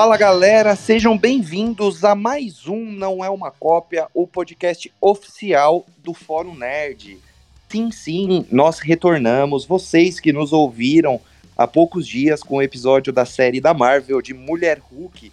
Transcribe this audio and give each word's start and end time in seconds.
Fala 0.00 0.16
galera, 0.16 0.74
sejam 0.76 1.14
bem-vindos 1.14 2.06
a 2.06 2.14
mais 2.14 2.66
um 2.66 2.90
Não 2.90 3.22
É 3.22 3.28
Uma 3.28 3.50
Cópia, 3.50 4.08
o 4.14 4.26
podcast 4.26 4.90
oficial 4.98 5.84
do 6.02 6.14
Fórum 6.14 6.54
Nerd. 6.54 7.18
Sim, 7.68 7.90
sim, 7.90 8.46
nós 8.50 8.78
retornamos. 8.78 9.66
Vocês 9.66 10.18
que 10.18 10.32
nos 10.32 10.54
ouviram 10.54 11.20
há 11.54 11.66
poucos 11.66 12.08
dias 12.08 12.42
com 12.42 12.56
o 12.56 12.62
episódio 12.62 13.12
da 13.12 13.26
série 13.26 13.60
da 13.60 13.74
Marvel 13.74 14.22
de 14.22 14.32
Mulher 14.32 14.80
Hulk, 14.90 15.30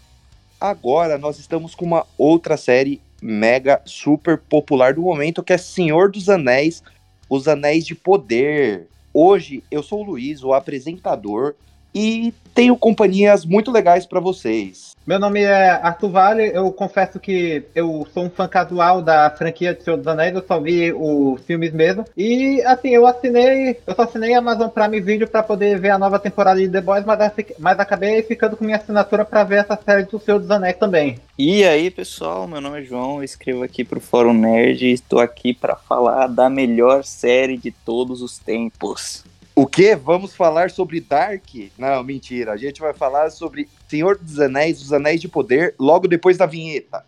agora 0.59 1.17
nós 1.17 1.39
estamos 1.39 1.73
com 1.73 1.85
uma 1.85 2.05
outra 2.17 2.57
série 2.57 2.99
mega 3.21 3.81
super 3.85 4.37
popular 4.37 4.93
do 4.93 5.01
momento 5.01 5.43
que 5.43 5.53
é 5.53 5.57
Senhor 5.57 6.11
dos 6.11 6.27
Anéis, 6.27 6.83
Os 7.29 7.47
Anéis 7.47 7.85
de 7.85 7.95
Poder. 7.95 8.85
Hoje 9.13 9.63
eu 9.71 9.81
sou 9.81 10.01
o 10.01 10.03
Luiz, 10.03 10.43
o 10.43 10.51
apresentador, 10.51 11.55
e 11.93 12.33
tenho 12.53 12.75
companhias 12.75 13.45
muito 13.45 13.71
legais 13.71 14.05
para 14.05 14.19
vocês. 14.19 14.95
Meu 15.05 15.19
nome 15.19 15.41
é 15.41 15.69
Arthur 15.69 16.09
Vale, 16.09 16.51
eu 16.53 16.69
confesso 16.71 17.17
que 17.17 17.63
eu 17.73 18.05
sou 18.13 18.25
um 18.25 18.29
fã 18.29 18.45
casual 18.45 19.01
da 19.01 19.29
franquia 19.29 19.73
de 19.73 19.81
Senhor 19.81 19.95
dos 19.95 20.07
Anéis, 20.07 20.35
eu 20.35 20.43
só 20.45 20.59
vi 20.59 20.91
os 20.91 21.39
filmes 21.43 21.71
mesmo. 21.71 22.03
E 22.17 22.61
assim, 22.63 22.89
eu 22.89 23.07
assinei, 23.07 23.79
eu 23.87 23.95
só 23.95 24.01
assinei 24.01 24.33
a 24.33 24.39
Amazon 24.39 24.67
Prime 24.67 24.99
Video 24.99 25.27
para 25.27 25.43
poder 25.43 25.79
ver 25.79 25.91
a 25.91 25.97
nova 25.97 26.19
temporada 26.19 26.59
de 26.59 26.67
The 26.67 26.81
Boys, 26.81 27.05
mas, 27.05 27.19
mas 27.57 27.79
acabei 27.79 28.21
ficando 28.23 28.57
com 28.57 28.65
minha 28.65 28.77
assinatura 28.77 29.23
para 29.23 29.45
ver 29.45 29.59
essa 29.59 29.79
série 29.81 30.03
do 30.03 30.19
Senhor 30.19 30.39
dos 30.39 30.51
Anéis 30.51 30.75
também. 30.77 31.19
E 31.37 31.63
aí, 31.63 31.89
pessoal, 31.89 32.47
meu 32.47 32.59
nome 32.59 32.81
é 32.81 32.83
João, 32.83 33.17
eu 33.17 33.23
escrevo 33.23 33.63
aqui 33.63 33.85
pro 33.85 34.01
Fórum 34.01 34.33
Nerd 34.33 34.85
e 34.85 34.91
estou 34.91 35.19
aqui 35.19 35.53
para 35.53 35.75
falar 35.75 36.27
da 36.27 36.49
melhor 36.49 37.05
série 37.05 37.55
de 37.55 37.71
todos 37.71 38.21
os 38.21 38.39
tempos. 38.39 39.23
O 39.59 39.65
que? 39.65 39.95
Vamos 39.95 40.35
falar 40.35 40.69
sobre 40.69 41.01
Dark? 41.01 41.43
Não, 41.79 42.03
mentira. 42.03 42.51
A 42.51 42.57
gente 42.57 42.79
vai 42.79 42.93
falar 42.93 43.31
sobre 43.31 43.67
Senhor 43.89 44.15
dos 44.15 44.39
Anéis, 44.39 44.79
os 44.79 44.93
Anéis 44.93 45.19
de 45.19 45.27
Poder, 45.27 45.73
logo 45.79 46.07
depois 46.07 46.37
da 46.37 46.45
vinheta. 46.45 47.03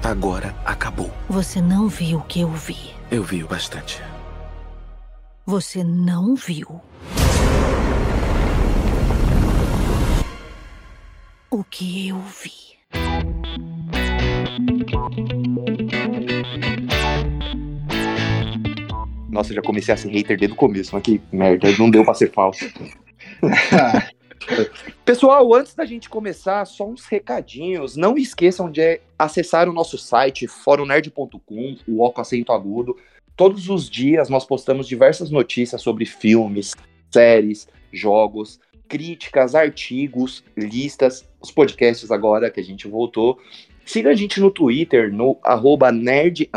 Agora 0.00 0.54
acabou. 0.64 1.10
Você 1.28 1.60
não 1.60 1.88
viu 1.88 2.20
o 2.20 2.22
que 2.22 2.40
eu 2.40 2.52
vi. 2.52 2.94
Eu 3.10 3.24
vi 3.24 3.42
o 3.42 3.48
bastante. 3.48 4.00
Você 5.44 5.82
não 5.82 6.36
viu. 6.36 6.80
O 11.50 11.64
que 11.64 12.10
eu 12.10 12.20
vi. 12.20 12.78
Nossa, 19.38 19.54
já 19.54 19.62
comecei 19.62 19.94
a 19.94 19.96
ser 19.96 20.08
hater 20.08 20.36
desde 20.36 20.52
o 20.52 20.56
começo, 20.56 20.90
mas 20.92 21.04
que 21.04 21.20
merda, 21.30 21.68
não 21.78 21.88
deu 21.88 22.04
pra 22.04 22.12
ser 22.12 22.28
falso. 22.32 22.64
Pessoal, 25.04 25.54
antes 25.54 25.76
da 25.76 25.84
gente 25.84 26.08
começar, 26.08 26.64
só 26.64 26.84
uns 26.84 27.04
recadinhos. 27.04 27.94
Não 27.94 28.18
esqueçam 28.18 28.68
de 28.68 29.00
acessar 29.16 29.68
o 29.68 29.72
nosso 29.72 29.96
site, 29.96 30.48
forumnerd.com, 30.48 31.76
o 31.86 32.02
Oco 32.02 32.20
Acento 32.20 32.50
Agudo. 32.50 32.96
Todos 33.36 33.68
os 33.68 33.88
dias 33.88 34.28
nós 34.28 34.44
postamos 34.44 34.88
diversas 34.88 35.30
notícias 35.30 35.82
sobre 35.82 36.04
filmes, 36.04 36.74
séries, 37.08 37.68
jogos, 37.92 38.58
críticas, 38.88 39.54
artigos, 39.54 40.42
listas, 40.56 41.24
os 41.40 41.52
podcasts 41.52 42.10
agora 42.10 42.50
que 42.50 42.58
a 42.58 42.64
gente 42.64 42.88
voltou. 42.88 43.38
Siga 43.88 44.10
a 44.10 44.14
gente 44.14 44.38
no 44.38 44.50
Twitter, 44.50 45.10
no 45.10 45.38
arroba 45.42 45.90
nerd 45.90 46.50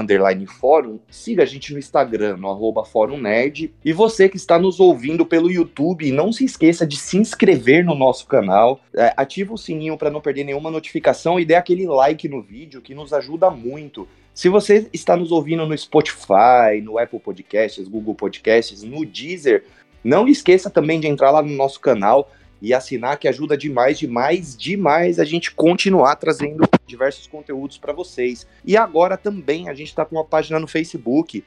fórum. 0.60 1.00
Siga 1.10 1.44
a 1.44 1.46
gente 1.46 1.72
no 1.72 1.80
Instagram, 1.80 2.36
no 2.36 2.50
arroba 2.50 2.84
fórum 2.84 3.18
nerd. 3.18 3.74
E 3.86 3.94
você 3.94 4.28
que 4.28 4.36
está 4.36 4.60
nos 4.60 4.82
ouvindo 4.82 5.26
pelo 5.26 5.50
YouTube, 5.50 6.12
não 6.12 6.34
se 6.34 6.44
esqueça 6.44 6.86
de 6.86 6.98
se 6.98 7.16
inscrever 7.16 7.86
no 7.86 7.96
nosso 7.96 8.28
canal. 8.28 8.82
É, 8.94 9.14
ativa 9.16 9.54
o 9.54 9.58
sininho 9.58 9.98
para 9.98 10.10
não 10.10 10.20
perder 10.20 10.44
nenhuma 10.44 10.70
notificação 10.70 11.40
e 11.40 11.46
dê 11.46 11.56
aquele 11.56 11.88
like 11.88 12.28
no 12.28 12.42
vídeo 12.42 12.82
que 12.82 12.94
nos 12.94 13.14
ajuda 13.14 13.50
muito. 13.50 14.06
Se 14.34 14.50
você 14.50 14.90
está 14.92 15.16
nos 15.16 15.32
ouvindo 15.32 15.66
no 15.66 15.78
Spotify, 15.78 16.82
no 16.84 17.00
Apple 17.00 17.22
Podcasts, 17.22 17.88
Google 17.88 18.14
Podcasts, 18.14 18.84
no 18.84 19.06
Deezer, 19.06 19.64
não 20.04 20.28
esqueça 20.28 20.70
também 20.70 21.00
de 21.00 21.08
entrar 21.08 21.32
lá 21.32 21.42
no 21.42 21.56
nosso 21.56 21.80
canal 21.80 22.30
e 22.62 22.74
assinar, 22.74 23.18
que 23.18 23.28
ajuda 23.28 23.58
demais, 23.58 23.98
demais, 23.98 24.56
demais 24.56 25.20
a 25.20 25.26
gente 25.26 25.52
continuar 25.52 26.16
trazendo 26.16 26.64
diversos 26.86 27.26
conteúdos 27.26 27.78
para 27.78 27.92
vocês. 27.92 28.46
E 28.64 28.78
agora 28.78 29.18
também 29.18 29.68
a 29.68 29.74
gente 29.74 29.88
está 29.88 30.06
com 30.06 30.16
uma 30.16 30.26
página 30.26 30.60
no 30.60 30.68
Facebook. 30.68 31.44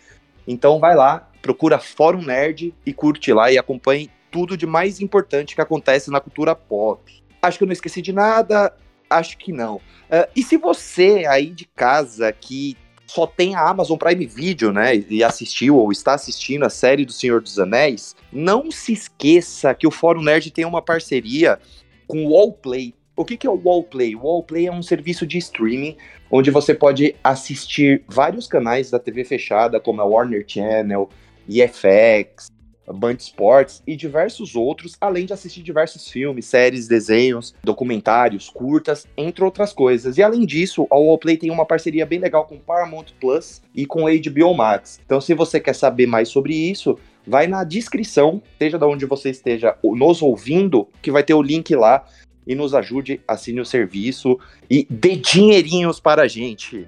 Então 0.46 0.80
vai 0.80 0.96
lá, 0.96 1.30
procura 1.40 1.78
Fórum 1.78 2.22
Nerd 2.22 2.74
e 2.84 2.92
curte 2.92 3.32
lá 3.32 3.52
e 3.52 3.56
acompanhe 3.56 4.10
tudo 4.30 4.56
de 4.56 4.66
mais 4.66 5.00
importante 5.00 5.54
que 5.54 5.60
acontece 5.60 6.10
na 6.10 6.20
cultura 6.20 6.54
pop. 6.54 7.22
Acho 7.40 7.58
que 7.58 7.64
eu 7.64 7.66
não 7.66 7.72
esqueci 7.72 8.02
de 8.02 8.12
nada, 8.12 8.74
acho 9.08 9.38
que 9.38 9.52
não. 9.52 9.76
Uh, 9.76 10.28
e 10.34 10.42
se 10.42 10.56
você 10.56 11.24
aí 11.28 11.50
de 11.50 11.66
casa 11.66 12.32
que 12.32 12.76
só 13.06 13.26
tem 13.26 13.54
a 13.54 13.68
Amazon 13.68 13.96
Prime 13.96 14.26
Video, 14.26 14.72
né, 14.72 14.96
e 15.08 15.22
assistiu 15.22 15.76
ou 15.76 15.92
está 15.92 16.14
assistindo 16.14 16.64
a 16.64 16.70
série 16.70 17.04
do 17.04 17.12
Senhor 17.12 17.40
dos 17.40 17.58
Anéis, 17.58 18.16
não 18.32 18.70
se 18.70 18.92
esqueça 18.92 19.74
que 19.74 19.86
o 19.86 19.90
Fórum 19.90 20.22
Nerd 20.22 20.50
tem 20.50 20.64
uma 20.64 20.82
parceria 20.82 21.58
com 22.06 22.24
o 22.24 22.32
Wallplay. 22.32 22.94
O 23.16 23.24
que, 23.24 23.36
que 23.36 23.46
é 23.46 23.50
o 23.50 23.60
Wallplay? 23.62 24.16
O 24.16 24.22
Wallplay 24.22 24.66
é 24.66 24.72
um 24.72 24.82
serviço 24.82 25.26
de 25.26 25.38
streaming 25.38 25.96
onde 26.30 26.50
você 26.50 26.74
pode 26.74 27.14
assistir 27.22 28.02
vários 28.08 28.48
canais 28.48 28.90
da 28.90 28.98
TV 28.98 29.24
fechada, 29.24 29.78
como 29.78 30.00
a 30.00 30.04
Warner 30.04 30.44
Channel, 30.46 31.08
EFX, 31.48 32.50
Band 32.92 33.16
Sports 33.18 33.82
e 33.86 33.96
diversos 33.96 34.54
outros, 34.54 34.96
além 35.00 35.26
de 35.26 35.32
assistir 35.32 35.62
diversos 35.62 36.08
filmes, 36.08 36.46
séries, 36.46 36.86
desenhos, 36.86 37.54
documentários, 37.62 38.48
curtas, 38.48 39.06
entre 39.16 39.44
outras 39.44 39.72
coisas. 39.72 40.18
E 40.18 40.22
além 40.22 40.44
disso, 40.44 40.86
a 40.90 40.96
Wallplay 40.96 41.36
tem 41.36 41.50
uma 41.50 41.64
parceria 41.64 42.04
bem 42.04 42.18
legal 42.18 42.46
com 42.46 42.58
Paramount 42.58 43.06
Plus 43.20 43.62
e 43.74 43.86
com 43.86 44.04
HBO 44.04 44.54
Max. 44.54 45.00
Então, 45.04 45.20
se 45.20 45.34
você 45.34 45.60
quer 45.60 45.74
saber 45.74 46.06
mais 46.06 46.28
sobre 46.28 46.54
isso, 46.54 46.98
vai 47.26 47.46
na 47.46 47.64
descrição, 47.64 48.42
seja 48.58 48.78
de 48.78 48.84
onde 48.84 49.06
você 49.06 49.30
esteja 49.30 49.76
nos 49.82 50.22
ouvindo, 50.22 50.88
que 51.00 51.10
vai 51.10 51.22
ter 51.22 51.34
o 51.34 51.42
link 51.42 51.74
lá 51.74 52.04
e 52.46 52.54
nos 52.54 52.74
ajude, 52.74 53.20
assine 53.26 53.60
o 53.60 53.64
serviço 53.64 54.38
e 54.68 54.86
dê 54.90 55.16
dinheirinhos 55.16 55.98
para 55.98 56.22
a 56.22 56.28
gente. 56.28 56.84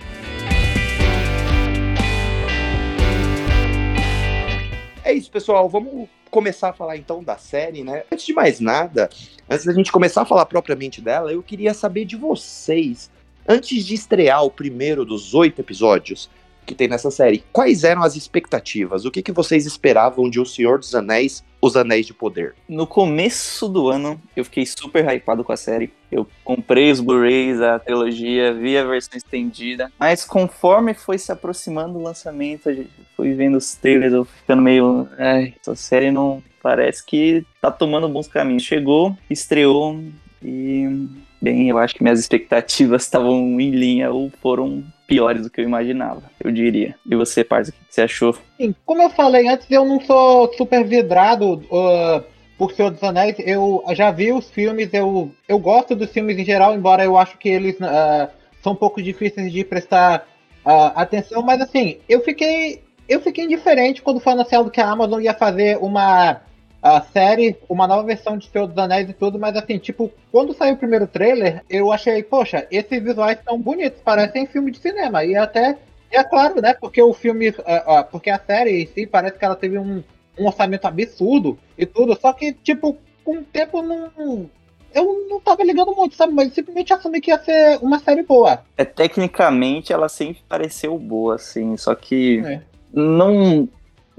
É 5.06 5.12
isso, 5.12 5.31
pessoal. 5.31 5.69
Vamos 5.69 6.09
começar 6.33 6.71
a 6.71 6.72
falar 6.72 6.97
então 6.97 7.22
da 7.22 7.39
série, 7.39 7.84
né? 7.84 8.03
Antes 8.11 8.27
de 8.27 8.33
mais 8.33 8.59
nada, 8.59 9.09
antes 9.49 9.65
da 9.65 9.72
gente 9.72 9.93
começar 9.93 10.22
a 10.22 10.25
falar 10.25 10.44
propriamente 10.47 11.00
dela, 11.00 11.33
eu 11.33 11.44
queria 11.44 11.72
saber 11.72 12.05
de 12.05 12.17
vocês, 12.17 13.09
antes 13.47 13.87
de 13.87 13.94
estrear 13.94 14.43
o 14.43 14.50
primeiro 14.50 15.05
dos 15.05 15.33
oito 15.33 15.61
episódios 15.61 16.28
que 16.66 16.75
tem 16.75 16.88
nessa 16.88 17.10
série, 17.10 17.44
quais 17.53 17.84
eram 17.84 18.03
as 18.03 18.16
expectativas? 18.16 19.04
O 19.04 19.10
que, 19.10 19.22
que 19.22 19.32
vocês 19.32 19.65
esperavam 19.65 20.28
de 20.28 20.41
O 20.41 20.44
Senhor 20.44 20.78
dos 20.78 20.94
Anéis 20.94 21.44
os 21.60 21.77
Anéis 21.77 22.06
de 22.06 22.15
Poder. 22.15 22.54
No 22.69 22.87
começo 22.87 23.69
do 23.69 23.88
ano, 23.88 24.21
eu 24.37 24.44
fiquei 24.44 24.65
super 24.65 25.05
hypado 25.05 25.43
com 25.43 25.53
a 25.53 25.56
série. 25.56 25.93
Eu 26.10 26.26
comprei 26.44 26.91
os 26.91 27.00
Blu-rays, 27.00 27.60
a 27.60 27.78
trilogia, 27.78 28.53
vi 28.53 28.78
a 28.78 28.84
versão 28.84 29.16
estendida. 29.16 29.91
Mas 29.99 30.25
conforme 30.25 30.94
foi 30.94 31.19
se 31.19 31.32
aproximando 31.32 31.94
do 31.94 32.03
lançamento, 32.03 32.71
foi 33.16 33.32
vendo 33.32 33.56
os 33.56 33.75
trailers, 33.75 34.12
eu 34.12 34.25
ficando 34.25 34.62
meio. 34.62 35.09
Ai, 35.19 35.55
essa 35.60 35.75
série 35.75 36.10
não. 36.10 36.43
Parece 36.62 37.05
que 37.05 37.44
tá 37.60 37.71
tomando 37.71 38.09
bons 38.09 38.28
caminhos. 38.28 38.62
Chegou, 38.62 39.16
estreou 39.28 40.00
e. 40.43 41.09
Bem, 41.41 41.69
eu 41.69 41.78
acho 41.78 41.94
que 41.94 42.03
minhas 42.03 42.19
expectativas 42.19 43.03
estavam 43.05 43.60
em 43.60 43.71
linha 43.71 44.10
ou 44.10 44.32
foram 44.41 44.82
piores 45.06 45.43
do 45.43 45.50
que 45.50 45.61
eu 45.61 45.65
imaginava, 45.65 46.22
eu 46.43 46.50
diria. 46.50 46.94
E 47.09 47.15
você, 47.15 47.44
Parza, 47.44 47.71
o 47.71 47.72
que 47.72 47.94
você 47.94 48.03
achou? 48.03 48.37
Sim, 48.56 48.75
como 48.84 49.03
eu 49.03 49.11
falei 49.11 49.49
antes, 49.49 49.67
eu 49.71 49.84
não 49.84 50.00
sou 50.00 50.53
super 50.55 50.84
vidrado 50.84 51.62
uh, 51.71 52.25
por 52.58 52.73
Senhor 52.73 52.91
dos 52.91 53.03
Anéis. 53.03 53.37
Eu 53.38 53.85
já 53.93 54.11
vi 54.11 54.32
os 54.32 54.50
filmes, 54.50 54.93
eu, 54.93 55.31
eu 55.49 55.58
gosto 55.58 55.94
dos 55.94 56.11
filmes 56.11 56.38
em 56.38 56.44
geral, 56.44 56.75
embora 56.75 57.05
eu 57.05 57.17
acho 57.17 57.38
que 57.38 57.49
eles 57.49 57.76
uh, 57.76 58.29
são 58.62 58.73
um 58.73 58.76
pouco 58.76 59.00
difíceis 59.00 59.53
de 59.53 59.64
prestar 59.64 60.26
uh, 60.64 60.93
atenção, 60.94 61.43
mas 61.43 61.61
assim, 61.61 61.99
eu 62.08 62.20
fiquei. 62.20 62.85
Eu 63.08 63.20
fiquei 63.20 63.44
indiferente 63.44 64.03
quando 64.03 64.19
foi 64.19 64.32
anunciado 64.32 64.69
que 64.69 64.81
a 64.81 64.91
Amazon 64.91 65.23
ia 65.23 65.32
fazer 65.32 65.79
uma 65.81 66.41
a 66.87 67.00
série, 67.00 67.56
uma 67.69 67.87
nova 67.87 68.05
versão 68.05 68.38
de 68.38 68.49
Senhor 68.49 68.67
dos 68.67 68.79
Anéis 68.79 69.11
e 69.11 69.12
tudo, 69.12 69.38
mas 69.38 69.56
assim, 69.56 69.77
tipo, 69.77 70.12
quando 70.31 70.55
saiu 70.55 70.75
o 70.75 70.79
primeiro 70.79 71.06
trailer, 71.06 71.65
eu 71.69 71.91
achei, 71.91 72.23
poxa, 72.23 72.67
esses 72.71 73.03
visuais 73.03 73.38
são 73.44 73.61
bonitos, 73.61 74.00
parecem 74.03 74.47
filme 74.47 74.71
de 74.71 74.79
cinema. 74.79 75.25
E 75.25 75.35
até, 75.35 75.77
é 76.11 76.23
claro, 76.23 76.61
né, 76.61 76.75
porque 76.75 77.03
o 77.03 77.12
filme, 77.12 77.49
uh, 77.49 77.53
uh, 77.53 78.05
porque 78.11 78.31
a 78.31 78.38
série 78.38 78.83
em 78.83 78.87
si 78.87 79.06
parece 79.06 79.37
que 79.37 79.44
ela 79.44 79.56
teve 79.56 79.79
um, 79.79 80.03
um 80.38 80.47
orçamento 80.47 80.87
absurdo 80.87 81.59
e 81.77 81.85
tudo, 81.85 82.17
só 82.21 82.33
que, 82.33 82.53
tipo, 82.53 82.97
com 83.25 83.39
o 83.39 83.44
tempo 83.44 83.82
não. 83.82 84.49
Eu 84.94 85.27
não 85.29 85.41
tava 85.41 85.62
ligando 85.62 85.94
muito, 85.94 86.15
sabe? 86.15 86.32
Mas 86.32 86.55
simplesmente 86.55 86.93
assumi 86.93 87.21
que 87.21 87.31
ia 87.31 87.39
ser 87.39 87.79
uma 87.82 87.99
série 87.99 88.23
boa. 88.23 88.62
É, 88.79 88.85
tecnicamente 88.85 89.93
ela 89.93 90.09
sempre 90.09 90.43
pareceu 90.49 90.97
boa, 90.97 91.35
assim, 91.35 91.77
só 91.77 91.94
que. 91.94 92.43
É. 92.47 92.62
Não, 92.94 93.69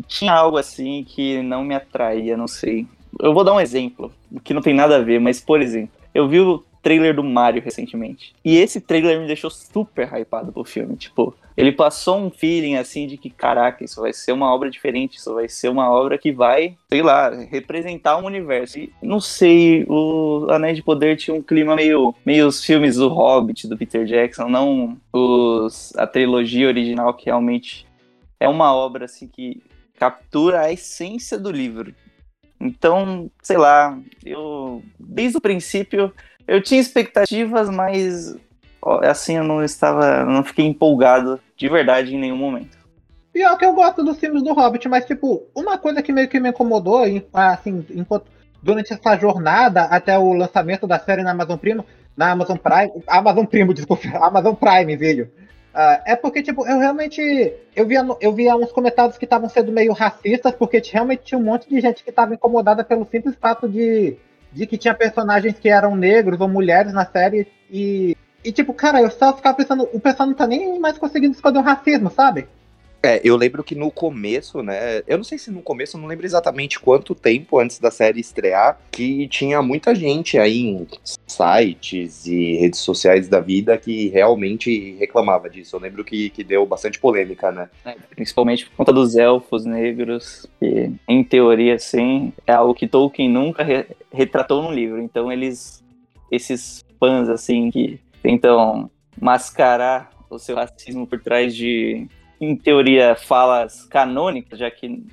tinha 0.08 0.34
algo 0.34 0.58
assim 0.58 1.04
que 1.08 1.42
não 1.42 1.64
me 1.64 1.76
atraía, 1.76 2.38
não 2.38 2.48
sei. 2.48 2.86
Eu 3.20 3.34
vou 3.34 3.44
dar 3.44 3.54
um 3.54 3.60
exemplo, 3.60 4.12
que 4.44 4.54
não 4.54 4.62
tem 4.62 4.74
nada 4.74 4.98
a 4.98 5.02
ver, 5.02 5.20
mas 5.20 5.40
por 5.40 5.62
exemplo, 5.62 5.92
eu 6.14 6.28
vi 6.28 6.40
o 6.40 6.64
trailer 6.82 7.14
do 7.14 7.24
Mario 7.24 7.62
recentemente. 7.62 8.34
E 8.46 8.58
esse 8.58 8.80
trailer 8.80 9.20
me 9.20 9.28
deixou 9.28 9.50
super 9.50 10.08
hypado 10.08 10.54
pro 10.54 10.64
filme. 10.64 10.96
Tipo, 10.96 11.36
ele 11.58 11.72
passou 11.72 12.18
um 12.18 12.30
feeling 12.30 12.76
assim 12.76 13.08
de 13.08 13.18
que, 13.18 13.30
caraca, 13.30 13.84
isso 13.84 14.00
vai 14.00 14.14
ser 14.14 14.32
uma 14.32 14.54
obra 14.54 14.70
diferente, 14.70 15.18
isso 15.18 15.34
vai 15.34 15.50
ser 15.50 15.70
uma 15.70 15.90
obra 15.90 16.18
que 16.18 16.32
vai, 16.32 16.78
sei 16.88 17.02
lá, 17.02 17.30
representar 17.30 18.18
um 18.18 18.26
universo. 18.26 18.80
E 18.80 18.94
não 19.02 19.20
sei, 19.20 19.84
o 19.90 20.48
Anéis 20.50 20.78
de 20.78 20.84
Poder 20.84 21.18
tinha 21.18 21.36
um 21.36 21.42
clima 21.42 21.76
meio, 21.76 22.14
meio 22.26 22.48
os 22.48 22.64
filmes 22.64 22.96
do 22.96 23.10
Hobbit, 23.10 23.68
do 23.68 23.78
Peter 23.78 24.06
Jackson, 24.06 24.48
não 24.48 24.98
os, 25.12 25.94
a 25.98 26.06
trilogia 26.06 26.68
original 26.68 27.14
que 27.16 27.26
realmente 27.26 27.88
é 28.40 28.48
uma 28.48 28.74
obra 28.74 29.06
assim 29.06 29.28
que 29.28 29.62
captura 29.98 30.62
a 30.62 30.72
essência 30.72 31.38
do 31.38 31.52
livro. 31.52 31.94
Então, 32.60 33.30
sei 33.42 33.58
lá, 33.58 33.98
eu 34.26 34.82
desde 35.00 35.38
o 35.38 35.42
princípio 35.42 36.12
eu 36.48 36.62
tinha 36.62 36.80
expectativas, 36.80 37.70
mas 37.70 38.36
assim 39.04 39.38
eu 39.38 39.44
não 39.44 39.64
estava, 39.64 40.24
não 40.24 40.44
fiquei 40.44 40.66
empolgado 40.66 41.40
de 41.56 41.68
verdade 41.68 42.16
em 42.16 42.20
nenhum 42.20 42.38
momento. 42.38 42.78
Pior 43.34 43.56
que 43.58 43.66
eu 43.66 43.74
gosto 43.74 44.04
dos 44.04 44.18
filmes 44.18 44.42
do 44.42 44.54
Hobbit, 44.54 44.88
mas 44.88 45.06
tipo, 45.06 45.44
uma 45.54 45.78
coisa 45.78 46.02
que 46.02 46.12
meio 46.12 46.28
que 46.28 46.40
me 46.40 46.50
incomodou, 46.50 47.04
assim, 47.34 47.86
enquanto 47.92 48.26
durante 48.64 48.94
essa 48.94 49.16
jornada 49.18 49.84
até 49.84 50.18
o 50.18 50.34
lançamento 50.34 50.88
da 50.88 50.98
série 51.00 51.22
na 51.22 51.32
Amazon 51.32 51.58
Prime, 51.58 51.84
na 52.16 52.32
Amazon 52.32 52.58
Prime, 52.58 52.92
Amazon 53.06 53.46
Prime, 53.46 53.74
desculpa, 53.76 54.08
Amazon 54.26 54.56
Prime, 54.56 54.96
vídeo. 54.96 55.30
Uh, 55.78 56.02
é 56.06 56.16
porque, 56.16 56.42
tipo, 56.42 56.66
eu 56.68 56.80
realmente. 56.80 57.22
Eu 57.76 57.86
via, 57.86 58.04
eu 58.20 58.34
via 58.34 58.56
uns 58.56 58.72
comentários 58.72 59.16
que 59.16 59.26
estavam 59.26 59.48
sendo 59.48 59.72
meio 59.72 59.94
racistas, 59.94 60.56
porque 60.56 60.82
realmente 60.92 61.26
tinha 61.26 61.38
um 61.38 61.44
monte 61.44 61.70
de 61.70 61.80
gente 61.80 62.04
que 62.04 62.10
estava 62.10 62.34
incomodada 62.34 62.84
pelo 62.84 63.06
simples 63.06 63.36
fato 63.36 63.70
de, 63.70 64.18
de 64.52 64.66
que 64.66 64.76
tinha 64.76 64.96
personagens 64.96 65.60
que 65.60 65.70
eram 65.70 65.96
negros 65.96 66.42
ou 66.42 66.48
mulheres 66.48 66.94
na 66.94 67.06
série. 67.06 67.46
E, 67.70 68.18
e 68.44 68.52
tipo, 68.52 68.74
cara, 68.74 69.00
eu 69.00 69.12
só 69.12 69.36
ficava 69.36 69.56
pensando, 69.56 69.88
o 69.94 70.00
pessoal 70.00 70.28
não 70.28 70.34
tá 70.34 70.48
nem 70.48 70.80
mais 70.80 70.98
conseguindo 70.98 71.36
esconder 71.36 71.60
o 71.60 71.62
racismo, 71.62 72.10
sabe? 72.10 72.48
É, 73.02 73.22
eu 73.24 73.36
lembro 73.36 73.64
que 73.64 73.76
no 73.76 73.92
começo, 73.92 74.64
né? 74.64 75.02
Eu 75.08 75.18
não 75.18 75.24
sei 75.24 75.38
se 75.38 75.52
no 75.52 75.62
começo, 75.62 75.96
eu 75.96 76.02
não 76.02 76.08
lembro 76.08 76.26
exatamente 76.26 76.80
quanto 76.80 77.14
tempo 77.14 77.60
antes 77.60 77.80
da 77.80 77.92
série 77.92 78.20
estrear, 78.20 78.80
que 78.92 79.28
tinha 79.28 79.62
muita 79.62 79.94
gente 79.94 80.38
aí 80.38 80.62
em 80.62 80.88
sites 81.28 82.26
e 82.26 82.58
redes 82.58 82.80
sociais 82.80 83.28
da 83.28 83.40
vida 83.40 83.78
que 83.78 84.10
realmente 84.10 84.96
reclamava 84.98 85.50
disso. 85.50 85.76
Eu 85.76 85.80
lembro 85.80 86.04
que, 86.04 86.30
que 86.32 86.44
deu 86.44 86.66
bastante 86.66 87.00
polêmica, 87.00 87.52
né? 87.52 87.70
É, 87.86 87.96
principalmente 88.16 88.66
por 88.66 88.78
conta 88.78 88.92
dos 88.94 89.16
elfos 89.16 89.64
negros, 89.66 90.48
que 90.60 90.92
em 91.08 91.24
teoria, 91.24 91.78
sim, 91.78 92.34
é 92.46 92.54
algo 92.54 92.74
que 92.74 92.88
Tolkien 92.88 93.30
nunca 93.30 93.64
re 93.64 93.86
retratou 94.12 94.64
no 94.64 94.72
livro. 94.72 95.00
Então 95.00 95.32
eles, 95.32 95.84
esses 96.32 96.84
fãs, 97.00 97.30
assim, 97.30 97.70
que 97.70 98.00
tentam 98.24 98.90
mascarar 99.20 100.10
o 100.30 100.40
seu 100.40 100.56
racismo 100.56 101.06
por 101.06 101.20
trás 101.22 101.56
de 101.56 102.08
em 102.40 102.56
teoria, 102.56 103.16
falas 103.16 103.86
canônicas, 103.86 104.60
já 104.60 104.70
que, 104.70 105.04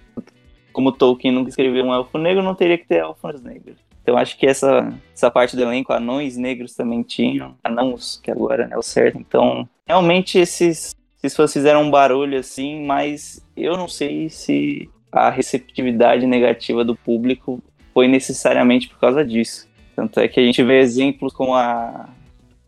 como 0.72 0.92
Tolkien 0.92 1.32
nunca 1.32 1.50
escreveu 1.50 1.84
um 1.84 1.94
elfo 1.94 2.18
negro, 2.18 2.42
não 2.42 2.54
teria 2.54 2.78
que 2.78 2.86
ter 2.86 2.96
elfos 2.96 3.42
negros. 3.42 3.76
Então 4.02 4.18
acho 4.18 4.36
que 4.36 4.46
essa, 4.46 4.92
essa 5.14 5.30
parte 5.30 5.56
do 5.56 5.62
elenco, 5.62 5.92
anões 5.92 6.36
negros 6.36 6.74
também 6.74 7.02
tinham, 7.02 7.56
anãos, 7.64 8.20
que 8.22 8.30
agora 8.30 8.68
é 8.70 8.76
o 8.76 8.82
certo. 8.82 9.18
Então, 9.18 9.66
realmente 9.86 10.38
esses, 10.38 10.94
esses 11.22 11.34
fãs 11.34 11.52
fizeram 11.52 11.82
um 11.82 11.90
barulho 11.90 12.38
assim, 12.38 12.84
mas 12.84 13.42
eu 13.56 13.78
não 13.78 13.88
sei 13.88 14.28
se 14.28 14.90
a 15.10 15.30
receptividade 15.30 16.26
negativa 16.26 16.84
do 16.84 16.94
público 16.94 17.62
foi 17.94 18.06
necessariamente 18.06 18.88
por 18.88 18.98
causa 18.98 19.24
disso. 19.24 19.66
Tanto 19.96 20.20
é 20.20 20.28
que 20.28 20.38
a 20.38 20.42
gente 20.42 20.62
vê 20.62 20.80
exemplos 20.80 21.32
como 21.32 21.54
a, 21.54 22.10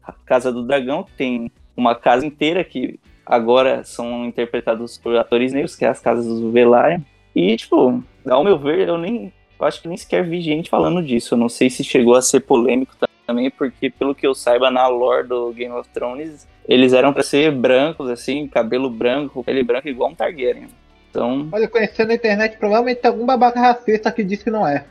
a 0.03 0.13
Casa 0.13 0.51
do 0.51 0.63
Dragão, 0.63 1.03
que 1.03 1.13
tem 1.13 1.51
uma 1.77 1.95
casa 1.95 2.25
inteira 2.25 2.65
que 2.65 2.99
agora 3.27 3.83
são 3.85 4.25
interpretados 4.25 4.97
por 4.97 5.17
atores 5.17 5.53
negros, 5.53 5.75
que 5.75 5.85
é 5.85 5.89
as 5.89 6.01
casas 6.01 6.27
do 6.27 6.53
Velaryon. 6.53 7.01
E, 7.35 7.57
tipo, 7.57 8.03
ao 8.27 8.45
meu 8.45 8.59
ver, 8.59 8.89
eu 8.89 8.97
nem. 8.97 9.33
Eu 9.59 9.67
acho 9.67 9.83
que 9.83 9.89
nem 9.89 9.97
sequer 9.97 10.25
vi 10.25 10.41
gente 10.41 10.71
falando 10.71 11.03
disso. 11.03 11.35
Eu 11.35 11.39
não 11.39 11.49
sei 11.49 11.69
se 11.69 11.83
chegou 11.83 12.15
a 12.15 12.23
ser 12.23 12.41
polêmico 12.41 12.95
também, 13.27 13.51
porque, 13.51 13.91
pelo 13.91 14.15
que 14.15 14.27
eu 14.27 14.35
saiba, 14.35 14.71
na 14.71 14.87
lore 14.87 15.27
do 15.27 15.53
Game 15.53 15.75
of 15.75 15.89
Thrones, 15.91 16.47
eles 16.69 16.93
eram 16.93 17.13
para 17.13 17.23
ser 17.23 17.51
brancos, 17.53 18.09
assim, 18.09 18.47
cabelo 18.47 18.89
branco, 18.89 19.43
pele 19.43 19.63
branca, 19.63 19.89
igual 19.89 20.11
um 20.11 20.15
Targaryen. 20.15 20.69
Então. 21.11 21.49
Olha, 21.51 21.67
conhecendo 21.67 22.13
a 22.13 22.15
internet, 22.15 22.57
provavelmente 22.59 23.01
tem 23.01 23.11
algum 23.11 23.27
babaca 23.27 23.59
racista 23.59 24.13
que 24.13 24.23
diz 24.23 24.43
que 24.43 24.51
não 24.51 24.67
é. 24.67 24.85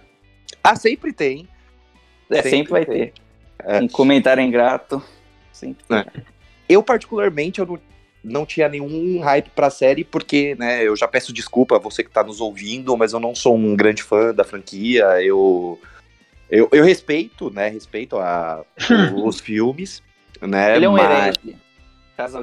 Ah, 0.63 0.75
sempre 0.75 1.13
tem. 1.13 1.47
É, 2.29 2.35
sempre, 2.35 2.49
sempre 2.49 2.71
vai 2.71 2.85
ter. 2.85 3.13
É. 3.63 3.79
Um 3.79 3.87
comentário 3.87 4.41
ingrato. 4.41 5.01
Sempre. 5.51 5.83
É. 5.91 6.05
Eu, 6.67 6.81
particularmente, 6.81 7.59
eu 7.59 7.65
não 7.65 7.79
não 8.25 8.45
tinha 8.45 8.67
nenhum 8.67 9.19
hype 9.19 9.49
pra 9.51 9.69
série, 9.69 10.03
porque, 10.03 10.55
né, 10.55 10.83
eu 10.83 10.95
já 10.95 11.07
peço 11.07 11.31
desculpa 11.31 11.75
a 11.75 11.79
você 11.79 12.03
que 12.03 12.09
tá 12.09 12.23
nos 12.23 12.41
ouvindo, 12.41 12.97
mas 12.97 13.13
eu 13.13 13.19
não 13.19 13.35
sou 13.35 13.55
um 13.55 13.75
grande 13.75 14.01
fã 14.03 14.33
da 14.33 14.43
franquia, 14.43 15.05
eu... 15.21 15.79
Eu, 16.49 16.69
eu 16.71 16.83
respeito, 16.83 17.49
né, 17.49 17.69
respeito 17.69 18.17
a, 18.17 18.63
os 19.23 19.39
filmes, 19.39 20.01
né, 20.41 20.75
Ele 20.75 20.85
é 20.85 20.89
um 20.89 20.93
mas... 20.93 21.37
herege. 21.37 21.57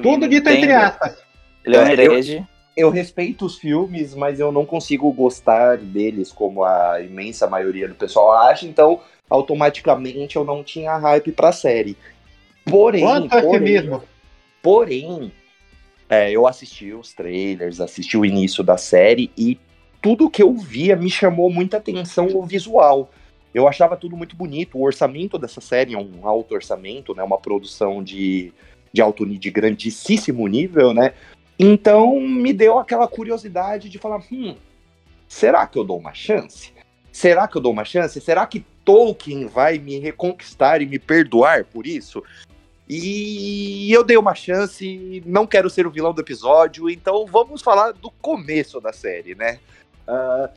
Tudo 0.01 0.27
dito 0.27 0.49
entre 0.49 0.71
aspas. 0.71 1.17
Ele 1.63 1.75
é 1.75 1.79
um 1.79 1.87
é, 1.87 1.93
herege. 1.93 2.37
Eu, 2.37 2.45
eu 2.75 2.89
respeito 2.89 3.45
os 3.45 3.57
filmes, 3.57 4.13
mas 4.13 4.39
eu 4.39 4.51
não 4.51 4.65
consigo 4.65 5.11
gostar 5.11 5.77
deles 5.77 6.31
como 6.31 6.63
a 6.63 7.01
imensa 7.01 7.47
maioria 7.47 7.87
do 7.87 7.95
pessoal 7.95 8.33
acha, 8.33 8.65
então 8.65 8.99
automaticamente 9.29 10.35
eu 10.35 10.43
não 10.43 10.63
tinha 10.63 10.97
hype 10.97 11.31
pra 11.31 11.51
série. 11.51 11.97
Porém, 12.65 13.03
Quanto 13.03 13.41
porém, 13.41 14.01
porém, 14.61 15.31
é, 16.09 16.31
eu 16.31 16.45
assisti 16.45 16.93
os 16.93 17.13
trailers, 17.13 17.79
assisti 17.79 18.17
o 18.17 18.25
início 18.25 18.63
da 18.63 18.77
série 18.77 19.31
e 19.37 19.57
tudo 20.01 20.29
que 20.29 20.43
eu 20.43 20.53
via 20.53 20.95
me 20.95 21.09
chamou 21.09 21.49
muita 21.49 21.77
atenção 21.77 22.27
o 22.35 22.43
visual. 22.43 23.09
Eu 23.53 23.67
achava 23.67 23.95
tudo 23.95 24.17
muito 24.17 24.35
bonito. 24.35 24.77
O 24.77 24.83
orçamento 24.83 25.37
dessa 25.37 25.61
série 25.61 25.93
é 25.93 25.97
um 25.97 26.27
alto 26.27 26.55
orçamento, 26.55 27.13
né? 27.15 27.23
Uma 27.23 27.37
produção 27.37 28.03
de, 28.03 28.51
de 28.91 29.01
alto 29.01 29.25
de 29.25 29.51
grandíssimo 29.51 30.47
nível, 30.47 30.93
né? 30.93 31.13
Então 31.57 32.19
me 32.19 32.51
deu 32.51 32.79
aquela 32.79 33.07
curiosidade 33.07 33.89
de 33.89 33.99
falar, 33.99 34.21
hum, 34.31 34.55
será 35.27 35.67
que 35.67 35.77
eu 35.77 35.83
dou 35.83 35.97
uma 35.97 36.13
chance? 36.13 36.73
Será 37.11 37.47
que 37.47 37.55
eu 37.55 37.61
dou 37.61 37.71
uma 37.71 37.85
chance? 37.85 38.19
Será 38.19 38.45
que 38.47 38.65
Tolkien 38.83 39.45
vai 39.45 39.77
me 39.77 39.99
reconquistar 39.99 40.81
e 40.81 40.85
me 40.85 40.97
perdoar 40.97 41.63
por 41.63 41.85
isso? 41.85 42.23
E 42.87 43.91
eu 43.91 44.03
dei 44.03 44.17
uma 44.17 44.35
chance, 44.35 45.23
não 45.25 45.47
quero 45.47 45.69
ser 45.69 45.87
o 45.87 45.91
vilão 45.91 46.13
do 46.13 46.21
episódio, 46.21 46.89
então 46.89 47.25
vamos 47.25 47.61
falar 47.61 47.93
do 47.93 48.11
começo 48.11 48.81
da 48.81 48.91
série, 48.91 49.35
né? 49.35 49.59
Uh, 50.07 50.49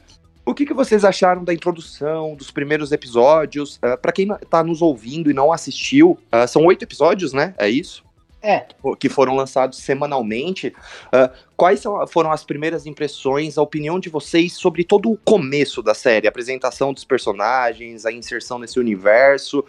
o 0.46 0.54
que, 0.54 0.64
que, 0.64 0.72
vocês 0.72 1.04
acharam 1.04 1.42
da 1.42 1.52
introdução, 1.52 2.36
dos 2.36 2.52
primeiros 2.52 2.92
episódios? 2.92 3.76
Uh, 3.78 3.98
para 4.00 4.12
quem 4.12 4.28
tá 4.48 4.62
nos 4.62 4.80
ouvindo 4.80 5.28
e 5.28 5.34
não 5.34 5.52
assistiu, 5.52 6.16
uh, 6.32 6.46
são 6.46 6.64
oito 6.66 6.84
episódios, 6.84 7.32
né? 7.32 7.52
É 7.58 7.68
isso? 7.68 8.04
É. 8.40 8.64
Que 9.00 9.08
foram 9.08 9.34
lançados 9.34 9.78
semanalmente. 9.78 10.68
Uh, 11.06 11.36
quais 11.56 11.80
são, 11.80 12.06
foram 12.06 12.30
as 12.30 12.44
primeiras 12.44 12.86
impressões, 12.86 13.58
a 13.58 13.62
opinião 13.62 13.98
de 13.98 14.08
vocês 14.08 14.52
sobre 14.52 14.84
todo 14.84 15.10
o 15.10 15.16
começo 15.16 15.82
da 15.82 15.94
série? 15.94 16.28
A 16.28 16.30
apresentação 16.30 16.92
dos 16.92 17.04
personagens, 17.04 18.06
a 18.06 18.12
inserção 18.12 18.60
nesse 18.60 18.78
universo. 18.78 19.64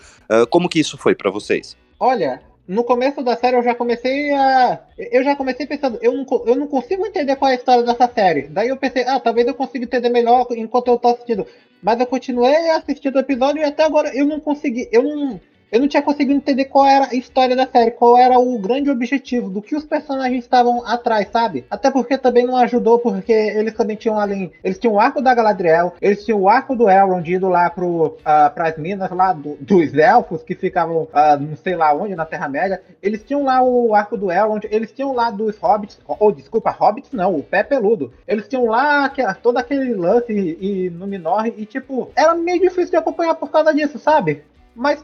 como 0.51 0.69
que 0.69 0.79
isso 0.79 0.95
foi 0.95 1.15
para 1.15 1.31
vocês? 1.31 1.75
Olha, 1.99 2.43
no 2.67 2.83
começo 2.83 3.23
da 3.23 3.35
série 3.37 3.55
eu 3.55 3.63
já 3.63 3.73
comecei 3.73 4.33
a. 4.33 4.79
Eu 4.97 5.23
já 5.23 5.35
comecei 5.35 5.65
pensando, 5.65 5.97
eu 6.01 6.11
não, 6.13 6.25
eu 6.45 6.55
não 6.55 6.67
consigo 6.67 7.05
entender 7.05 7.35
qual 7.37 7.49
é 7.49 7.53
a 7.53 7.57
história 7.57 7.83
dessa 7.83 8.11
série. 8.13 8.47
Daí 8.47 8.67
eu 8.67 8.77
pensei, 8.77 9.03
ah, 9.03 9.19
talvez 9.19 9.47
eu 9.47 9.53
consiga 9.53 9.85
entender 9.85 10.09
melhor 10.09 10.45
enquanto 10.51 10.89
eu 10.89 10.97
tô 10.97 11.07
assistindo. 11.07 11.47
Mas 11.81 11.99
eu 11.99 12.05
continuei 12.05 12.69
assistindo 12.71 13.15
o 13.15 13.19
episódio 13.19 13.61
e 13.61 13.63
até 13.63 13.83
agora 13.83 14.13
eu 14.13 14.25
não 14.25 14.39
consegui. 14.39 14.89
Eu 14.91 15.03
não 15.03 15.39
eu 15.71 15.79
não 15.79 15.87
tinha 15.87 16.01
conseguido 16.01 16.37
entender 16.37 16.65
qual 16.65 16.85
era 16.85 17.07
a 17.11 17.15
história 17.15 17.55
da 17.55 17.67
série, 17.67 17.91
qual 17.91 18.17
era 18.17 18.39
o 18.39 18.57
grande 18.59 18.89
objetivo, 18.89 19.49
do 19.49 19.61
que 19.61 19.75
os 19.75 19.85
personagens 19.85 20.43
estavam 20.43 20.85
atrás, 20.85 21.27
sabe? 21.31 21.65
Até 21.69 21.91
porque 21.91 22.17
também 22.17 22.45
não 22.45 22.55
ajudou, 22.57 22.99
porque 22.99 23.31
eles 23.31 23.73
também 23.73 23.95
tinham 23.95 24.19
além. 24.19 24.51
Eles 24.63 24.77
tinham 24.77 24.95
o 24.95 24.99
arco 24.99 25.21
da 25.21 25.33
Galadriel, 25.33 25.93
eles 26.01 26.23
tinham 26.23 26.39
o 26.39 26.49
arco 26.49 26.75
do 26.75 26.89
Elrond 26.89 27.27
indo 27.27 27.49
lá 27.49 27.69
pro, 27.69 28.05
uh, 28.07 28.53
pras 28.53 28.77
minas 28.77 29.11
lá 29.11 29.33
do, 29.33 29.57
dos 29.59 29.93
elfos 29.93 30.43
que 30.43 30.55
ficavam 30.55 31.03
uh, 31.03 31.39
não 31.39 31.55
sei 31.55 31.75
lá 31.75 31.93
onde, 31.93 32.15
na 32.15 32.25
Terra-média. 32.25 32.81
Eles 33.01 33.23
tinham 33.23 33.43
lá 33.43 33.61
o 33.61 33.93
arco 33.93 34.17
do 34.17 34.31
Elrond, 34.31 34.65
eles 34.69 34.91
tinham 34.91 35.13
lá 35.13 35.29
dos 35.29 35.57
hobbits, 35.57 35.99
ou 36.07 36.31
desculpa, 36.31 36.71
hobbits 36.71 37.11
não, 37.11 37.35
o 37.35 37.43
pé 37.43 37.63
peludo. 37.63 38.13
Eles 38.27 38.47
tinham 38.47 38.65
lá 38.65 39.09
que, 39.09 39.21
todo 39.41 39.57
aquele 39.57 39.93
lance 39.93 40.31
e, 40.31 40.85
e 40.85 40.89
no 40.89 41.07
Minor, 41.07 41.47
e 41.47 41.65
tipo, 41.65 42.09
era 42.15 42.33
meio 42.35 42.61
difícil 42.61 42.91
de 42.91 42.97
acompanhar 42.97 43.35
por 43.35 43.51
causa 43.51 43.73
disso, 43.73 43.99
sabe? 43.99 44.43
Mas 44.75 45.03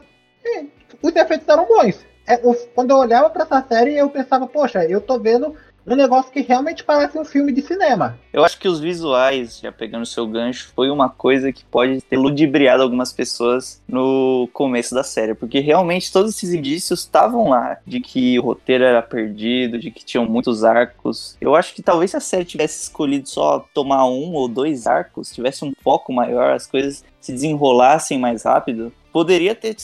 os 1.02 1.14
efeitos 1.14 1.48
eram 1.48 1.66
bons. 1.66 2.04
É, 2.26 2.38
quando 2.74 2.90
eu 2.90 2.96
olhava 2.96 3.28
para 3.28 3.44
essa 3.44 3.64
série, 3.68 3.96
eu 3.96 4.08
pensava, 4.08 4.46
poxa, 4.46 4.84
eu 4.84 5.00
tô 5.00 5.18
vendo 5.18 5.54
um 5.86 5.94
negócio 5.94 6.32
que 6.32 6.40
realmente 6.40 6.82
parece 6.82 7.18
um 7.18 7.24
filme 7.24 7.52
de 7.52 7.60
cinema. 7.60 8.18
Eu 8.32 8.44
acho 8.44 8.58
que 8.58 8.68
os 8.68 8.80
visuais, 8.80 9.58
já 9.60 9.70
pegando 9.70 10.02
o 10.02 10.06
seu 10.06 10.26
gancho, 10.26 10.72
foi 10.74 10.90
uma 10.90 11.08
coisa 11.08 11.52
que 11.52 11.64
pode 11.64 12.00
ter 12.00 12.16
ludibriado 12.16 12.82
algumas 12.82 13.12
pessoas 13.12 13.82
no 13.86 14.48
começo 14.52 14.94
da 14.94 15.02
série, 15.02 15.34
porque 15.34 15.60
realmente 15.60 16.10
todos 16.10 16.34
esses 16.34 16.54
indícios 16.54 17.00
estavam 17.00 17.50
lá, 17.50 17.76
de 17.86 18.00
que 18.00 18.38
o 18.38 18.42
roteiro 18.42 18.84
era 18.84 19.02
perdido, 19.02 19.78
de 19.78 19.90
que 19.90 20.04
tinham 20.04 20.24
muitos 20.24 20.64
arcos. 20.64 21.36
Eu 21.40 21.54
acho 21.54 21.74
que 21.74 21.82
talvez 21.82 22.12
se 22.12 22.16
a 22.16 22.20
série 22.20 22.44
tivesse 22.44 22.84
escolhido 22.84 23.28
só 23.28 23.66
tomar 23.74 24.06
um 24.06 24.32
ou 24.32 24.48
dois 24.48 24.86
arcos, 24.86 25.32
tivesse 25.32 25.64
um 25.64 25.72
foco 25.82 26.12
maior, 26.12 26.52
as 26.52 26.66
coisas 26.66 27.04
se 27.20 27.32
desenrolassem 27.32 28.18
mais 28.18 28.44
rápido, 28.44 28.92
poderia 29.12 29.54
ter 29.54 29.74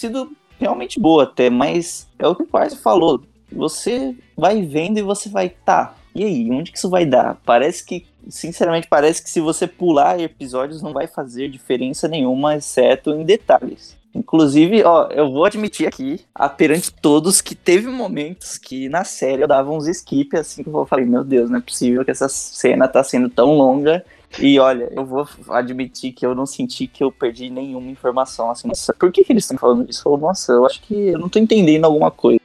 sido 0.00 0.32
realmente 0.58 0.98
boa 0.98 1.24
até, 1.24 1.48
mas 1.50 2.06
é 2.18 2.26
o 2.26 2.34
que 2.34 2.42
o 2.42 2.46
Quarto 2.46 2.76
falou. 2.76 3.22
Você 3.50 4.14
vai 4.36 4.62
vendo 4.62 4.98
e 4.98 5.02
você 5.02 5.28
vai, 5.28 5.48
tá, 5.48 5.94
e 6.14 6.24
aí, 6.24 6.50
onde 6.50 6.72
que 6.72 6.78
isso 6.78 6.90
vai 6.90 7.06
dar? 7.06 7.40
Parece 7.44 7.84
que, 7.84 8.04
sinceramente, 8.28 8.88
parece 8.88 9.22
que 9.22 9.30
se 9.30 9.40
você 9.40 9.68
pular 9.68 10.18
episódios 10.18 10.82
não 10.82 10.92
vai 10.92 11.06
fazer 11.06 11.48
diferença 11.48 12.08
nenhuma, 12.08 12.56
exceto 12.56 13.12
em 13.12 13.24
detalhes. 13.24 13.96
Inclusive, 14.12 14.82
ó, 14.82 15.08
eu 15.10 15.30
vou 15.30 15.44
admitir 15.44 15.86
aqui, 15.86 16.20
perante 16.56 16.92
todos, 16.92 17.40
que 17.40 17.54
teve 17.54 17.86
momentos 17.88 18.58
que 18.58 18.88
na 18.88 19.04
série 19.04 19.42
eu 19.42 19.46
dava 19.46 19.70
uns 19.70 19.86
skip 19.86 20.36
assim 20.36 20.64
que 20.64 20.68
eu 20.68 20.86
falei, 20.86 21.04
meu 21.04 21.22
Deus, 21.22 21.48
não 21.50 21.58
é 21.58 21.62
possível 21.62 22.04
que 22.04 22.10
essa 22.10 22.28
cena 22.28 22.88
tá 22.88 23.04
sendo 23.04 23.28
tão 23.28 23.54
longa 23.54 24.04
e 24.36 24.58
olha, 24.58 24.88
eu 24.92 25.04
vou 25.04 25.26
admitir 25.48 26.12
que 26.12 26.26
eu 26.26 26.34
não 26.34 26.44
senti 26.44 26.86
que 26.86 27.02
eu 27.02 27.10
perdi 27.10 27.48
nenhuma 27.48 27.90
informação. 27.90 28.50
Assim, 28.50 28.68
nossa, 28.68 28.92
por 28.92 29.10
que, 29.10 29.24
que 29.24 29.32
eles 29.32 29.44
estão 29.44 29.56
falando 29.56 29.88
isso? 29.88 30.16
Nossa, 30.16 30.52
eu 30.52 30.66
acho 30.66 30.82
que 30.82 30.94
eu 30.94 31.18
não 31.18 31.28
tô 31.28 31.38
entendendo 31.38 31.84
alguma 31.84 32.10
coisa. 32.10 32.40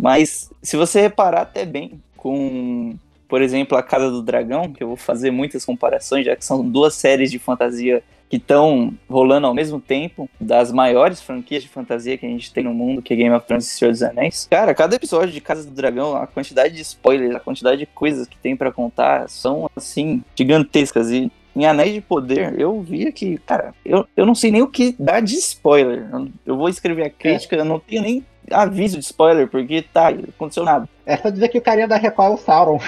Mas 0.00 0.50
se 0.62 0.76
você 0.76 1.00
reparar 1.00 1.42
até 1.42 1.64
bem 1.64 2.00
com, 2.16 2.96
por 3.28 3.42
exemplo, 3.42 3.76
a 3.76 3.82
Casa 3.82 4.10
do 4.10 4.22
Dragão, 4.22 4.72
que 4.72 4.82
eu 4.82 4.88
vou 4.88 4.96
fazer 4.96 5.30
muitas 5.30 5.64
comparações, 5.64 6.24
já 6.24 6.34
que 6.34 6.44
são 6.44 6.68
duas 6.68 6.94
séries 6.94 7.30
de 7.30 7.38
fantasia 7.38 8.02
que 8.28 8.36
estão 8.36 8.92
rolando 9.08 9.46
ao 9.46 9.54
mesmo 9.54 9.80
tempo, 9.80 10.28
das 10.40 10.70
maiores 10.70 11.20
franquias 11.20 11.62
de 11.62 11.68
fantasia 11.68 12.18
que 12.18 12.26
a 12.26 12.28
gente 12.28 12.52
tem 12.52 12.64
no 12.64 12.74
mundo, 12.74 13.00
que 13.00 13.14
é 13.14 13.16
Game 13.16 13.34
of 13.34 13.46
Thrones 13.46 13.66
e 13.66 13.76
Senhor 13.76 13.90
dos 13.90 14.02
Anéis. 14.02 14.46
Cara, 14.50 14.74
cada 14.74 14.96
episódio 14.96 15.32
de 15.32 15.40
Casa 15.40 15.64
do 15.64 15.70
Dragão, 15.70 16.14
a 16.14 16.26
quantidade 16.26 16.74
de 16.74 16.82
spoilers, 16.82 17.34
a 17.34 17.40
quantidade 17.40 17.78
de 17.78 17.86
coisas 17.86 18.26
que 18.26 18.36
tem 18.36 18.56
para 18.56 18.70
contar 18.70 19.28
são, 19.28 19.70
assim, 19.74 20.22
gigantescas. 20.36 21.10
E 21.10 21.32
em 21.56 21.66
Anéis 21.66 21.94
de 21.94 22.00
Poder, 22.00 22.58
eu 22.58 22.80
via 22.82 23.10
que, 23.10 23.38
cara, 23.38 23.74
eu, 23.84 24.06
eu 24.16 24.26
não 24.26 24.34
sei 24.34 24.50
nem 24.50 24.62
o 24.62 24.68
que 24.68 24.94
dar 24.98 25.20
de 25.20 25.34
spoiler. 25.34 26.06
Eu 26.44 26.56
vou 26.56 26.68
escrever 26.68 27.06
a 27.06 27.10
crítica, 27.10 27.56
é. 27.56 27.60
eu 27.60 27.64
não 27.64 27.80
tenho 27.80 28.02
nem 28.02 28.24
aviso 28.50 28.98
de 28.98 29.04
spoiler, 29.04 29.48
porque 29.48 29.82
tá, 29.82 30.08
aconteceu 30.08 30.64
nada. 30.64 30.88
É 31.04 31.16
só 31.16 31.30
dizer 31.30 31.48
que 31.48 31.58
o 31.58 31.62
carinha 31.62 31.88
da 31.88 31.96
Record 31.96 32.30
é 32.30 32.34
o 32.34 32.38
Sauron. 32.38 32.80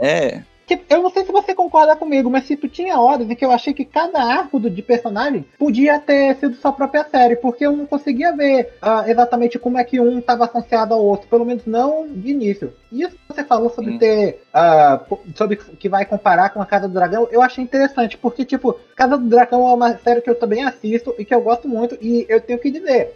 É, 0.00 0.42
Eu 0.88 1.02
não 1.02 1.10
sei 1.10 1.24
se 1.24 1.32
você 1.32 1.54
concorda 1.54 1.96
comigo, 1.96 2.30
mas 2.30 2.46
tipo, 2.46 2.68
tinha 2.68 2.98
horas 2.98 3.28
em 3.28 3.34
que 3.34 3.44
eu 3.44 3.50
achei 3.50 3.72
que 3.72 3.84
cada 3.84 4.22
arco 4.22 4.58
do, 4.58 4.70
de 4.70 4.82
personagem 4.82 5.44
podia 5.58 5.98
ter 5.98 6.36
sido 6.36 6.56
sua 6.56 6.72
própria 6.72 7.04
série, 7.04 7.36
porque 7.36 7.66
eu 7.66 7.76
não 7.76 7.86
conseguia 7.86 8.34
ver 8.34 8.74
uh, 8.82 9.08
exatamente 9.08 9.58
como 9.58 9.78
é 9.78 9.84
que 9.84 10.00
um 10.00 10.18
estava 10.18 10.44
associado 10.44 10.94
ao 10.94 11.04
outro, 11.04 11.28
pelo 11.28 11.44
menos 11.44 11.66
não 11.66 12.06
de 12.08 12.30
início. 12.30 12.72
Isso 12.90 13.16
que 13.16 13.34
você 13.34 13.44
falou 13.44 13.70
sobre 13.70 13.92
hum. 13.92 13.98
ter. 13.98 14.42
Uh, 14.54 15.18
sobre 15.34 15.56
que 15.56 15.88
vai 15.88 16.04
comparar 16.04 16.50
com 16.50 16.60
a 16.60 16.66
Casa 16.66 16.86
do 16.86 16.94
Dragão, 16.94 17.26
eu 17.30 17.40
achei 17.40 17.64
interessante, 17.64 18.18
porque, 18.18 18.44
tipo, 18.44 18.78
Casa 18.94 19.16
do 19.16 19.28
Dragão 19.28 19.68
é 19.68 19.74
uma 19.74 19.96
série 19.98 20.20
que 20.20 20.28
eu 20.28 20.34
também 20.34 20.62
assisto 20.62 21.14
e 21.18 21.24
que 21.24 21.34
eu 21.34 21.40
gosto 21.40 21.68
muito, 21.68 21.96
e 22.00 22.26
eu 22.28 22.40
tenho 22.40 22.58
que 22.58 22.70
dizer, 22.70 23.14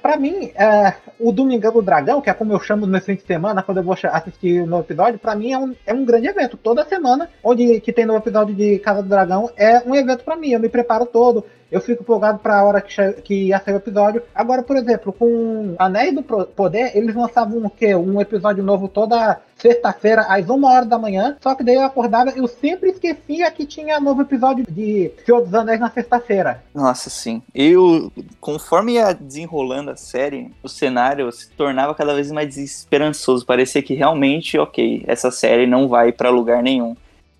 Pra 0.00 0.16
mim, 0.16 0.50
é, 0.54 0.94
o 1.18 1.30
Domingão 1.30 1.72
do 1.72 1.82
Dragão, 1.82 2.22
que 2.22 2.30
é 2.30 2.34
como 2.34 2.52
eu 2.52 2.60
chamo 2.60 2.86
no 2.86 2.92
meu 2.92 3.00
fim 3.00 3.14
de 3.14 3.22
semana, 3.22 3.62
quando 3.62 3.78
eu 3.78 3.84
vou 3.84 3.94
assistir 3.94 4.62
o 4.62 4.66
novo 4.66 4.84
episódio, 4.84 5.18
pra 5.18 5.36
mim 5.36 5.52
é 5.52 5.58
um, 5.58 5.76
é 5.86 5.92
um 5.92 6.04
grande 6.04 6.28
evento. 6.28 6.56
Toda 6.56 6.84
semana, 6.86 7.28
onde 7.44 7.78
que 7.80 7.92
tem 7.92 8.06
novo 8.06 8.20
episódio 8.20 8.54
de 8.54 8.78
Casa 8.78 9.02
do 9.02 9.08
Dragão, 9.08 9.50
é 9.56 9.82
um 9.86 9.94
evento 9.94 10.24
pra 10.24 10.36
mim. 10.36 10.52
Eu 10.52 10.60
me 10.60 10.70
preparo 10.70 11.04
todo, 11.04 11.44
eu 11.70 11.80
fico 11.80 12.02
empolgado 12.02 12.38
pra 12.38 12.64
hora 12.64 12.80
que, 12.80 13.12
que 13.22 13.34
ia 13.48 13.60
sair 13.60 13.74
o 13.74 13.76
episódio. 13.76 14.22
Agora, 14.34 14.62
por 14.62 14.76
exemplo, 14.76 15.12
com 15.12 15.74
Anéis 15.78 16.14
do 16.14 16.22
Poder, 16.22 16.96
eles 16.96 17.14
lançavam 17.14 17.64
o 17.64 17.70
quê? 17.70 17.94
Um 17.94 18.20
episódio 18.20 18.62
novo 18.62 18.88
toda 18.88 19.40
sexta-feira, 19.56 20.22
às 20.22 20.48
uma 20.48 20.72
hora 20.72 20.86
da 20.86 20.98
manhã. 20.98 21.36
Só 21.40 21.54
que 21.54 21.62
daí 21.62 21.74
eu 21.74 21.82
acordava, 21.82 22.30
eu 22.30 22.48
sempre 22.48 22.90
esquecia 22.90 23.50
que 23.50 23.66
tinha 23.66 24.00
novo 24.00 24.22
episódio 24.22 24.64
de 24.68 25.12
Senhor 25.24 25.42
dos 25.42 25.54
Anéis 25.54 25.78
na 25.78 25.90
sexta-feira. 25.90 26.62
Nossa, 26.74 27.10
sim. 27.10 27.42
Eu, 27.54 28.10
conforme 28.40 28.94
ia 28.94 29.12
desenrolando 29.12 29.90
a 29.90 29.96
série, 29.96 30.50
o 30.62 30.68
cenário 30.68 31.30
se 31.30 31.50
tornava 31.50 31.94
cada 31.94 32.14
vez 32.14 32.32
mais 32.32 32.48
desesperançoso. 32.48 33.46
Parecia 33.46 33.82
que 33.82 33.94
realmente, 33.94 34.58
ok, 34.58 35.04
essa 35.06 35.30
série 35.30 35.66
não 35.66 35.88
vai 35.88 36.10
para 36.10 36.30
lugar 36.30 36.62
nenhum. 36.62 36.96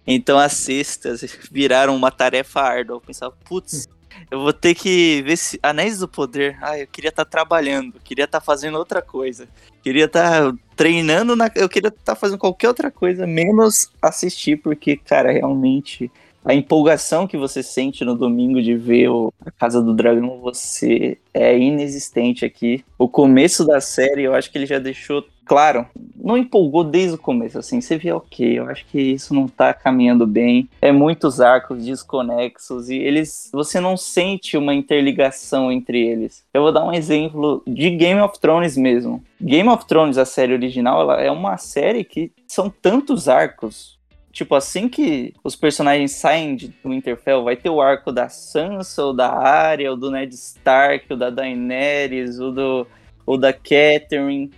Então 0.06 0.38
as 0.38 0.52
sextas 0.52 1.22
viraram 1.50 1.96
uma 1.96 2.10
tarefa 2.10 2.60
árdua. 2.60 2.96
Eu 2.96 3.00
pensava, 3.00 3.34
putz, 3.44 3.88
eu 4.30 4.40
vou 4.40 4.52
ter 4.52 4.74
que 4.74 5.22
ver 5.22 5.36
se. 5.36 5.58
Anéis 5.62 5.98
do 5.98 6.08
Poder. 6.08 6.56
Ah, 6.60 6.78
eu 6.78 6.86
queria 6.86 7.10
estar 7.10 7.24
tá 7.24 7.30
trabalhando, 7.30 8.00
queria 8.04 8.24
estar 8.24 8.40
tá 8.40 8.44
fazendo 8.44 8.78
outra 8.78 9.02
coisa. 9.02 9.48
Queria 9.82 10.04
estar 10.04 10.52
tá 10.52 10.58
treinando 10.76 11.34
na. 11.34 11.50
Eu 11.54 11.68
queria 11.68 11.88
estar 11.88 12.14
tá 12.14 12.14
fazendo 12.14 12.38
qualquer 12.38 12.68
outra 12.68 12.90
coisa, 12.90 13.26
menos 13.26 13.90
assistir, 14.00 14.56
porque, 14.56 14.96
cara, 14.96 15.32
realmente. 15.32 16.10
A 16.42 16.54
empolgação 16.54 17.26
que 17.26 17.36
você 17.36 17.62
sente 17.62 18.02
no 18.02 18.16
domingo 18.16 18.62
de 18.62 18.74
ver 18.74 19.10
o, 19.10 19.30
a 19.44 19.50
Casa 19.50 19.82
do 19.82 19.92
Dragão, 19.92 20.40
você 20.40 21.18
é 21.34 21.58
inexistente 21.58 22.46
aqui. 22.46 22.82
O 22.96 23.06
começo 23.06 23.62
da 23.62 23.78
série, 23.78 24.22
eu 24.22 24.34
acho 24.34 24.50
que 24.50 24.56
ele 24.56 24.64
já 24.64 24.78
deixou 24.78 25.22
claro, 25.50 25.84
não 26.14 26.38
empolgou 26.38 26.84
desde 26.84 27.16
o 27.16 27.18
começo, 27.18 27.58
assim, 27.58 27.80
você 27.80 27.98
vê, 27.98 28.12
ok, 28.12 28.60
eu 28.60 28.70
acho 28.70 28.86
que 28.86 29.00
isso 29.00 29.34
não 29.34 29.48
tá 29.48 29.74
caminhando 29.74 30.24
bem, 30.24 30.68
é 30.80 30.92
muitos 30.92 31.40
arcos 31.40 31.84
desconexos 31.84 32.88
e 32.88 32.94
eles, 32.94 33.50
você 33.52 33.80
não 33.80 33.96
sente 33.96 34.56
uma 34.56 34.72
interligação 34.72 35.72
entre 35.72 36.06
eles. 36.06 36.44
Eu 36.54 36.62
vou 36.62 36.70
dar 36.70 36.84
um 36.84 36.92
exemplo 36.92 37.64
de 37.66 37.90
Game 37.90 38.20
of 38.20 38.38
Thrones 38.38 38.76
mesmo. 38.76 39.24
Game 39.40 39.68
of 39.68 39.84
Thrones, 39.86 40.18
a 40.18 40.24
série 40.24 40.52
original, 40.52 41.00
ela 41.00 41.20
é 41.20 41.32
uma 41.32 41.56
série 41.56 42.04
que 42.04 42.30
são 42.46 42.70
tantos 42.70 43.28
arcos, 43.28 43.98
Tipo, 44.32 44.54
assim 44.54 44.88
que 44.88 45.34
os 45.42 45.56
personagens 45.56 46.12
saem 46.12 46.54
de 46.54 46.72
Winterfell, 46.84 47.42
vai 47.42 47.56
ter 47.56 47.68
o 47.68 47.80
arco 47.80 48.12
da 48.12 48.28
Sansa, 48.28 49.06
ou 49.06 49.12
da 49.12 49.28
Arya, 49.28 49.90
ou 49.90 49.96
do 49.96 50.08
Ned 50.08 50.32
Stark, 50.32 51.04
ou 51.10 51.16
da 51.16 51.30
Daenerys, 51.30 52.38
ou, 52.38 52.52
do, 52.52 52.86
ou 53.26 53.36
da 53.36 53.52
Catelyn 53.52 54.48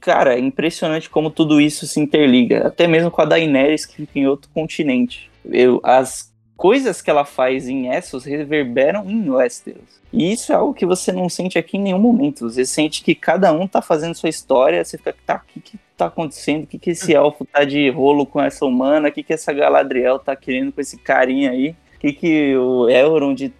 cara, 0.00 0.34
é 0.34 0.38
impressionante 0.38 1.10
como 1.10 1.30
tudo 1.30 1.60
isso 1.60 1.86
se 1.86 2.00
interliga. 2.00 2.66
Até 2.66 2.86
mesmo 2.86 3.10
com 3.10 3.20
a 3.20 3.24
Daenerys 3.24 3.86
que 3.86 3.96
fica 3.96 4.18
em 4.18 4.26
outro 4.26 4.50
continente. 4.52 5.30
Eu, 5.44 5.80
as 5.84 6.32
coisas 6.56 7.00
que 7.00 7.08
ela 7.08 7.24
faz 7.24 7.68
em 7.68 7.88
Essos 7.88 8.24
reverberam 8.24 9.08
em 9.08 9.30
Westeros. 9.30 10.00
E 10.12 10.32
isso 10.32 10.52
é 10.52 10.56
algo 10.56 10.74
que 10.74 10.84
você 10.84 11.10
não 11.12 11.28
sente 11.28 11.58
aqui 11.58 11.76
em 11.76 11.82
nenhum 11.82 11.98
momento. 11.98 12.50
Você 12.50 12.66
sente 12.66 13.02
que 13.02 13.14
cada 13.14 13.52
um 13.52 13.66
tá 13.66 13.80
fazendo 13.80 14.14
sua 14.14 14.28
história, 14.28 14.84
você 14.84 14.98
fica, 14.98 15.14
tá, 15.24 15.36
o 15.36 15.52
que, 15.52 15.60
que 15.60 15.78
tá 15.96 16.06
acontecendo? 16.06 16.64
O 16.64 16.66
que, 16.66 16.78
que 16.78 16.90
esse 16.90 17.14
elfo 17.14 17.46
tá 17.46 17.64
de 17.64 17.88
rolo 17.90 18.26
com 18.26 18.42
essa 18.42 18.66
humana? 18.66 19.08
O 19.08 19.12
que, 19.12 19.22
que 19.22 19.32
essa 19.32 19.52
Galadriel 19.52 20.18
tá 20.18 20.36
querendo 20.36 20.72
com 20.72 20.80
esse 20.80 20.98
carinha 20.98 21.50
aí? 21.50 21.74
Que, 22.00 22.12
que 22.12 22.56
o 22.56 22.88
Elrond 22.88 23.52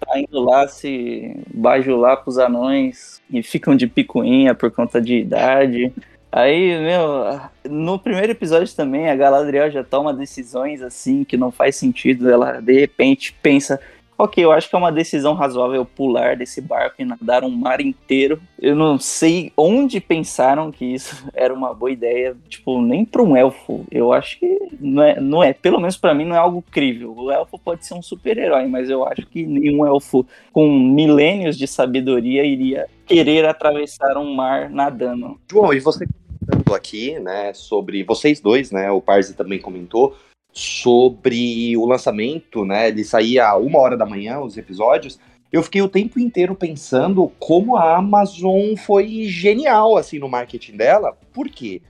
tá 0.00 0.18
indo 0.18 0.40
lá 0.40 0.66
se 0.66 1.36
bajular 1.52 2.22
pros 2.22 2.38
anões 2.38 3.20
e 3.30 3.42
ficam 3.42 3.76
de 3.76 3.86
picuinha 3.86 4.54
por 4.54 4.70
conta 4.70 5.00
de 5.00 5.18
idade. 5.18 5.92
Aí, 6.30 6.78
meu, 6.78 7.40
no 7.68 7.98
primeiro 7.98 8.32
episódio 8.32 8.74
também, 8.74 9.08
a 9.08 9.16
Galadriel 9.16 9.70
já 9.70 9.82
toma 9.82 10.14
decisões 10.14 10.82
assim 10.82 11.24
que 11.24 11.36
não 11.36 11.50
faz 11.50 11.76
sentido. 11.76 12.30
Ela 12.30 12.60
de 12.60 12.78
repente 12.78 13.34
pensa: 13.42 13.80
ok, 14.18 14.44
eu 14.44 14.50
acho 14.50 14.68
que 14.68 14.74
é 14.74 14.78
uma 14.78 14.90
decisão 14.90 15.34
razoável 15.34 15.84
pular 15.84 16.36
desse 16.36 16.60
barco 16.60 16.96
e 16.98 17.04
nadar 17.04 17.44
um 17.44 17.50
mar 17.50 17.80
inteiro. 17.80 18.40
Eu 18.60 18.74
não 18.74 18.98
sei 18.98 19.52
onde 19.56 20.00
pensaram 20.00 20.72
que 20.72 20.84
isso 20.84 21.24
era 21.32 21.54
uma 21.54 21.72
boa 21.72 21.90
ideia, 21.90 22.36
tipo, 22.48 22.82
nem 22.82 23.04
para 23.04 23.22
um 23.22 23.36
elfo. 23.36 23.86
Eu 23.90 24.12
acho 24.12 24.40
que 24.40 24.58
não 24.80 25.02
é, 25.02 25.20
não 25.20 25.42
é 25.42 25.52
pelo 25.52 25.78
menos 25.78 25.96
para 25.96 26.12
mim, 26.12 26.24
não 26.24 26.34
é 26.34 26.38
algo 26.38 26.62
crível. 26.68 27.14
O 27.16 27.30
elfo 27.30 27.58
pode 27.58 27.86
ser 27.86 27.94
um 27.94 28.02
super-herói, 28.02 28.66
mas 28.66 28.90
eu 28.90 29.06
acho 29.06 29.24
que 29.26 29.46
nenhum 29.46 29.86
elfo 29.86 30.26
com 30.52 30.68
milênios 30.68 31.56
de 31.56 31.68
sabedoria 31.68 32.44
iria 32.44 32.88
querer 33.06 33.44
atravessar 33.46 34.18
um 34.18 34.34
mar 34.34 34.68
nadando. 34.68 35.38
João, 35.48 35.72
e 35.72 35.80
você 35.80 36.06
comentando 36.48 36.74
aqui, 36.74 37.18
né, 37.18 37.52
sobre 37.52 38.02
vocês 38.02 38.40
dois, 38.40 38.70
né, 38.70 38.90
o 38.90 39.00
Parzi 39.00 39.34
também 39.34 39.58
comentou, 39.58 40.16
sobre 40.52 41.76
o 41.76 41.86
lançamento, 41.86 42.64
né? 42.64 42.88
Ele 42.88 43.04
saía 43.04 43.54
uma 43.56 43.78
hora 43.78 43.96
da 43.96 44.06
manhã, 44.06 44.40
os 44.40 44.56
episódios. 44.56 45.18
Eu 45.52 45.62
fiquei 45.62 45.80
o 45.80 45.88
tempo 45.88 46.18
inteiro 46.20 46.54
pensando 46.54 47.32
como 47.38 47.76
a 47.76 47.96
Amazon 47.96 48.76
foi 48.76 49.24
genial, 49.24 49.96
assim, 49.96 50.18
no 50.18 50.28
marketing 50.28 50.76
dela. 50.76 51.16
Por 51.32 51.48
quê? 51.48 51.80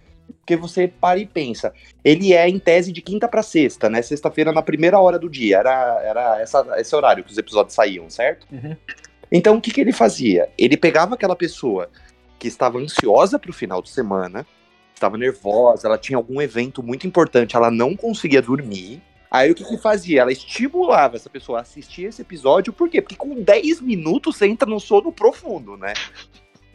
Porque 0.41 0.57
você 0.57 0.89
para 0.89 1.19
e 1.19 1.27
pensa, 1.27 1.73
ele 2.05 2.33
é 2.33 2.49
em 2.49 2.59
tese 2.59 2.93
de 2.93 3.03
quinta 3.03 3.27
para 3.27 3.43
sexta, 3.43 3.89
né? 3.89 4.01
Sexta-feira 4.03 4.53
na 4.53 4.63
primeira 4.63 4.99
hora 4.99 5.19
do 5.19 5.29
dia, 5.29 5.59
era, 5.59 6.03
era 6.03 6.41
essa, 6.41 6.67
esse 6.77 6.95
horário 6.95 7.25
que 7.25 7.33
os 7.33 7.39
episódios 7.39 7.75
saíam, 7.75 8.09
certo? 8.09 8.47
Uhum. 8.53 8.77
Então 9.31 9.57
o 9.57 9.61
que, 9.61 9.71
que 9.71 9.81
ele 9.81 9.93
fazia? 9.93 10.49
Ele 10.57 10.77
pegava 10.77 11.15
aquela 11.15 11.37
pessoa 11.37 11.91
que 12.39 12.49
estava 12.49 12.79
ansiosa 12.79 13.39
para 13.39 13.51
o 13.51 13.55
final 13.55 13.83
de 13.83 13.91
semana, 13.91 14.47
estava 14.99 15.17
nervosa, 15.17 15.87
ela 15.89 15.99
tinha 15.99 16.17
algum 16.17 16.41
evento 16.43 16.83
muito 16.83 17.07
importante, 17.07 17.57
ela 17.57 17.71
não 17.71 17.97
conseguia 17.97 18.43
dormir. 18.43 19.01
Aí 19.31 19.51
o 19.51 19.55
que 19.55 19.65
que 19.65 19.77
fazia? 19.77 20.23
Ela 20.23 20.33
estimulava 20.33 21.17
essa 21.17 21.29
pessoa 21.29 21.59
a 21.59 21.63
assistir 21.63 22.05
esse 22.05 22.23
episódio, 22.23 22.73
por 22.73 22.89
quê? 22.89 23.01
Porque 23.01 23.17
com 23.17 23.43
10 23.43 23.81
minutos 23.81 24.37
você 24.37 24.47
entra 24.47 24.69
num 24.69 24.81
sono 24.81 25.13
profundo, 25.13 25.77
né? 25.77 25.93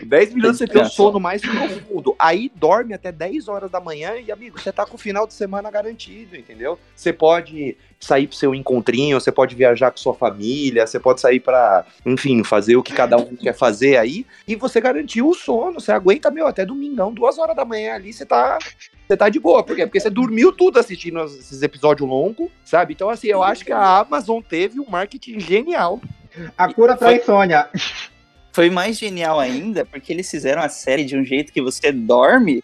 Em 0.01 0.07
10 0.07 0.33
minutos 0.33 0.57
você 0.57 0.67
tem 0.67 0.81
um 0.81 0.89
sono 0.89 1.19
mais 1.19 1.41
profundo. 1.41 2.15
Aí 2.19 2.51
dorme 2.55 2.93
até 2.93 3.11
10 3.11 3.47
horas 3.47 3.71
da 3.71 3.79
manhã 3.79 4.15
e, 4.15 4.31
amigo, 4.31 4.59
você 4.59 4.71
tá 4.71 4.85
com 4.85 4.95
o 4.95 4.99
final 4.99 5.25
de 5.27 5.33
semana 5.33 5.69
garantido, 5.71 6.35
entendeu? 6.35 6.77
Você 6.95 7.13
pode 7.13 7.77
sair 7.99 8.27
pro 8.27 8.35
seu 8.35 8.53
encontrinho, 8.53 9.19
você 9.19 9.31
pode 9.31 9.55
viajar 9.55 9.91
com 9.91 9.97
sua 9.97 10.13
família, 10.13 10.85
você 10.85 10.99
pode 10.99 11.21
sair 11.21 11.39
pra, 11.39 11.85
enfim, 12.05 12.43
fazer 12.43 12.75
o 12.75 12.83
que 12.83 12.93
cada 12.93 13.15
um 13.17 13.35
quer 13.35 13.53
fazer 13.53 13.95
aí, 13.97 14.25
e 14.45 14.55
você 14.55 14.81
garantiu 14.81 15.29
o 15.29 15.33
sono, 15.33 15.79
você 15.79 15.91
aguenta, 15.91 16.29
meu, 16.29 16.45
até 16.45 16.65
domingão, 16.65 17.13
duas 17.13 17.37
horas 17.37 17.55
da 17.55 17.63
manhã 17.63 17.93
ali, 17.93 18.11
você 18.11 18.25
tá, 18.25 18.59
você 19.07 19.15
tá 19.15 19.29
de 19.29 19.39
boa. 19.39 19.63
Por 19.63 19.75
quê? 19.75 19.85
Porque 19.85 20.01
você 20.01 20.09
dormiu 20.09 20.51
tudo 20.51 20.79
assistindo 20.79 21.23
esses 21.23 21.61
episódios 21.61 22.07
longos, 22.07 22.49
sabe? 22.65 22.93
Então, 22.93 23.09
assim, 23.09 23.27
eu 23.27 23.41
acho 23.41 23.63
que 23.63 23.71
a 23.71 23.99
Amazon 23.99 24.41
teve 24.41 24.81
um 24.81 24.89
marketing 24.89 25.39
genial. 25.39 26.01
A 26.57 26.73
cura 26.73 26.97
pra 26.97 27.13
insônia. 27.13 27.69
Foi 27.71 28.12
mais 28.69 28.97
genial 28.97 29.39
ainda 29.39 29.85
porque 29.85 30.11
eles 30.13 30.29
fizeram 30.29 30.61
a 30.61 30.69
série 30.69 31.05
de 31.05 31.17
um 31.17 31.23
jeito 31.23 31.51
que 31.51 31.61
você 31.61 31.91
dorme 31.91 32.63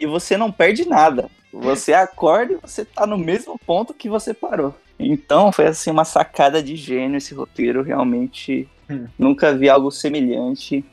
e 0.00 0.06
você 0.06 0.36
não 0.36 0.50
perde 0.50 0.88
nada. 0.88 1.28
Você 1.52 1.92
acorda 1.92 2.54
e 2.54 2.56
você 2.56 2.84
tá 2.84 3.06
no 3.06 3.16
mesmo 3.18 3.58
ponto 3.66 3.94
que 3.94 4.08
você 4.08 4.32
parou. 4.34 4.74
Então 4.98 5.52
foi 5.52 5.66
assim 5.66 5.90
uma 5.90 6.04
sacada 6.04 6.62
de 6.62 6.74
gênio 6.76 7.18
esse 7.18 7.34
roteiro, 7.34 7.82
realmente 7.82 8.68
Hum. 8.88 9.06
nunca 9.18 9.52
vi 9.52 9.68
algo 9.68 9.90
semelhante. 9.90 10.84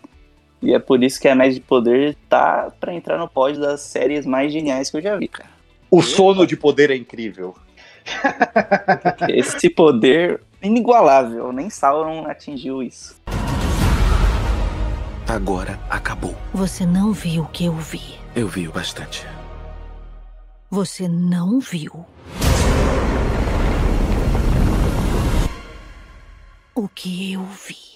E 0.61 0.73
é 0.73 0.79
por 0.79 1.03
isso 1.03 1.19
que 1.19 1.27
a 1.27 1.33
Anéis 1.33 1.55
de 1.55 1.61
Poder 1.61 2.15
tá 2.29 2.71
pra 2.79 2.93
entrar 2.93 3.17
no 3.17 3.27
pódio 3.27 3.61
das 3.61 3.81
séries 3.81 4.25
mais 4.25 4.51
geniais 4.51 4.89
que 4.89 4.97
eu 4.97 5.01
já 5.01 5.15
vi, 5.15 5.27
cara. 5.27 5.49
O 5.91 6.01
sono 6.01 6.47
de 6.47 6.57
poder 6.57 6.89
é 6.89 6.95
incrível. 6.95 7.53
Esse 9.29 9.69
poder 9.69 10.41
inigualável, 10.61 11.51
nem 11.53 11.69
Sauron 11.69 12.25
atingiu 12.25 12.81
isso. 12.81 13.21
Agora 15.27 15.79
acabou. 15.89 16.37
Você 16.53 16.85
não 16.85 17.13
viu 17.13 17.43
o 17.43 17.47
que 17.47 17.65
eu 17.65 17.73
vi. 17.73 18.19
Eu 18.35 18.47
vi 18.47 18.67
o 18.67 18.71
bastante. 18.71 19.25
Você 20.69 21.07
não 21.07 21.59
viu. 21.59 22.05
O 26.75 26.87
que 26.89 27.33
eu 27.33 27.45
vi. 27.45 27.92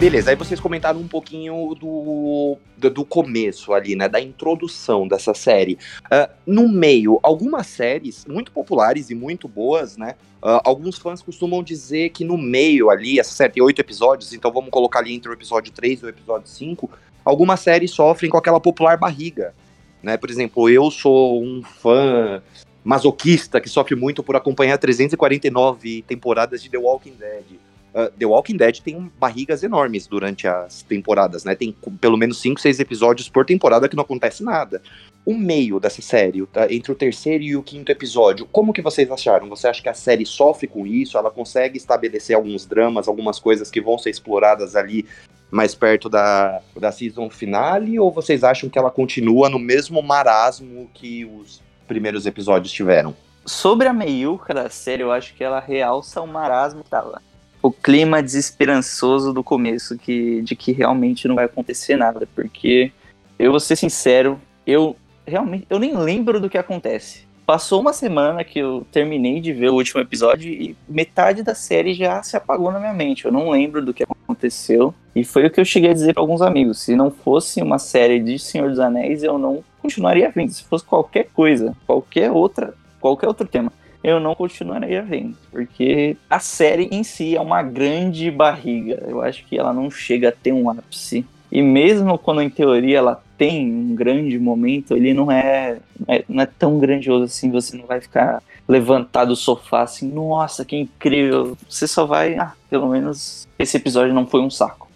Beleza, 0.00 0.30
aí 0.30 0.36
vocês 0.36 0.58
comentaram 0.58 0.98
um 0.98 1.06
pouquinho 1.06 1.76
do, 1.78 2.56
do, 2.74 2.88
do 2.88 3.04
começo 3.04 3.74
ali, 3.74 3.94
né? 3.94 4.08
Da 4.08 4.18
introdução 4.18 5.06
dessa 5.06 5.34
série. 5.34 5.76
Ah, 6.10 6.30
no 6.46 6.66
meio, 6.70 7.20
algumas 7.22 7.66
séries 7.66 8.24
muito 8.24 8.50
populares 8.50 9.10
e 9.10 9.14
muito 9.14 9.46
boas, 9.46 9.98
né? 9.98 10.14
ah, 10.42 10.62
alguns 10.64 10.96
fãs 10.96 11.20
costumam 11.20 11.62
dizer 11.62 12.08
que 12.10 12.24
no 12.24 12.38
meio 12.38 12.88
ali, 12.88 13.20
essa 13.20 13.32
série 13.32 13.52
tem 13.52 13.62
oito 13.62 13.78
episódios, 13.78 14.32
então 14.32 14.50
vamos 14.50 14.70
colocar 14.70 15.00
ali 15.00 15.12
entre 15.12 15.30
o 15.30 15.34
episódio 15.34 15.70
3 15.70 16.00
e 16.00 16.06
o 16.06 16.08
episódio 16.08 16.48
5, 16.48 16.90
algumas 17.22 17.60
séries 17.60 17.90
sofrem 17.90 18.30
com 18.30 18.38
aquela 18.38 18.58
popular 18.58 18.96
barriga. 18.96 19.54
Né? 20.02 20.16
Por 20.16 20.30
exemplo, 20.30 20.70
eu 20.70 20.90
sou 20.90 21.42
um 21.42 21.62
fã 21.62 22.42
masoquista 22.82 23.60
que 23.60 23.68
sofre 23.68 23.94
muito 23.94 24.22
por 24.22 24.34
acompanhar 24.34 24.78
349 24.78 26.00
temporadas 26.08 26.62
de 26.62 26.70
The 26.70 26.78
Walking 26.78 27.16
Dead. 27.18 27.60
Uh, 27.94 28.10
The 28.16 28.26
Walking 28.26 28.56
Dead 28.56 28.78
tem 28.80 29.10
barrigas 29.18 29.62
enormes 29.62 30.06
durante 30.06 30.46
as 30.46 30.82
temporadas, 30.82 31.44
né? 31.44 31.54
Tem 31.54 31.74
pelo 32.00 32.16
menos 32.16 32.40
5, 32.40 32.60
6 32.60 32.78
episódios 32.78 33.28
por 33.28 33.44
temporada 33.44 33.88
que 33.88 33.96
não 33.96 34.02
acontece 34.02 34.44
nada. 34.44 34.80
O 35.24 35.34
meio 35.34 35.80
dessa 35.80 36.00
série, 36.00 36.44
tá? 36.46 36.72
entre 36.72 36.92
o 36.92 36.94
terceiro 36.94 37.42
e 37.42 37.56
o 37.56 37.62
quinto 37.62 37.90
episódio, 37.92 38.46
como 38.46 38.72
que 38.72 38.80
vocês 38.80 39.10
acharam? 39.10 39.48
Você 39.48 39.68
acha 39.68 39.82
que 39.82 39.88
a 39.88 39.94
série 39.94 40.24
sofre 40.24 40.66
com 40.66 40.86
isso? 40.86 41.18
Ela 41.18 41.30
consegue 41.30 41.76
estabelecer 41.76 42.36
alguns 42.36 42.64
dramas, 42.64 43.08
algumas 43.08 43.38
coisas 43.38 43.70
que 43.70 43.80
vão 43.80 43.98
ser 43.98 44.10
exploradas 44.10 44.76
ali 44.76 45.04
mais 45.50 45.74
perto 45.74 46.08
da, 46.08 46.60
da 46.76 46.92
season 46.92 47.28
finale? 47.28 47.98
Ou 47.98 48.10
vocês 48.12 48.44
acham 48.44 48.70
que 48.70 48.78
ela 48.78 48.90
continua 48.90 49.48
no 49.48 49.58
mesmo 49.58 50.00
marasmo 50.02 50.88
que 50.94 51.24
os 51.24 51.60
primeiros 51.88 52.24
episódios 52.24 52.72
tiveram? 52.72 53.14
Sobre 53.44 53.88
a 53.88 53.92
meiuca 53.92 54.54
da 54.54 54.70
série, 54.70 55.02
eu 55.02 55.10
acho 55.10 55.34
que 55.34 55.42
ela 55.42 55.58
realça 55.58 56.20
o 56.20 56.26
marasmo 56.26 56.84
que. 56.84 57.20
O 57.62 57.70
clima 57.70 58.22
desesperançoso 58.22 59.32
do 59.32 59.44
começo, 59.44 59.98
que, 59.98 60.42
de 60.42 60.56
que 60.56 60.72
realmente 60.72 61.28
não 61.28 61.34
vai 61.34 61.44
acontecer 61.44 61.96
nada. 61.96 62.26
Porque, 62.34 62.92
eu 63.38 63.50
vou 63.50 63.60
ser 63.60 63.76
sincero, 63.76 64.40
eu 64.66 64.96
realmente 65.26 65.66
eu 65.70 65.78
nem 65.78 65.96
lembro 65.96 66.40
do 66.40 66.50
que 66.50 66.58
acontece. 66.58 67.28
Passou 67.46 67.80
uma 67.80 67.92
semana 67.92 68.44
que 68.44 68.60
eu 68.60 68.86
terminei 68.92 69.40
de 69.40 69.52
ver 69.52 69.70
o 69.70 69.74
último 69.74 70.00
episódio 70.00 70.52
e 70.52 70.76
metade 70.88 71.42
da 71.42 71.54
série 71.54 71.94
já 71.94 72.22
se 72.22 72.36
apagou 72.36 72.70
na 72.70 72.78
minha 72.78 72.92
mente. 72.92 73.24
Eu 73.24 73.32
não 73.32 73.50
lembro 73.50 73.84
do 73.84 73.92
que 73.92 74.04
aconteceu. 74.04 74.94
E 75.16 75.24
foi 75.24 75.46
o 75.46 75.50
que 75.50 75.58
eu 75.58 75.64
cheguei 75.64 75.90
a 75.90 75.92
dizer 75.92 76.14
para 76.14 76.22
alguns 76.22 76.42
amigos. 76.42 76.80
Se 76.80 76.94
não 76.94 77.10
fosse 77.10 77.60
uma 77.60 77.78
série 77.78 78.20
de 78.20 78.38
Senhor 78.38 78.68
dos 78.68 78.78
Anéis, 78.78 79.24
eu 79.24 79.36
não 79.36 79.64
continuaria 79.82 80.30
vendo. 80.30 80.52
Se 80.52 80.62
fosse 80.62 80.84
qualquer 80.84 81.28
coisa, 81.34 81.76
qualquer 81.86 82.30
outra, 82.30 82.72
qualquer 83.00 83.26
outro 83.26 83.48
tema, 83.48 83.72
eu 84.02 84.18
não 84.18 84.34
continuaria 84.34 85.02
vendo. 85.02 85.36
Porque 85.50 86.16
a 86.28 86.38
série 86.38 86.88
em 86.90 87.02
si 87.02 87.36
é 87.36 87.40
uma 87.40 87.62
grande 87.62 88.30
barriga. 88.30 89.04
Eu 89.06 89.22
acho 89.22 89.44
que 89.44 89.58
ela 89.58 89.72
não 89.72 89.90
chega 89.90 90.28
a 90.30 90.32
ter 90.32 90.52
um 90.52 90.70
ápice. 90.70 91.24
E 91.52 91.60
mesmo 91.62 92.16
quando 92.16 92.42
em 92.42 92.50
teoria 92.50 92.98
ela 92.98 93.22
tem 93.36 93.70
um 93.70 93.94
grande 93.94 94.38
momento, 94.38 94.96
ele 94.96 95.12
não 95.12 95.30
é, 95.30 95.78
é, 96.06 96.24
não 96.28 96.42
é 96.42 96.46
tão 96.46 96.78
grandioso 96.78 97.24
assim. 97.24 97.50
Você 97.50 97.76
não 97.76 97.86
vai 97.86 98.00
ficar 98.00 98.42
levantado 98.68 99.28
do 99.28 99.36
sofá 99.36 99.82
assim, 99.82 100.08
nossa, 100.08 100.64
que 100.64 100.76
incrível. 100.76 101.56
Você 101.68 101.86
só 101.86 102.06
vai, 102.06 102.36
ah, 102.36 102.52
pelo 102.68 102.88
menos 102.88 103.48
esse 103.58 103.76
episódio 103.76 104.14
não 104.14 104.26
foi 104.26 104.40
um 104.40 104.50
saco. 104.50 104.88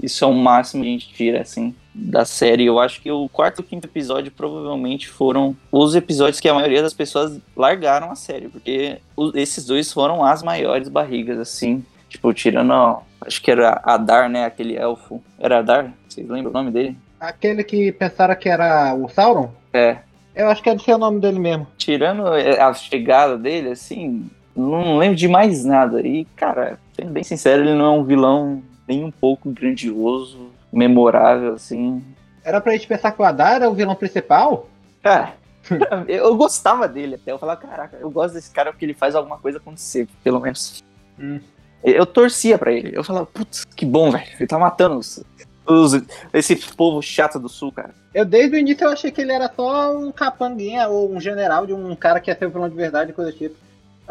Isso 0.00 0.24
é 0.24 0.26
o 0.26 0.34
máximo 0.34 0.82
que 0.82 0.88
a 0.88 0.92
gente 0.92 1.14
tira, 1.14 1.40
assim, 1.40 1.74
da 1.94 2.24
série. 2.24 2.66
Eu 2.66 2.78
acho 2.78 3.00
que 3.00 3.10
o 3.10 3.28
quarto 3.28 3.60
e 3.60 3.62
o 3.62 3.64
quinto 3.64 3.86
episódio 3.86 4.32
provavelmente 4.32 5.08
foram 5.08 5.56
os 5.70 5.94
episódios 5.94 6.40
que 6.40 6.48
a 6.48 6.54
maioria 6.54 6.82
das 6.82 6.94
pessoas 6.94 7.38
largaram 7.56 8.10
a 8.10 8.14
série, 8.14 8.48
porque 8.48 8.98
esses 9.34 9.66
dois 9.66 9.92
foram 9.92 10.24
as 10.24 10.42
maiores 10.42 10.88
barrigas, 10.88 11.38
assim. 11.38 11.84
Tipo, 12.08 12.32
tirando, 12.32 12.72
ó, 12.72 13.02
acho 13.22 13.40
que 13.40 13.50
era 13.50 13.80
Adar, 13.84 14.28
né, 14.28 14.44
aquele 14.44 14.76
elfo. 14.76 15.22
Era 15.38 15.58
Adar? 15.58 15.92
Vocês 16.08 16.28
lembram 16.28 16.50
o 16.50 16.54
nome 16.54 16.70
dele? 16.70 16.96
Aquele 17.18 17.64
que 17.64 17.92
pensaram 17.92 18.34
que 18.34 18.48
era 18.48 18.94
o 18.94 19.08
Sauron? 19.08 19.50
É. 19.72 19.98
Eu 20.34 20.48
acho 20.48 20.62
que 20.62 20.68
é 20.68 20.78
ser 20.78 20.94
o 20.94 20.98
nome 20.98 21.20
dele 21.20 21.38
mesmo. 21.38 21.66
Tirando 21.76 22.26
a 22.26 22.74
chegada 22.74 23.38
dele, 23.38 23.70
assim, 23.70 24.28
não 24.56 24.98
lembro 24.98 25.16
de 25.16 25.28
mais 25.28 25.64
nada. 25.64 26.00
E, 26.00 26.24
cara, 26.36 26.78
sendo 26.94 27.12
bem 27.12 27.22
sincero, 27.22 27.62
ele 27.62 27.74
não 27.74 27.84
é 27.84 27.98
um 27.98 28.04
vilão 28.04 28.62
nem 28.88 29.04
um 29.04 29.10
pouco 29.10 29.50
grandioso, 29.50 30.50
memorável, 30.72 31.54
assim. 31.54 32.02
Era 32.44 32.60
pra 32.60 32.72
gente 32.72 32.86
pensar 32.86 33.12
que 33.12 33.20
o 33.20 33.24
Adar 33.24 33.54
era 33.54 33.68
o 33.70 33.74
vilão 33.74 33.94
principal? 33.94 34.68
Cara, 35.02 35.34
eu 36.08 36.34
gostava 36.36 36.88
dele 36.88 37.16
até. 37.16 37.32
Eu 37.32 37.38
falava, 37.38 37.60
caraca, 37.60 37.96
eu 38.00 38.10
gosto 38.10 38.34
desse 38.34 38.50
cara 38.50 38.72
porque 38.72 38.84
ele 38.84 38.94
faz 38.94 39.14
alguma 39.14 39.38
coisa 39.38 39.58
acontecer, 39.58 40.08
pelo 40.24 40.40
menos. 40.40 40.82
Hum. 41.18 41.40
Eu 41.84 42.06
torcia 42.06 42.56
pra 42.58 42.72
ele. 42.72 42.96
Eu 42.96 43.02
falava, 43.04 43.26
putz, 43.26 43.64
que 43.64 43.84
bom, 43.84 44.10
velho. 44.10 44.24
Ele 44.38 44.46
tá 44.46 44.58
matando 44.58 44.98
os, 44.98 45.22
os- 45.66 46.02
esse 46.32 46.54
povo 46.74 47.02
chato 47.02 47.38
do 47.38 47.48
sul, 47.48 47.72
cara. 47.72 47.90
Eu 48.14 48.24
desde 48.24 48.56
o 48.56 48.58
início 48.58 48.84
eu 48.84 48.90
achei 48.90 49.10
que 49.10 49.20
ele 49.20 49.32
era 49.32 49.50
só 49.54 49.96
um 49.96 50.12
capanguinha 50.12 50.88
ou 50.88 51.12
um 51.12 51.20
general 51.20 51.66
de 51.66 51.72
um 51.72 51.94
cara 51.96 52.20
que 52.20 52.30
ia 52.30 52.36
ser 52.38 52.46
o 52.46 52.50
vilão 52.50 52.68
de 52.68 52.74
verdade, 52.76 53.12
coisa 53.12 53.32
do 53.32 53.36
tipo. 53.36 53.56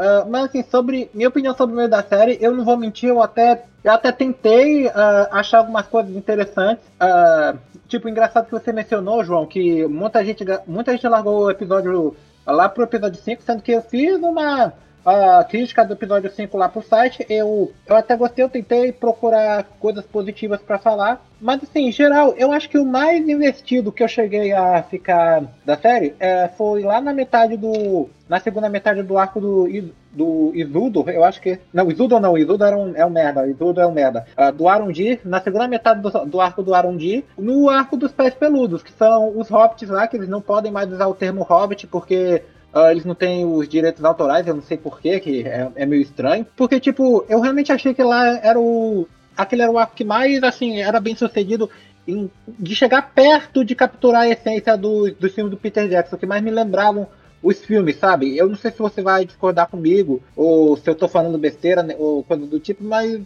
Ah, 0.02 0.26
mas 0.28 0.46
assim, 0.46 0.64
sobre 0.64 1.12
minha 1.14 1.30
opinião 1.30 1.56
sobre 1.56 1.76
o 1.76 1.78
meio 1.78 1.88
da 1.88 2.02
série, 2.02 2.36
eu 2.42 2.52
não 2.56 2.66
vou 2.66 2.76
mentir, 2.76 3.10
eu 3.10 3.22
até, 3.22 3.66
eu 3.84 3.92
até 3.92 4.12
tentei 4.12 4.88
ah, 4.90 5.30
achar 5.32 5.60
algumas 5.60 5.86
coisas 5.86 6.16
interessantes. 6.16 6.84
Ah, 7.00 7.54
tipo, 7.88 8.10
engraçado 8.10 8.46
que 8.46 8.52
você 8.52 8.74
mencionou, 8.74 9.24
João, 9.24 9.46
que 9.46 9.86
muita 9.86 10.26
gente, 10.26 10.44
muita 10.66 10.92
gente 10.94 11.08
largou 11.08 11.44
o 11.44 11.52
episódio 11.52 12.16
lá 12.48 12.68
pro 12.68 12.84
episódio 12.84 13.22
5, 13.22 13.44
sendo 13.44 13.62
que 13.62 13.74
eu 13.74 13.82
fiz 13.84 14.16
uma 14.16 14.74
a 15.06 15.44
crítica 15.44 15.84
do 15.84 15.94
episódio 15.94 16.32
5 16.32 16.58
lá 16.58 16.70
pro 16.70 16.82
site. 16.82 17.26
Eu, 17.30 17.72
eu 17.88 17.96
até 17.96 18.16
gostei, 18.16 18.44
eu 18.44 18.50
tentei 18.50 18.92
procurar 18.92 19.64
coisas 19.80 20.06
positivas 20.06 20.62
pra 20.62 20.78
falar. 20.78 21.26
Mas 21.40 21.64
assim, 21.64 21.88
em 21.88 21.92
geral, 21.92 22.36
eu 22.38 22.52
acho 22.52 22.70
que 22.70 22.78
o 22.78 22.86
mais 22.86 23.28
investido 23.28 23.92
que 23.92 24.04
eu 24.04 24.08
cheguei 24.08 24.54
a 24.54 24.84
ficar 24.84 25.44
da 25.66 25.76
série 25.76 26.14
é, 26.20 26.48
foi 26.50 26.84
lá 26.84 27.02
na 27.02 27.14
metade 27.14 27.58
do. 27.58 28.10
Na 28.30 28.40
segunda 28.40 28.70
metade 28.70 29.04
do 29.04 29.18
arco 29.18 29.42
do, 29.42 29.68
do 30.12 30.52
Isildur, 30.54 31.10
eu 31.10 31.24
acho 31.24 31.42
que. 31.42 31.60
Não, 31.74 31.90
Isildur 31.90 32.20
não, 32.20 32.38
Isildur 32.38 32.68
era 32.68 32.78
um, 32.78 32.96
é 32.96 33.06
um 33.06 33.10
merda, 33.10 33.48
Isildur 33.48 33.80
é 33.80 33.88
um 33.88 33.92
merda. 33.92 34.26
Ah, 34.38 34.52
do 34.52 34.68
Arundir, 34.68 35.20
na 35.26 35.42
segunda 35.42 35.68
metade 35.68 36.00
do, 36.00 36.10
do 36.26 36.40
arco 36.40 36.62
do 36.62 36.74
Arundir, 36.74 37.24
no 37.38 37.70
arco 37.70 37.98
dos 37.98 38.12
pés 38.12 38.34
peludos, 38.34 38.84
que 38.84 38.92
são 38.94 39.38
os 39.38 39.50
hobbits 39.50 39.90
lá, 39.90 40.08
que 40.08 40.16
eles 40.16 40.30
não 40.30 40.42
podem 40.42 40.72
mais 40.72 40.92
usar 40.92 41.08
o 41.08 41.16
termo 41.16 41.42
hobbit, 41.44 41.88
porque 41.88 42.44
ah, 42.74 42.92
eles 42.92 43.06
não 43.06 43.16
têm 43.16 43.46
os 43.46 43.68
direitos 43.68 44.04
autorais, 44.04 44.48
eu 44.48 44.56
não 44.56 44.62
sei 44.62 44.78
porquê, 44.78 45.20
que 45.20 45.44
é, 45.44 45.70
é 45.76 45.86
meio 45.86 46.02
estranho. 46.02 46.46
Porque, 46.56 46.80
tipo, 46.80 47.26
eu 47.28 47.42
realmente 47.42 47.72
achei 47.72 47.94
que 47.94 48.04
lá 48.04 48.40
era 48.42 48.60
o, 48.60 49.08
aquele 49.36 49.62
era 49.62 49.72
o 49.72 49.78
arco 49.78 49.96
que 49.96 50.04
mais, 50.04 50.42
assim, 50.44 50.82
era 50.82 51.00
bem 51.00 51.16
sucedido 51.16 51.70
em, 52.08 52.30
de 52.48 52.76
chegar 52.76 53.12
perto 53.14 53.66
de 53.66 53.76
capturar 53.76 54.24
a 54.24 54.30
essência 54.30 54.78
do, 54.78 55.12
do 55.12 55.30
filme 55.30 55.50
do 55.50 55.58
Peter 55.58 55.88
Jackson, 55.88 56.18
que 56.18 56.26
mais 56.26 56.42
me 56.42 56.52
lembravam 56.52 57.08
os 57.44 57.60
filmes, 57.60 57.98
sabe? 57.98 58.38
Eu 58.38 58.48
não 58.48 58.56
sei 58.56 58.72
se 58.72 58.78
você 58.78 59.02
vai 59.02 59.26
discordar 59.26 59.68
comigo, 59.68 60.22
ou 60.36 60.78
se 60.78 60.90
eu 60.90 60.96
tô 60.96 61.08
falando 61.08 61.38
besteira, 61.38 61.82
né, 61.82 61.96
ou 61.98 62.24
coisa 62.24 62.46
do 62.46 62.60
tipo, 62.60 62.84
mas 62.84 63.22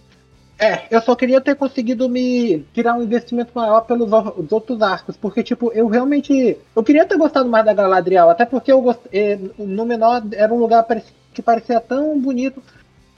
é, 0.58 0.88
eu 0.90 1.02
só 1.02 1.16
queria 1.16 1.42
ter 1.42 1.56
conseguido 1.56 2.08
me 2.08 2.60
tirar 2.74 2.96
um 2.96 3.04
investimento 3.04 3.52
maior 3.54 3.82
pelos 3.82 4.10
os 4.12 4.52
outros 4.52 4.82
arcos, 4.82 5.18
porque, 5.18 5.44
tipo, 5.44 5.72
eu 5.74 5.88
realmente. 5.88 6.58
Eu 6.76 6.84
queria 6.84 7.06
ter 7.06 7.18
gostado 7.18 7.50
mais 7.50 7.66
da 7.66 7.74
Galadriel, 7.74 8.30
até 8.30 8.46
porque 8.46 8.72
eu 8.72 8.82
gostei. 8.82 9.52
No 9.58 9.86
menor 9.86 10.24
era 10.32 10.54
um 10.54 10.60
lugar 10.60 10.86
que 11.34 11.42
parecia 11.42 11.82
tão 11.82 12.18
bonito, 12.20 12.64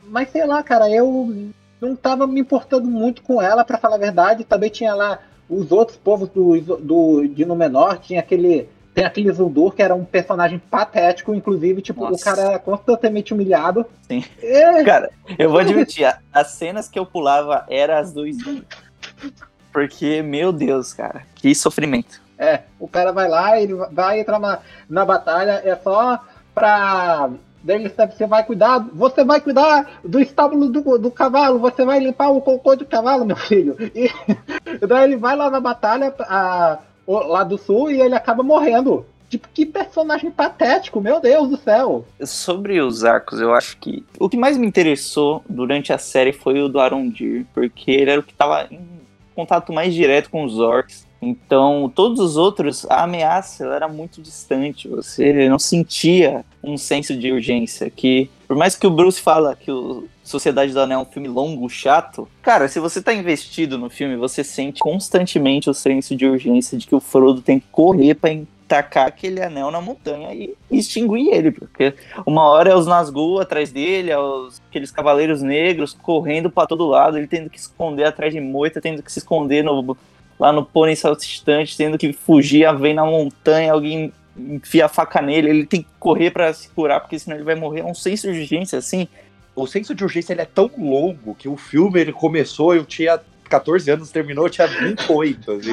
mas 0.06 0.32
sei 0.32 0.46
lá, 0.48 0.64
cara, 0.64 0.90
eu 0.90 1.52
não 1.80 1.96
tava 1.96 2.26
me 2.26 2.40
importando 2.42 2.88
muito 2.88 3.22
com 3.22 3.40
ela, 3.40 3.64
para 3.64 3.78
falar 3.78 3.96
a 3.96 4.00
verdade. 4.00 4.44
Também 4.44 4.72
tinha 4.72 4.96
lá 4.96 5.20
os 5.48 5.72
outros 5.72 5.98
povos 5.98 6.30
do, 6.30 6.60
do, 6.78 7.28
de 7.28 7.46
Númenor, 7.46 8.00
tinha 8.00 8.20
aquele 8.20 8.68
tem 8.98 9.06
aquele 9.06 9.32
Zuldur, 9.32 9.76
que 9.76 9.84
era 9.84 9.94
um 9.94 10.04
personagem 10.04 10.58
patético, 10.58 11.36
inclusive, 11.36 11.84
tipo, 11.84 12.02
Nossa. 12.02 12.16
o 12.16 12.20
cara 12.20 12.42
era 12.42 12.58
constantemente 12.58 13.32
humilhado. 13.32 13.86
Sim. 14.08 14.26
É... 14.42 14.84
Cara, 14.84 15.12
eu 15.38 15.52
vou 15.52 15.60
admitir, 15.60 16.12
as 16.34 16.48
cenas 16.54 16.90
que 16.90 16.98
eu 16.98 17.06
pulava 17.06 17.64
eram 17.70 17.96
as 17.96 18.12
do 18.12 18.24
Porque, 19.72 20.24
meu 20.24 20.52
Deus, 20.52 20.94
cara, 20.94 21.22
que 21.36 21.54
sofrimento. 21.54 22.20
É, 22.40 22.62
o 22.80 22.88
cara 22.88 23.12
vai 23.12 23.28
lá, 23.28 23.62
ele 23.62 23.76
vai 23.92 24.20
entrar 24.20 24.40
na, 24.40 24.62
na 24.90 25.06
batalha, 25.06 25.62
é 25.64 25.76
só 25.76 26.20
pra 26.56 27.30
Daí 27.64 27.88
você 27.88 28.26
vai 28.26 28.44
cuidar, 28.46 28.80
você 28.94 29.24
vai 29.24 29.42
cuidar 29.42 30.00
do 30.04 30.20
estábulo 30.20 30.70
do, 30.70 30.98
do 30.98 31.12
cavalo, 31.12 31.60
você 31.60 31.86
vai 31.86 32.00
limpar 32.00 32.30
o 32.30 32.42
cocô 32.42 32.76
do 32.76 32.86
cavalo, 32.86 33.26
meu 33.26 33.36
filho. 33.36 33.76
E 33.94 34.10
daí 34.88 35.04
ele 35.04 35.18
vai 35.18 35.36
lá 35.36 35.52
na 35.52 35.60
batalha, 35.60 36.16
a, 36.22 36.80
lá 37.08 37.44
do 37.44 37.58
sul 37.58 37.90
e 37.90 38.02
ele 38.02 38.16
acaba 38.16 38.44
morrendo. 38.44 39.06
Tipo, 39.30 39.50
que 39.54 39.66
personagem 39.66 40.32
patético, 40.32 41.02
meu 41.02 41.20
Deus 41.20 41.50
do 41.50 41.58
céu. 41.58 42.06
Sobre 42.24 42.80
os 42.80 43.04
arcos, 43.04 43.42
eu 43.42 43.54
acho 43.54 43.78
que 43.78 44.06
o 44.18 44.30
que 44.30 44.38
mais 44.38 44.58
me 44.58 44.66
interessou 44.66 45.44
durante 45.50 45.92
a 45.92 45.98
série 45.98 46.32
foi 46.32 46.62
o 46.62 46.70
do 46.70 46.80
Arondir, 46.80 47.46
porque 47.54 47.92
ele 47.92 48.12
era 48.12 48.22
o 48.22 48.24
que 48.24 48.32
estava 48.32 48.68
em 48.72 48.80
contato 49.36 49.74
mais 49.74 49.94
direto 49.94 50.30
com 50.30 50.44
os 50.44 50.60
orcs. 50.60 51.06
Então, 51.22 51.92
todos 51.94 52.20
os 52.20 52.38
outros, 52.38 52.86
a 52.90 53.04
ameaça 53.04 53.66
era 53.66 53.88
muito 53.88 54.22
distante. 54.22 54.88
Você 54.88 55.50
não 55.50 55.60
sentia 55.60 56.46
um 56.64 56.78
senso 56.78 57.18
de 57.18 57.32
urgência. 57.32 57.90
Que, 57.90 58.30
por 58.48 58.56
mais 58.56 58.76
que 58.76 58.86
o 58.86 58.92
Bruce 58.92 59.22
fala 59.22 59.56
que 59.56 59.72
o 59.72 60.08
Sociedade 60.24 60.74
do 60.74 60.80
Anel 60.80 61.00
é 61.00 61.02
um 61.02 61.06
filme 61.06 61.28
longo, 61.28 61.70
chato, 61.70 62.28
cara, 62.42 62.68
se 62.68 62.80
você 62.80 63.02
tá 63.02 63.14
investido 63.14 63.78
no 63.78 63.90
filme, 63.90 64.16
você 64.16 64.44
sente 64.44 64.80
constantemente 64.80 65.70
o 65.70 65.74
senso 65.74 66.16
de 66.16 66.26
urgência 66.26 66.78
de 66.78 66.86
que 66.86 66.96
o 66.96 67.00
Frodo 67.00 67.42
tem 67.42 67.60
que 67.60 67.68
correr 67.72 68.14
para 68.14 68.32
tacar 68.68 69.08
aquele 69.08 69.42
anel 69.42 69.72
na 69.72 69.80
montanha 69.80 70.34
e 70.34 70.54
extinguir 70.70 71.34
ele, 71.34 71.52
porque 71.52 71.94
uma 72.26 72.44
hora 72.44 72.72
é 72.72 72.76
os 72.76 72.86
Nazgûl 72.86 73.40
atrás 73.40 73.72
dele, 73.72 74.12
é 74.12 74.20
os, 74.20 74.62
aqueles 74.70 74.92
cavaleiros 74.92 75.42
negros 75.42 75.94
correndo 75.94 76.52
para 76.52 76.68
todo 76.68 76.86
lado, 76.86 77.18
ele 77.18 77.28
tendo 77.28 77.50
que 77.50 77.58
esconder 77.58 78.04
atrás 78.04 78.34
de 78.34 78.42
moita, 78.42 78.82
tendo 78.82 79.02
que 79.02 79.12
se 79.12 79.20
esconder 79.20 79.64
no 79.64 79.98
lá 80.40 80.52
no 80.52 80.66
pônei 80.66 80.96
saltitante, 80.96 81.76
tendo 81.76 81.98
que 81.98 82.14
fugir, 82.14 82.72
vem 82.78 82.94
na 82.94 83.06
montanha, 83.06 83.74
alguém 83.74 84.14
enfia 84.38 84.86
a 84.86 84.90
faca 84.90 85.22
nele, 85.22 85.50
ele 85.50 85.66
tem 85.66 85.82
que 85.82 85.90
correr 86.00 86.32
para 86.32 86.54
se 86.54 86.70
curar, 86.70 87.00
porque 87.00 87.18
senão 87.18 87.38
ele 87.38 87.44
vai 87.44 87.56
morrer. 87.56 87.82
É 87.82 87.86
um 87.86 87.96
senso 87.96 88.32
de 88.32 88.40
urgência, 88.40 88.78
assim. 88.78 89.08
O 89.56 89.66
senso 89.66 89.96
de 89.96 90.04
urgência 90.04 90.34
ele 90.34 90.42
é 90.42 90.46
tão 90.46 90.70
longo 90.78 91.34
que 91.34 91.50
o 91.50 91.58
filme 91.58 92.00
ele 92.00 92.14
começou, 92.14 92.76
eu 92.76 92.86
tinha 92.86 93.20
14 93.48 93.90
anos, 93.90 94.12
terminou, 94.12 94.46
eu 94.46 94.50
tinha 94.50 94.68
28. 94.68 95.52
Assim. 95.52 95.72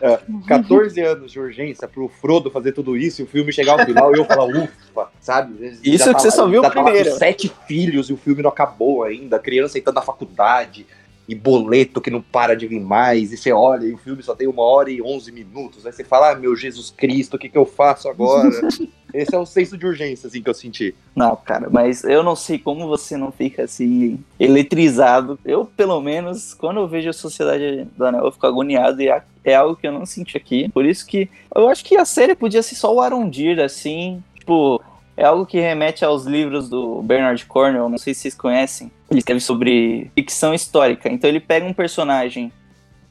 É, 0.00 0.20
14 0.46 1.00
anos 1.00 1.32
de 1.32 1.38
urgência 1.38 1.86
pro 1.86 2.08
Frodo 2.08 2.50
fazer 2.50 2.72
tudo 2.72 2.96
isso 2.96 3.20
e 3.20 3.24
o 3.24 3.26
filme 3.26 3.52
chegar 3.52 3.78
ao 3.78 3.84
final 3.84 4.14
e 4.14 4.18
eu 4.18 4.24
falar, 4.24 4.44
ufa, 4.44 5.08
sabe? 5.20 5.78
Isso 5.82 6.14
que 6.14 6.22
você 6.22 6.30
só 6.30 6.48
viu 6.48 6.62
o 6.62 6.70
primeiro. 6.70 7.10
Sete 7.16 7.52
filhos 7.66 8.08
e 8.08 8.12
o 8.12 8.16
filme 8.16 8.42
não 8.42 8.50
acabou 8.50 9.02
ainda, 9.02 9.36
a 9.36 9.40
criança 9.40 9.78
entrando 9.78 9.96
na 9.96 10.02
faculdade 10.02 10.86
e 11.28 11.34
boleto 11.34 12.00
que 12.00 12.10
não 12.10 12.22
para 12.22 12.56
de 12.56 12.66
vir 12.66 12.80
mais, 12.80 13.32
e 13.32 13.36
você 13.36 13.52
olha 13.52 13.86
e 13.86 13.92
o 13.92 13.98
filme 13.98 14.22
só 14.22 14.34
tem 14.34 14.48
uma 14.48 14.62
hora 14.62 14.90
e 14.90 15.02
onze 15.02 15.30
minutos, 15.30 15.84
aí 15.84 15.92
você 15.92 16.02
fala, 16.02 16.30
ah, 16.30 16.34
meu 16.34 16.56
Jesus 16.56 16.90
Cristo, 16.90 17.34
o 17.34 17.38
que, 17.38 17.50
que 17.50 17.58
eu 17.58 17.66
faço 17.66 18.08
agora? 18.08 18.48
Esse 19.12 19.34
é 19.34 19.38
o 19.38 19.46
senso 19.46 19.76
de 19.76 19.86
urgência, 19.86 20.26
assim, 20.26 20.42
que 20.42 20.50
eu 20.50 20.54
senti. 20.54 20.94
Não, 21.16 21.34
cara, 21.34 21.68
mas 21.70 22.04
eu 22.04 22.22
não 22.22 22.36
sei 22.36 22.58
como 22.58 22.86
você 22.86 23.16
não 23.16 23.32
fica, 23.32 23.64
assim, 23.64 24.22
eletrizado. 24.38 25.38
Eu, 25.44 25.64
pelo 25.64 26.00
menos, 26.00 26.52
quando 26.52 26.80
eu 26.80 26.86
vejo 26.86 27.08
a 27.08 27.14
Sociedade 27.14 27.86
do 27.96 28.04
Anel, 28.04 28.26
eu 28.26 28.32
fico 28.32 28.46
agoniado 28.46 29.00
e 29.00 29.08
é 29.44 29.54
algo 29.54 29.76
que 29.76 29.86
eu 29.86 29.92
não 29.92 30.04
senti 30.04 30.36
aqui. 30.36 30.68
Por 30.68 30.84
isso 30.84 31.06
que 31.06 31.28
eu 31.54 31.68
acho 31.68 31.84
que 31.84 31.96
a 31.96 32.04
série 32.04 32.34
podia 32.34 32.62
ser 32.62 32.74
só 32.74 32.94
o 32.94 33.00
Arondir, 33.00 33.58
assim, 33.60 34.22
tipo, 34.38 34.82
é 35.18 35.24
algo 35.24 35.44
que 35.44 35.58
remete 35.58 36.04
aos 36.04 36.24
livros 36.24 36.68
do 36.68 37.02
Bernard 37.02 37.44
Cornwell, 37.46 37.88
não 37.88 37.98
sei 37.98 38.14
se 38.14 38.20
vocês 38.20 38.34
conhecem. 38.36 38.88
Ele 39.10 39.18
escreve 39.18 39.40
sobre 39.40 40.12
ficção 40.14 40.54
histórica. 40.54 41.08
Então 41.08 41.28
ele 41.28 41.40
pega 41.40 41.66
um 41.66 41.72
personagem 41.72 42.52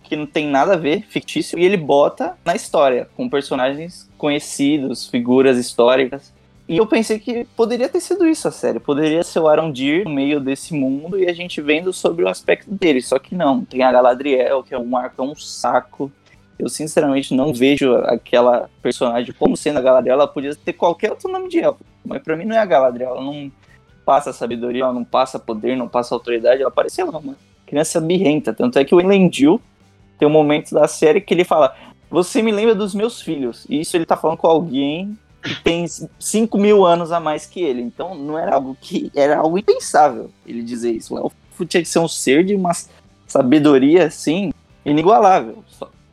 que 0.03 0.15
não 0.15 0.25
tem 0.25 0.47
nada 0.47 0.75
a 0.75 0.77
ver, 0.77 1.05
fictício, 1.09 1.59
e 1.59 1.65
ele 1.65 1.75
bota 1.75 2.37
na 2.45 2.55
história, 2.55 3.09
com 3.17 3.29
personagens 3.29 4.09
conhecidos, 4.17 5.05
figuras 5.09 5.57
históricas. 5.57 6.33
E 6.65 6.77
eu 6.77 6.87
pensei 6.87 7.19
que 7.19 7.43
poderia 7.57 7.89
ter 7.89 7.99
sido 7.99 8.25
isso 8.25 8.47
a 8.47 8.51
série. 8.51 8.79
Poderia 8.79 9.21
ser 9.21 9.41
o 9.41 9.47
Arondir 9.49 10.05
no 10.05 10.11
meio 10.11 10.39
desse 10.39 10.73
mundo 10.73 11.19
e 11.19 11.29
a 11.29 11.33
gente 11.33 11.59
vendo 11.59 11.91
sobre 11.91 12.23
o 12.23 12.29
aspecto 12.29 12.71
dele. 12.71 13.01
Só 13.01 13.19
que 13.19 13.35
não, 13.35 13.65
tem 13.65 13.83
a 13.83 13.91
Galadriel, 13.91 14.63
que 14.63 14.73
é 14.73 14.79
um 14.79 14.95
arco, 14.95 15.21
é 15.21 15.25
um 15.25 15.35
saco. 15.35 16.09
Eu 16.57 16.69
sinceramente 16.69 17.33
não 17.33 17.53
vejo 17.53 17.95
aquela 17.95 18.69
personagem 18.81 19.33
como 19.37 19.57
sendo 19.57 19.79
a 19.79 19.81
Galadriel. 19.81 20.15
Ela 20.15 20.27
podia 20.27 20.55
ter 20.55 20.71
qualquer 20.71 21.11
outro 21.11 21.29
nome 21.29 21.49
de 21.49 21.59
elfo. 21.59 21.83
Mas 22.07 22.23
para 22.23 22.35
mim 22.35 22.45
não 22.45 22.55
é 22.55 22.59
a 22.59 22.65
Galadriel. 22.65 23.11
Ela 23.11 23.23
não 23.23 23.51
passa 24.05 24.31
sabedoria, 24.31 24.83
ela 24.83 24.93
não 24.93 25.03
passa 25.03 25.37
poder, 25.37 25.75
não 25.75 25.87
passa 25.87 26.15
autoridade. 26.15 26.61
Ela 26.61 26.71
parece 26.71 27.03
lá, 27.03 27.17
uma 27.17 27.35
criança 27.65 27.99
birrenta. 27.99 28.53
Tanto 28.53 28.79
é 28.79 28.85
que 28.85 28.95
o 28.95 29.01
Elendil 29.01 29.61
tem 30.17 30.27
um 30.27 30.31
momento 30.31 30.73
da 30.73 30.87
série 30.87 31.21
que 31.21 31.33
ele 31.33 31.43
fala: 31.43 31.75
Você 32.09 32.41
me 32.41 32.51
lembra 32.51 32.73
dos 32.73 32.95
meus 32.95 33.21
filhos. 33.21 33.65
E 33.69 33.81
isso 33.81 33.95
ele 33.95 34.05
tá 34.05 34.15
falando 34.15 34.37
com 34.37 34.47
alguém 34.47 35.17
que 35.43 35.61
tem 35.63 35.85
5 36.19 36.57
mil 36.57 36.85
anos 36.85 37.11
a 37.11 37.19
mais 37.19 37.45
que 37.45 37.61
ele. 37.61 37.81
Então 37.81 38.15
não 38.15 38.37
era 38.37 38.55
algo 38.55 38.77
que. 38.79 39.11
Era 39.15 39.37
algo 39.37 39.57
impensável 39.57 40.31
ele 40.45 40.63
dizer 40.63 40.91
isso. 40.91 41.15
O 41.15 41.17
elfo 41.17 41.65
tinha 41.65 41.83
que 41.83 41.89
ser 41.89 41.99
um 41.99 42.07
ser 42.07 42.43
de 42.45 42.55
uma 42.55 42.71
sabedoria 43.27 44.05
assim, 44.05 44.53
inigualável 44.85 45.63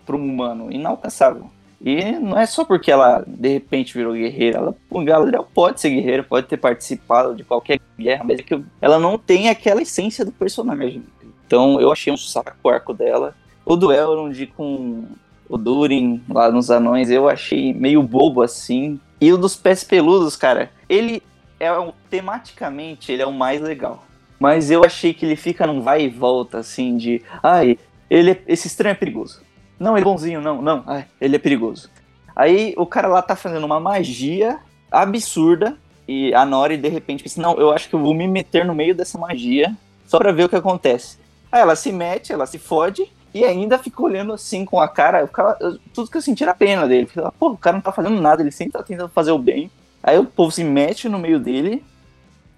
para 0.05 0.17
um 0.17 0.25
humano, 0.25 0.71
inalcançável. 0.71 1.51
E 1.85 2.13
não 2.13 2.39
é 2.39 2.47
só 2.47 2.65
porque 2.65 2.91
ela 2.91 3.23
de 3.27 3.49
repente 3.51 3.93
virou 3.93 4.15
guerreira, 4.15 4.57
ela, 4.57 4.75
o 4.89 5.05
Galadriel 5.05 5.47
pode 5.53 5.83
ser 5.83 5.91
guerreira, 5.91 6.23
pode 6.23 6.47
ter 6.47 6.57
participado 6.57 7.35
de 7.35 7.45
qualquer 7.45 7.79
guerra, 7.99 8.25
mas 8.25 8.39
é 8.39 8.43
que 8.43 8.59
ela 8.81 8.99
não 8.99 9.19
tem 9.19 9.51
aquela 9.51 9.83
essência 9.83 10.25
do 10.25 10.33
personagem. 10.33 11.05
Então 11.47 11.79
eu 11.79 11.93
achei 11.93 12.11
um 12.11 12.17
saco 12.17 12.57
o 12.63 12.69
arco 12.71 12.95
dela. 12.95 13.35
O 13.67 13.77
do 13.77 13.93
Elrond 13.93 14.47
com 14.57 15.05
o 15.47 15.59
Durin 15.59 16.23
lá 16.27 16.51
nos 16.51 16.71
Anões, 16.71 17.11
eu 17.11 17.29
achei 17.29 17.75
meio 17.75 18.03
bobo 18.03 18.41
assim. 18.41 18.99
E 19.21 19.31
o 19.31 19.37
dos 19.37 19.55
Pés 19.55 19.85
Peludos, 19.85 20.37
cara, 20.37 20.71
ele 20.89 21.23
é 21.61 21.69
tematicamente 22.09 23.13
ele 23.13 23.21
é 23.21 23.27
o 23.27 23.33
mais 23.33 23.61
legal. 23.61 24.07
Mas 24.41 24.71
eu 24.71 24.85
achei 24.85 25.13
que 25.13 25.27
ele 25.27 25.37
fica 25.37 25.67
num 25.67 25.83
vai 25.83 26.05
e 26.05 26.09
volta 26.09 26.59
assim 26.59 26.97
de, 26.97 27.23
ai, 27.43 27.79
ele 28.09 28.31
é, 28.31 28.43
esse 28.47 28.69
estranho 28.69 28.93
é 28.93 28.97
perigoso. 28.97 29.44
Não, 29.79 29.97
ele 29.97 30.03
é 30.03 30.05
bonzinho, 30.05 30.41
não, 30.41 30.63
não. 30.63 30.85
Ai, 30.87 31.07
ele 31.21 31.37
é 31.37 31.39
perigoso. 31.39 31.91
Aí 32.35 32.75
o 32.77 32.87
cara 32.87 33.09
lá 33.09 33.23
tá 33.23 33.37
fazendo 33.37 33.65
uma 33.65 33.79
magia 33.79 34.59
absurda 34.91 35.77
e 36.07 36.35
a 36.35 36.45
Nori 36.45 36.77
de 36.77 36.89
repente 36.89 37.23
pensa: 37.23 37.41
Não, 37.41 37.57
eu 37.59 37.71
acho 37.71 37.89
que 37.89 37.95
eu 37.95 38.01
vou 38.01 38.15
me 38.15 38.27
meter 38.27 38.65
no 38.65 38.75
meio 38.75 38.95
dessa 38.95 39.19
magia 39.19 39.75
só 40.07 40.19
pra 40.19 40.33
ver 40.33 40.45
o 40.45 40.49
que 40.49 40.57
acontece. 40.57 41.19
Aí 41.51 41.61
ela 41.61 41.77
se 41.77 41.93
mete, 41.93 42.33
ela 42.33 42.47
se 42.47 42.59
fode 42.59 43.11
e 43.33 43.45
ainda 43.45 43.79
fica 43.79 44.03
olhando 44.03 44.33
assim 44.33 44.65
com 44.65 44.81
a 44.81 44.89
cara. 44.89 45.27
Ficava, 45.27 45.57
tudo 45.93 46.11
que 46.11 46.17
eu 46.17 46.23
senti 46.23 46.43
era 46.43 46.55
pena 46.55 46.87
dele. 46.87 47.07
Fica, 47.07 47.33
Pô, 47.33 47.51
o 47.51 47.57
cara 47.57 47.77
não 47.77 47.83
tá 47.83 47.93
fazendo 47.93 48.21
nada, 48.21 48.43
ele 48.43 48.51
sempre 48.51 48.73
tá 48.73 48.83
tentando 48.83 49.09
fazer 49.09 49.33
o 49.33 49.39
bem. 49.39 49.71
Aí 50.03 50.19
o 50.19 50.25
povo 50.25 50.51
se 50.51 50.63
mete 50.63 51.09
no 51.09 51.19
meio 51.19 51.39
dele 51.39 51.85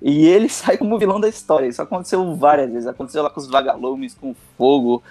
e 0.03 0.27
ele 0.27 0.49
sai 0.51 0.77
como 0.77 0.99
vilão 0.99 1.21
da 1.21 1.29
história. 1.29 1.67
Isso 1.67 1.81
aconteceu 1.81 2.35
várias 2.37 2.71
vezes. 2.71 2.87
Aconteceu 2.87 3.23
lá 3.23 3.31
com 3.31 3.41
os 3.41 3.49
vagalumes, 3.49 4.15
com 4.15 4.35
fogo, 4.59 5.03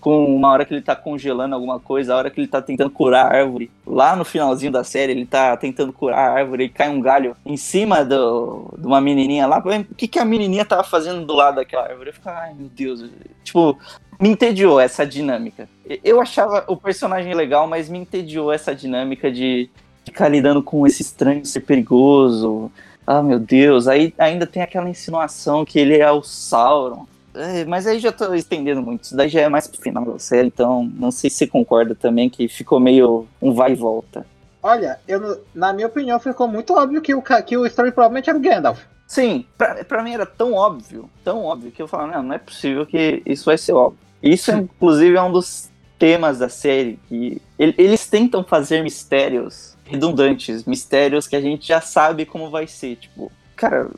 com 0.00 0.34
uma 0.34 0.50
hora 0.50 0.64
que 0.64 0.72
ele 0.72 0.80
tá 0.80 0.96
congelando 0.96 1.54
alguma 1.54 1.78
coisa, 1.78 2.14
a 2.14 2.16
hora 2.16 2.30
que 2.30 2.40
ele 2.40 2.48
tá 2.48 2.62
tentando 2.62 2.90
curar 2.90 3.26
a 3.26 3.36
árvore. 3.36 3.70
Lá 3.86 4.16
no 4.16 4.24
finalzinho 4.24 4.72
da 4.72 4.82
série, 4.82 5.12
ele 5.12 5.26
tá 5.26 5.56
tentando 5.56 5.92
curar 5.92 6.18
a 6.18 6.32
árvore 6.32 6.64
e 6.64 6.68
cai 6.68 6.88
um 6.88 7.00
galho 7.00 7.36
em 7.44 7.56
cima 7.56 8.04
do, 8.04 8.72
de 8.78 8.86
uma 8.86 9.00
menininha 9.00 9.46
lá. 9.46 9.58
O 9.58 9.94
que, 9.94 10.08
que 10.08 10.18
a 10.18 10.24
menininha 10.24 10.64
tava 10.64 10.82
fazendo 10.82 11.26
do 11.26 11.34
lado 11.34 11.56
daquela 11.56 11.84
árvore? 11.84 12.10
Eu 12.10 12.14
fico, 12.14 12.28
ai 12.28 12.54
meu 12.54 12.68
Deus. 12.68 13.04
Tipo, 13.44 13.78
me 14.18 14.30
entediou 14.30 14.80
essa 14.80 15.06
dinâmica. 15.06 15.68
Eu 16.02 16.20
achava 16.20 16.64
o 16.66 16.76
personagem 16.76 17.34
legal, 17.34 17.66
mas 17.66 17.88
me 17.88 17.98
entediou 17.98 18.52
essa 18.52 18.74
dinâmica 18.74 19.30
de 19.30 19.68
ficar 20.04 20.28
lidando 20.28 20.62
com 20.62 20.86
esse 20.86 21.02
estranho 21.02 21.44
ser 21.44 21.60
perigoso. 21.60 22.70
Ah, 23.06 23.22
meu 23.22 23.38
Deus. 23.38 23.88
Aí 23.88 24.14
ainda 24.18 24.46
tem 24.46 24.62
aquela 24.62 24.88
insinuação 24.88 25.64
que 25.64 25.78
ele 25.78 25.98
é 25.98 26.10
o 26.10 26.22
Sauron. 26.22 27.06
É, 27.34 27.64
mas 27.64 27.86
aí 27.86 27.98
já 28.00 28.10
tô 28.10 28.34
estendendo 28.34 28.82
muito. 28.82 29.04
Isso 29.04 29.16
daí 29.16 29.28
já 29.28 29.40
é 29.42 29.48
mais 29.48 29.66
pro 29.66 29.80
final 29.80 30.04
da 30.04 30.18
série, 30.18 30.48
então 30.48 30.90
não 30.94 31.10
sei 31.10 31.30
se 31.30 31.36
você 31.36 31.46
concorda 31.46 31.94
também 31.94 32.28
que 32.28 32.48
ficou 32.48 32.80
meio 32.80 33.26
um 33.40 33.52
vai 33.54 33.72
e 33.72 33.76
volta. 33.76 34.26
Olha, 34.62 34.98
eu, 35.08 35.42
na 35.54 35.72
minha 35.72 35.86
opinião, 35.86 36.18
ficou 36.20 36.46
muito 36.48 36.74
óbvio 36.74 37.00
que 37.00 37.14
o, 37.14 37.22
que 37.22 37.56
o 37.56 37.64
Story 37.66 37.92
provavelmente 37.92 38.28
era 38.28 38.38
o 38.38 38.42
Gandalf. 38.42 38.80
Sim, 39.06 39.44
pra, 39.56 39.82
pra 39.84 40.02
mim 40.02 40.12
era 40.12 40.26
tão 40.26 40.52
óbvio, 40.54 41.08
tão 41.24 41.44
óbvio, 41.44 41.70
que 41.72 41.80
eu 41.80 41.88
falava, 41.88 42.12
não, 42.12 42.22
não 42.24 42.34
é 42.34 42.38
possível 42.38 42.84
que 42.86 43.22
isso 43.24 43.46
vai 43.46 43.56
ser 43.58 43.72
óbvio. 43.72 43.98
Isso, 44.22 44.52
inclusive, 44.52 45.16
é 45.16 45.22
um 45.22 45.32
dos 45.32 45.70
temas 45.98 46.38
da 46.38 46.48
série, 46.48 46.98
que 47.08 47.40
ele- 47.58 47.74
eles 47.78 48.06
tentam 48.06 48.44
fazer 48.44 48.82
mistérios 48.82 49.76
redundantes, 49.84 50.64
mistérios 50.64 51.26
que 51.26 51.34
a 51.36 51.40
gente 51.40 51.66
já 51.66 51.80
sabe 51.80 52.24
como 52.26 52.50
vai 52.50 52.66
ser, 52.66 52.96
tipo... 52.96 53.32
Cara, 53.60 53.90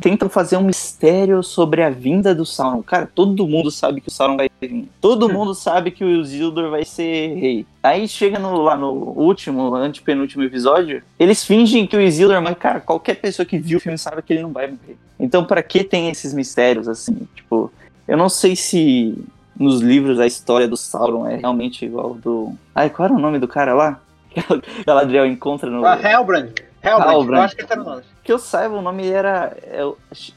tentam 0.00 0.28
fazer 0.28 0.56
um 0.56 0.62
mistério 0.62 1.42
sobre 1.42 1.82
a 1.82 1.90
vinda 1.90 2.32
do 2.32 2.46
Sauron. 2.46 2.80
Cara, 2.80 3.10
todo 3.12 3.44
mundo 3.44 3.68
sabe 3.68 4.00
que 4.00 4.06
o 4.06 4.10
Sauron 4.10 4.36
vai 4.36 4.48
vir. 4.60 4.88
Todo 5.00 5.28
mundo 5.28 5.52
sabe 5.52 5.90
que 5.90 6.04
o 6.04 6.20
Isildur 6.20 6.70
vai 6.70 6.84
ser 6.84 7.34
rei. 7.34 7.66
Aí 7.82 8.06
chega 8.06 8.38
no, 8.38 8.62
lá 8.62 8.76
no 8.76 8.92
último, 8.92 9.74
antepenúltimo 9.74 10.44
episódio, 10.44 11.02
eles 11.18 11.44
fingem 11.44 11.88
que 11.88 11.96
o 11.96 12.00
Isildur, 12.00 12.40
mas 12.40 12.56
cara, 12.56 12.78
qualquer 12.78 13.16
pessoa 13.16 13.44
que 13.44 13.58
viu 13.58 13.78
o 13.78 13.80
filme 13.80 13.98
sabe 13.98 14.22
que 14.22 14.32
ele 14.32 14.42
não 14.42 14.52
vai 14.52 14.68
morrer. 14.68 14.96
Então, 15.18 15.44
pra 15.44 15.60
que 15.60 15.82
tem 15.82 16.08
esses 16.08 16.32
mistérios 16.32 16.86
assim? 16.86 17.26
Tipo, 17.34 17.72
eu 18.06 18.16
não 18.16 18.28
sei 18.28 18.54
se 18.54 19.18
nos 19.58 19.80
livros 19.80 20.20
a 20.20 20.26
história 20.26 20.68
do 20.68 20.76
Sauron 20.76 21.26
é 21.26 21.34
realmente 21.34 21.84
igual 21.84 22.14
do. 22.14 22.54
Ai, 22.72 22.90
qual 22.90 23.06
era 23.06 23.14
o 23.16 23.20
nome 23.20 23.40
do 23.40 23.48
cara 23.48 23.74
lá? 23.74 24.00
Que 24.34 24.40
a 24.40 24.84
Galadriel 24.84 25.26
encontra 25.26 25.70
no. 25.70 25.84
Ah, 25.84 25.96
Hellbrand. 26.00 26.50
Hellbrand. 26.84 27.38
Eu 27.38 27.42
acho 27.42 27.56
que 27.56 27.62
esse 27.62 27.72
era 27.72 27.80
o 27.80 27.84
nome. 27.84 28.02
Que 28.22 28.32
eu 28.32 28.38
saiba, 28.38 28.74
o 28.76 28.82
nome 28.82 29.08
era 29.08 29.56
é, 29.62 29.80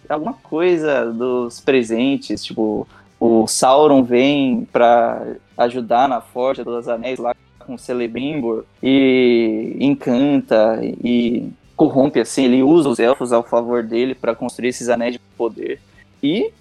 alguma 0.10 0.33
coisa 0.33 1.12
dos 1.12 1.60
presentes, 1.60 2.43
tipo, 2.43 2.88
o 3.19 3.47
Sauron 3.47 4.03
vem 4.03 4.67
pra 4.71 5.25
ajudar 5.57 6.07
na 6.07 6.21
Forja 6.21 6.63
dos 6.63 6.88
Anéis 6.88 7.19
lá 7.19 7.36
com 7.60 7.75
o 7.75 7.79
Celebrimbor 7.79 8.63
e 8.81 9.75
encanta 9.79 10.79
e 10.81 11.49
corrompe, 11.75 12.19
assim, 12.19 12.45
ele 12.45 12.63
usa 12.63 12.89
os 12.89 12.99
elfos 12.99 13.31
ao 13.31 13.43
favor 13.43 13.83
dele 13.83 14.15
pra 14.15 14.33
construir 14.33 14.69
esses 14.69 14.89
anéis 14.89 15.13
de 15.13 15.19
poder. 15.38 15.79
E, 16.23 16.51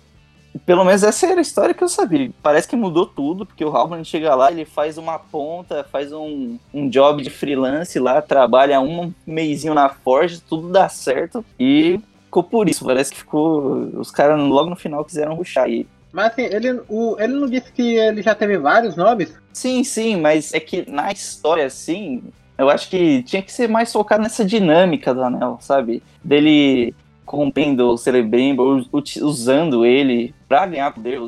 pelo 0.65 0.85
menos 0.85 1.03
essa 1.03 1.27
era 1.27 1.41
a 1.41 1.43
história 1.43 1.75
que 1.75 1.83
eu 1.83 1.89
sabia. 1.89 2.31
Parece 2.43 2.69
que 2.69 2.77
mudou 2.77 3.07
tudo, 3.07 3.45
porque 3.45 3.65
o 3.65 3.75
Halbrand 3.75 4.05
chega 4.05 4.35
lá, 4.35 4.51
ele 4.51 4.65
faz 4.65 4.97
uma 4.97 5.19
ponta, 5.19 5.85
faz 5.91 6.13
um, 6.13 6.59
um 6.73 6.89
job 6.89 7.23
de 7.23 7.31
freelance 7.31 7.99
lá, 7.99 8.23
trabalha 8.23 8.81
um 8.81 9.13
meizinho 9.27 9.75
na 9.75 9.89
Forge, 9.89 10.41
tudo 10.41 10.69
dá 10.71 10.89
certo. 10.89 11.45
E 11.59 12.01
ficou 12.25 12.43
por 12.43 12.69
isso. 12.69 12.85
Parece 12.85 13.13
que 13.13 13.19
ficou. 13.19 13.91
Os 13.99 14.11
caras 14.11 14.39
logo 14.41 14.71
no 14.71 14.77
final 14.77 15.05
quiseram 15.05 15.35
ruxar. 15.35 15.69
E 15.69 15.87
Mas 16.13 16.33
assim, 16.33 16.43
ele, 16.43 16.81
o, 16.89 17.17
ele 17.19 17.35
não 17.35 17.49
disse 17.49 17.73
que 17.73 17.97
ele 17.97 18.23
já 18.23 18.35
teve 18.35 18.59
vários 18.59 18.97
nomes? 18.97 19.33
Sim, 19.53 19.83
sim, 19.85 20.17
mas 20.17 20.53
é 20.53 20.61
que 20.61 20.89
na 20.91 21.11
história, 21.11 21.65
assim, 21.65 22.23
eu 22.59 22.69
acho 22.69 22.89
que 22.89 23.23
tinha 23.23 23.43
que 23.43 23.53
ser 23.53 23.69
mais 23.69 23.93
focado 23.93 24.23
nessa 24.23 24.45
dinâmica 24.45 25.15
do 25.15 25.23
anel, 25.23 25.59
sabe? 25.61 26.03
Dele 26.23 26.95
corrompendo 27.27 27.91
o 27.91 27.99
Celebrimbor, 27.99 28.87
uti- 28.93 29.23
usando 29.23 29.85
ele 29.85 30.35
pra 30.49 30.65
ganhar 30.65 30.93
poder, 30.93 31.21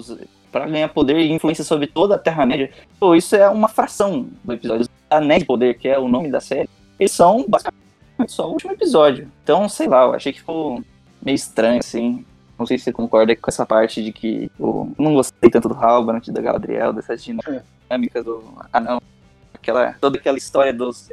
pra 0.50 0.66
ganhar 0.66 0.88
poder 0.88 1.18
e 1.18 1.32
influência 1.32 1.64
sobre 1.64 1.86
toda 1.86 2.14
a 2.14 2.18
Terra-média. 2.18 2.70
Pô, 2.98 3.14
isso 3.14 3.36
é 3.36 3.48
uma 3.50 3.68
fração 3.68 4.28
do 4.42 4.52
episódio. 4.54 4.88
Anéis 5.10 5.40
de 5.40 5.46
Poder, 5.46 5.76
que 5.78 5.88
é 5.88 5.98
o 5.98 6.08
nome 6.08 6.30
da 6.30 6.40
série, 6.40 6.68
eles 6.98 7.12
são 7.12 7.44
basicamente 7.48 7.82
só 8.28 8.48
o 8.48 8.52
último 8.52 8.72
episódio. 8.72 9.30
Então, 9.42 9.68
sei 9.68 9.88
lá, 9.88 10.04
eu 10.04 10.14
achei 10.14 10.32
que 10.32 10.40
ficou 10.40 10.82
meio 11.22 11.34
estranho, 11.34 11.78
assim. 11.78 12.24
Não 12.58 12.66
sei 12.66 12.76
se 12.76 12.84
você 12.84 12.92
concorda 12.92 13.34
com 13.36 13.48
essa 13.48 13.64
parte 13.64 14.02
de 14.02 14.12
que 14.12 14.50
eu 14.58 14.92
não 14.98 15.14
gostei 15.14 15.48
tanto 15.48 15.68
do 15.68 15.74
Halbrand, 15.74 16.26
da 16.26 16.40
Galadriel, 16.42 16.92
dessas 16.92 17.22
dinâmicas 17.24 18.24
do 18.24 18.42
anão. 18.72 19.00
Aquela, 19.54 19.94
toda 20.00 20.18
aquela 20.18 20.36
história 20.36 20.72
dos 20.72 21.08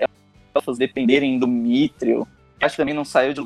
elfos 0.56 0.78
dependerem 0.78 1.38
do 1.40 1.48
Mithril. 1.48 2.28
Acho 2.62 2.76
que 2.76 2.82
também 2.82 2.96
não 2.96 3.06
saiu 3.06 3.34
de 3.34 3.42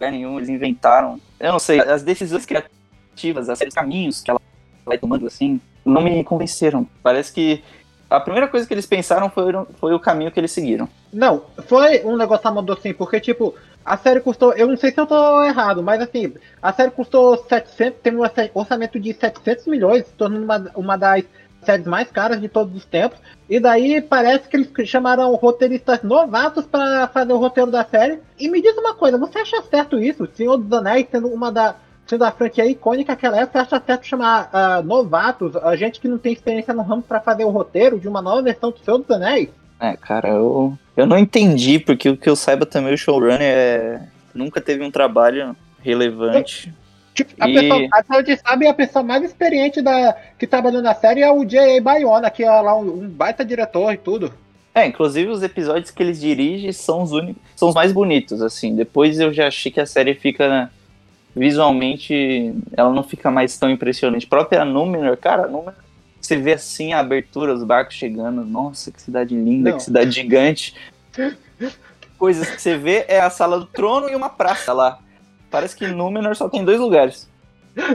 lugar 0.00 0.10
nenhum, 0.12 0.38
eles 0.38 0.48
inventaram. 0.48 1.20
Eu 1.38 1.52
não 1.52 1.58
sei, 1.58 1.78
as 1.80 2.02
decisões 2.02 2.46
criativas, 2.46 3.48
as- 3.50 3.60
os 3.60 3.74
caminhos 3.74 4.20
que 4.22 4.30
ela 4.30 4.40
vai 4.84 4.96
tomando 4.98 5.26
assim, 5.26 5.60
não 5.84 6.00
me 6.02 6.24
convenceram. 6.24 6.86
Parece 7.02 7.32
que 7.32 7.62
a 8.08 8.18
primeira 8.18 8.48
coisa 8.48 8.66
que 8.66 8.72
eles 8.74 8.86
pensaram 8.86 9.28
foi, 9.30 9.52
foi 9.78 9.94
o 9.94 10.00
caminho 10.00 10.32
que 10.32 10.40
eles 10.40 10.50
seguiram. 10.52 10.88
Não, 11.12 11.44
foi 11.66 12.04
um 12.04 12.16
negócio 12.16 12.48
amador 12.48 12.78
assim, 12.78 12.92
porque 12.94 13.20
tipo, 13.20 13.54
a 13.84 13.96
série 13.96 14.20
custou, 14.20 14.52
eu 14.54 14.66
não 14.66 14.76
sei 14.76 14.90
se 14.90 14.98
eu 15.00 15.06
tô 15.06 15.44
errado, 15.44 15.82
mas 15.82 16.00
assim, 16.00 16.32
a 16.62 16.72
série 16.72 16.90
custou 16.90 17.36
700, 17.48 18.00
tem 18.02 18.14
um 18.16 18.20
orça- 18.20 18.50
orçamento 18.54 18.98
de 18.98 19.12
700 19.12 19.66
milhões, 19.66 20.04
tornando 20.16 20.44
uma, 20.44 20.70
uma 20.74 20.96
das 20.96 21.24
séries 21.62 21.86
mais 21.86 22.10
caras 22.10 22.40
de 22.40 22.48
todos 22.48 22.74
os 22.74 22.84
tempos, 22.84 23.18
e 23.48 23.58
daí 23.58 24.00
parece 24.00 24.48
que 24.48 24.56
eles 24.56 24.88
chamaram 24.88 25.34
roteiristas 25.34 26.02
novatos 26.02 26.64
pra 26.66 27.08
fazer 27.08 27.32
o 27.32 27.38
roteiro 27.38 27.70
da 27.70 27.84
série. 27.84 28.20
E 28.38 28.48
me 28.48 28.62
diz 28.62 28.76
uma 28.76 28.94
coisa, 28.94 29.18
você 29.18 29.38
acha 29.38 29.62
certo 29.62 29.98
isso? 29.98 30.28
Senhor 30.34 30.56
dos 30.56 30.72
Anéis 30.72 31.06
sendo 31.10 31.28
uma 31.28 31.50
da 31.50 31.76
sendo 32.06 32.24
a 32.24 32.32
franquia 32.32 32.66
icônica 32.66 33.14
que 33.14 33.24
ela 33.24 33.40
é, 33.40 33.46
você 33.46 33.58
acha 33.58 33.80
certo 33.86 34.04
chamar 34.04 34.50
ah, 34.52 34.82
novatos, 34.82 35.54
a 35.54 35.76
gente 35.76 36.00
que 36.00 36.08
não 36.08 36.18
tem 36.18 36.32
experiência 36.32 36.74
no 36.74 36.82
ramo 36.82 37.02
pra 37.02 37.20
fazer 37.20 37.44
o 37.44 37.50
roteiro 37.50 38.00
de 38.00 38.08
uma 38.08 38.20
nova 38.20 38.42
versão 38.42 38.72
do 38.72 38.78
Senhor 38.80 38.98
dos 38.98 39.10
Anéis? 39.10 39.48
É, 39.78 39.96
cara, 39.96 40.28
eu, 40.30 40.76
eu 40.96 41.06
não 41.06 41.16
entendi, 41.16 41.78
porque 41.78 42.08
o 42.08 42.16
que 42.16 42.28
eu 42.28 42.34
saiba 42.34 42.66
também, 42.66 42.92
o 42.92 42.98
showrunner 42.98 43.40
é, 43.40 44.02
nunca 44.34 44.60
teve 44.60 44.84
um 44.84 44.90
trabalho 44.90 45.56
relevante. 45.80 46.74
Tipo, 47.14 47.32
a 47.40 47.48
E- 47.48 47.54
pessoa, 47.54 47.88
onde 48.18 48.36
sabe, 48.36 48.66
a 48.66 48.74
pessoa 48.74 49.02
mais 49.02 49.22
experiente 49.24 49.82
da, 49.82 50.16
que 50.38 50.46
trabalhou 50.46 50.80
na 50.80 50.94
série 50.94 51.22
é 51.22 51.30
o 51.30 51.44
J.A. 51.44 51.80
Bayona, 51.80 52.30
que 52.30 52.42
é 52.44 52.50
lá 52.50 52.76
um, 52.76 53.02
um 53.04 53.08
baita 53.08 53.44
diretor 53.44 53.92
e 53.92 53.96
tudo. 53.96 54.32
É, 54.74 54.86
inclusive 54.86 55.28
os 55.30 55.42
episódios 55.42 55.90
que 55.90 56.00
eles 56.02 56.20
dirigem 56.20 56.70
são 56.72 57.02
os 57.02 57.10
únicos, 57.10 57.42
são 57.56 57.68
os 57.68 57.74
mais 57.74 57.92
bonitos, 57.92 58.40
assim. 58.40 58.76
Depois 58.76 59.18
eu 59.18 59.32
já 59.32 59.48
achei 59.48 59.70
que 59.72 59.80
a 59.80 59.86
série 59.86 60.14
fica 60.14 60.48
né, 60.48 60.70
visualmente, 61.34 62.54
ela 62.76 62.90
não 62.92 63.02
fica 63.02 63.30
mais 63.30 63.58
tão 63.58 63.68
impressionante. 63.68 64.26
A 64.26 64.28
própria 64.28 64.64
Númenor, 64.64 65.16
cara, 65.16 65.48
Númenor, 65.48 65.74
você 66.20 66.36
vê 66.36 66.52
assim 66.52 66.92
a 66.92 67.00
abertura, 67.00 67.52
os 67.52 67.64
barcos 67.64 67.96
chegando, 67.96 68.44
nossa, 68.44 68.92
que 68.92 69.02
cidade 69.02 69.34
linda, 69.34 69.70
Não. 69.70 69.76
que 69.78 69.82
cidade 69.82 70.12
gigante. 70.12 70.74
Coisas 72.18 72.48
que 72.50 72.60
você 72.60 72.76
vê 72.76 73.04
é 73.08 73.18
a 73.20 73.30
sala 73.30 73.58
do 73.58 73.66
trono 73.66 74.08
e 74.08 74.14
uma 74.14 74.28
praça 74.28 74.72
lá. 74.72 74.98
Parece 75.50 75.76
que 75.76 75.86
Númenor 75.86 76.36
só 76.36 76.48
tem 76.48 76.64
dois 76.64 76.78
lugares. 76.78 77.28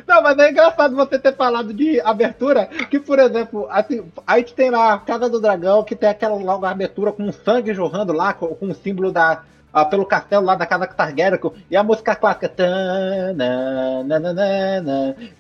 Não, 0.07 0.21
mas 0.21 0.37
é 0.39 0.51
engraçado 0.51 0.95
você 0.95 1.19
ter 1.19 1.35
falado 1.35 1.73
de 1.73 1.99
abertura, 2.01 2.65
que, 2.89 2.99
por 2.99 3.19
exemplo, 3.19 3.67
assim, 3.69 4.03
a 4.25 4.37
gente 4.37 4.53
tem 4.53 4.69
lá 4.69 4.93
a 4.93 4.99
Casa 4.99 5.29
do 5.29 5.39
Dragão, 5.39 5.83
que 5.83 5.95
tem 5.95 6.09
aquela 6.09 6.35
logo 6.35 6.65
abertura 6.65 7.11
com 7.11 7.31
sangue 7.31 7.73
jorrando 7.73 8.13
lá, 8.13 8.33
com, 8.33 8.47
com 8.47 8.67
o 8.67 8.75
símbolo 8.75 9.11
da. 9.11 9.43
ah, 9.73 9.83
pelo 9.83 10.05
castelo 10.05 10.45
lá 10.45 10.55
da 10.55 10.65
Casa 10.65 10.87
Targaryen, 10.87 11.39
e 11.69 11.75
a 11.75 11.83
música 11.83 12.15
clássica. 12.15 12.47
tananana. 12.47 14.07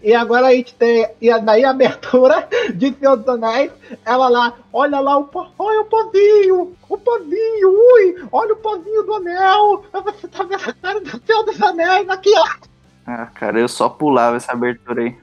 E 0.03 0.13
agora 0.13 0.47
a 0.47 0.51
gente 0.51 0.75
tem. 0.75 1.07
E 1.21 1.29
daí 1.39 1.63
a 1.63 1.69
abertura 1.69 2.45
de 2.75 2.93
Senhor 2.93 3.15
dos 3.15 3.29
Anéis, 3.29 3.71
ela 4.05 4.27
lá, 4.27 4.53
olha 4.73 4.99
lá 4.99 5.17
o, 5.17 5.29
olha 5.57 5.79
o 5.81 5.85
pozinho, 5.85 6.75
o 6.89 6.97
pozinho, 6.97 7.69
ui, 7.69 8.27
olha 8.31 8.53
o 8.53 8.57
pozinho 8.57 9.03
do 9.03 9.13
anel, 9.15 9.85
você 9.91 10.27
tá 10.27 10.43
vendo 10.43 10.61
a 10.61 10.73
Senhor 11.45 11.51
dos 11.51 11.61
Anéis 11.61 12.09
aqui, 12.09 12.31
ó. 12.37 12.47
Ah, 13.05 13.27
cara, 13.27 13.59
eu 13.59 13.67
só 13.67 13.87
pulava 13.87 14.37
essa 14.37 14.51
abertura 14.51 15.03
aí. 15.03 15.17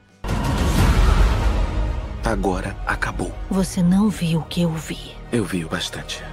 Agora 2.25 2.75
acabou. 2.87 3.31
Você 3.49 3.83
não 3.83 4.09
viu 4.09 4.39
o 4.39 4.45
que 4.45 4.61
eu 4.61 4.69
vi. 4.71 5.15
Eu 5.31 5.43
vi 5.43 5.65
o 5.65 5.69
bastante. 5.69 6.23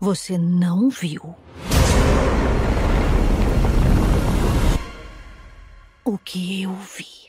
Você 0.00 0.38
não 0.38 0.88
viu. 0.88 1.34
O 6.04 6.16
que 6.16 6.62
eu 6.62 6.72
vi. 6.72 7.25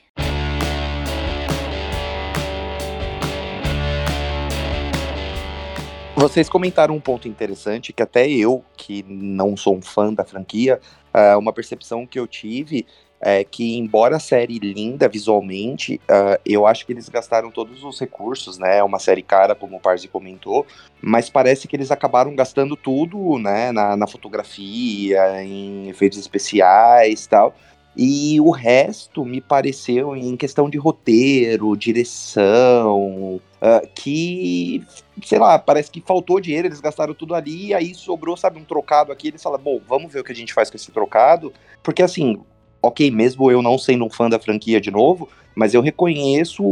Vocês 6.18 6.50
comentaram 6.50 6.96
um 6.96 7.00
ponto 7.00 7.28
interessante 7.28 7.94
que 7.94 8.02
até 8.02 8.28
eu, 8.28 8.66
que 8.76 9.06
não 9.08 9.56
sou 9.56 9.76
um 9.76 9.82
fã 9.84 10.12
da 10.12 10.26
franquia, 10.26 10.82
ah, 11.14 11.38
uma 11.38 11.54
percepção 11.54 12.08
que 12.08 12.20
eu 12.20 12.26
tive 12.26 12.88
é 13.22 13.44
que, 13.44 13.78
embora 13.78 14.16
a 14.16 14.20
série 14.20 14.58
linda 14.58 15.08
visualmente, 15.08 16.02
ah, 16.10 16.40
eu 16.44 16.66
acho 16.66 16.88
que 16.88 16.92
eles 16.92 17.08
gastaram 17.08 17.52
todos 17.52 17.84
os 17.84 18.00
recursos, 18.00 18.58
né? 18.58 18.80
É 18.80 18.84
uma 18.84 18.98
série 18.98 19.22
cara, 19.22 19.54
como 19.54 19.78
o 19.78 19.80
Parzi 19.80 20.08
comentou, 20.08 20.66
mas 21.00 21.30
parece 21.30 21.68
que 21.68 21.76
eles 21.76 21.92
acabaram 21.92 22.36
gastando 22.36 22.76
tudo, 22.76 23.38
né? 23.38 23.72
Na, 23.72 23.96
na 23.96 24.08
fotografia, 24.08 25.44
em 25.44 25.88
efeitos 25.88 26.18
especiais 26.18 27.28
tal. 27.28 27.54
E 27.96 28.42
o 28.42 28.50
resto 28.50 29.24
me 29.24 29.40
pareceu, 29.40 30.16
em 30.16 30.36
questão 30.36 30.68
de 30.68 30.80
roteiro, 30.80 31.78
direção, 31.78 33.40
ah, 33.62 33.82
que 33.96 34.84
sei 35.24 35.40
lá, 35.40 35.58
parece 35.58 35.90
que 35.90 36.02
faltou 36.02 36.40
dinheiro, 36.40 36.68
eles 36.68 36.80
gastaram 36.80 37.14
tudo 37.14 37.34
ali, 37.34 37.68
e 37.68 37.74
aí 37.74 37.96
sobrou, 37.96 38.38
sabe, 38.38 38.60
um 38.60 38.64
trocado 38.64 39.12
aqui, 39.12 39.30
eles 39.30 39.42
falam, 39.42 39.60
bom, 39.60 39.82
vamos 39.88 40.14
ver 40.14 40.20
o 40.20 40.24
que 40.24 40.32
a 40.32 40.36
gente 40.36 40.54
faz 40.54 40.70
com 40.70 40.78
esse 40.78 40.92
trocado, 40.92 41.52
porque 41.82 42.04
assim, 42.04 42.40
ok, 42.82 43.10
mesmo 43.10 43.50
eu 43.50 43.62
não 43.62 43.78
sendo 43.78 44.06
um 44.06 44.10
fã 44.10 44.30
da 44.30 44.40
franquia 44.40 44.80
de 44.80 44.92
novo, 44.92 45.28
mas 45.56 45.74
eu 45.74 45.82
reconheço 45.82 46.64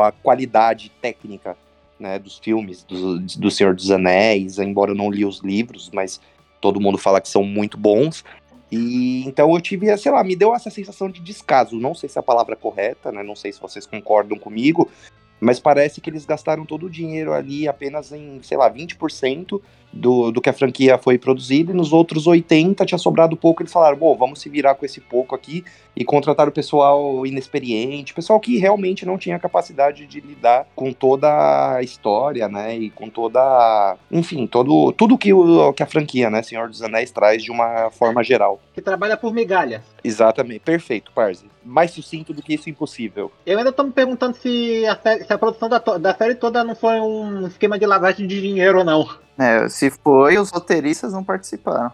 a 0.00 0.10
qualidade 0.10 0.90
técnica 1.00 1.56
né, 1.98 2.18
dos 2.18 2.38
filmes 2.38 2.82
do, 2.82 3.20
do 3.20 3.50
Senhor 3.50 3.74
dos 3.74 3.90
Anéis, 3.90 4.58
embora 4.58 4.90
eu 4.90 4.96
não 4.96 5.10
li 5.10 5.24
os 5.24 5.40
livros, 5.40 5.90
mas 5.92 6.20
todo 6.60 6.80
mundo 6.80 6.98
fala 6.98 7.20
que 7.20 7.28
são 7.28 7.44
muito 7.44 7.76
bons. 7.78 8.24
E 8.70 9.24
então 9.26 9.54
eu 9.54 9.60
tive, 9.60 9.96
sei 9.96 10.12
lá, 10.12 10.22
me 10.22 10.36
deu 10.36 10.54
essa 10.54 10.68
sensação 10.68 11.08
de 11.08 11.20
descaso. 11.20 11.76
Não 11.76 11.94
sei 11.94 12.08
se 12.08 12.18
é 12.18 12.20
a 12.20 12.22
palavra 12.22 12.54
correta, 12.54 13.10
né? 13.10 13.22
Não 13.22 13.34
sei 13.34 13.52
se 13.52 13.60
vocês 13.60 13.86
concordam 13.86 14.38
comigo, 14.38 14.90
mas 15.40 15.60
parece 15.60 16.00
que 16.00 16.10
eles 16.10 16.24
gastaram 16.24 16.64
todo 16.64 16.86
o 16.86 16.90
dinheiro 16.90 17.32
ali 17.32 17.68
apenas 17.68 18.12
em, 18.12 18.40
sei 18.42 18.56
lá, 18.56 18.70
20% 18.70 19.60
do, 19.92 20.30
do 20.30 20.40
que 20.40 20.48
a 20.48 20.52
franquia 20.52 20.98
foi 20.98 21.18
produzida, 21.18 21.72
e 21.72 21.74
nos 21.74 21.92
outros 21.92 22.26
80% 22.26 22.86
tinha 22.86 22.98
sobrado 22.98 23.36
pouco. 23.36 23.62
Eles 23.62 23.72
falaram, 23.72 23.96
bom, 23.96 24.16
vamos 24.16 24.40
se 24.40 24.48
virar 24.48 24.74
com 24.74 24.84
esse 24.84 25.00
pouco 25.00 25.34
aqui 25.34 25.64
e 25.96 26.04
contratar 26.04 26.48
o 26.48 26.52
pessoal 26.52 27.26
inexperiente, 27.26 28.14
pessoal 28.14 28.38
que 28.38 28.56
realmente 28.56 29.04
não 29.04 29.18
tinha 29.18 29.38
capacidade 29.38 30.06
de 30.06 30.20
lidar 30.20 30.66
com 30.76 30.92
toda 30.92 31.74
a 31.74 31.82
história, 31.82 32.48
né? 32.48 32.76
E 32.76 32.90
com 32.90 33.08
toda. 33.08 33.96
Enfim, 34.10 34.46
todo, 34.46 34.92
tudo 34.92 35.18
que, 35.18 35.32
o, 35.32 35.72
que 35.72 35.82
a 35.82 35.86
franquia, 35.86 36.30
né, 36.30 36.42
Senhor 36.42 36.68
dos 36.68 36.82
Anéis, 36.82 37.10
traz 37.10 37.42
de 37.42 37.50
uma 37.50 37.90
forma 37.90 38.22
geral. 38.22 38.60
Que 38.72 38.80
trabalha 38.80 39.16
por 39.16 39.34
migalha. 39.34 39.82
Exatamente, 40.04 40.60
perfeito, 40.60 41.10
Parzi. 41.12 41.46
Mais 41.64 41.90
sucinto 41.90 42.32
do 42.32 42.42
que 42.42 42.54
isso, 42.54 42.70
impossível. 42.70 43.32
Eu 43.44 43.58
ainda 43.58 43.72
tô 43.72 43.82
me 43.82 43.90
perguntando 43.90 44.36
se 44.36 44.86
a, 44.86 44.96
se 45.24 45.32
a 45.32 45.38
produção 45.38 45.68
da, 45.68 45.78
da 45.78 46.14
série 46.14 46.34
toda 46.34 46.62
não 46.62 46.76
foi 46.76 47.00
um 47.00 47.46
esquema 47.46 47.78
de 47.78 47.86
lavagem 47.86 48.26
de 48.26 48.40
dinheiro 48.40 48.78
ou 48.78 48.84
não. 48.84 49.08
É, 49.38 49.68
se 49.68 49.88
foi, 49.88 50.36
os 50.36 50.50
roteiristas 50.50 51.12
não 51.12 51.22
participaram. 51.22 51.92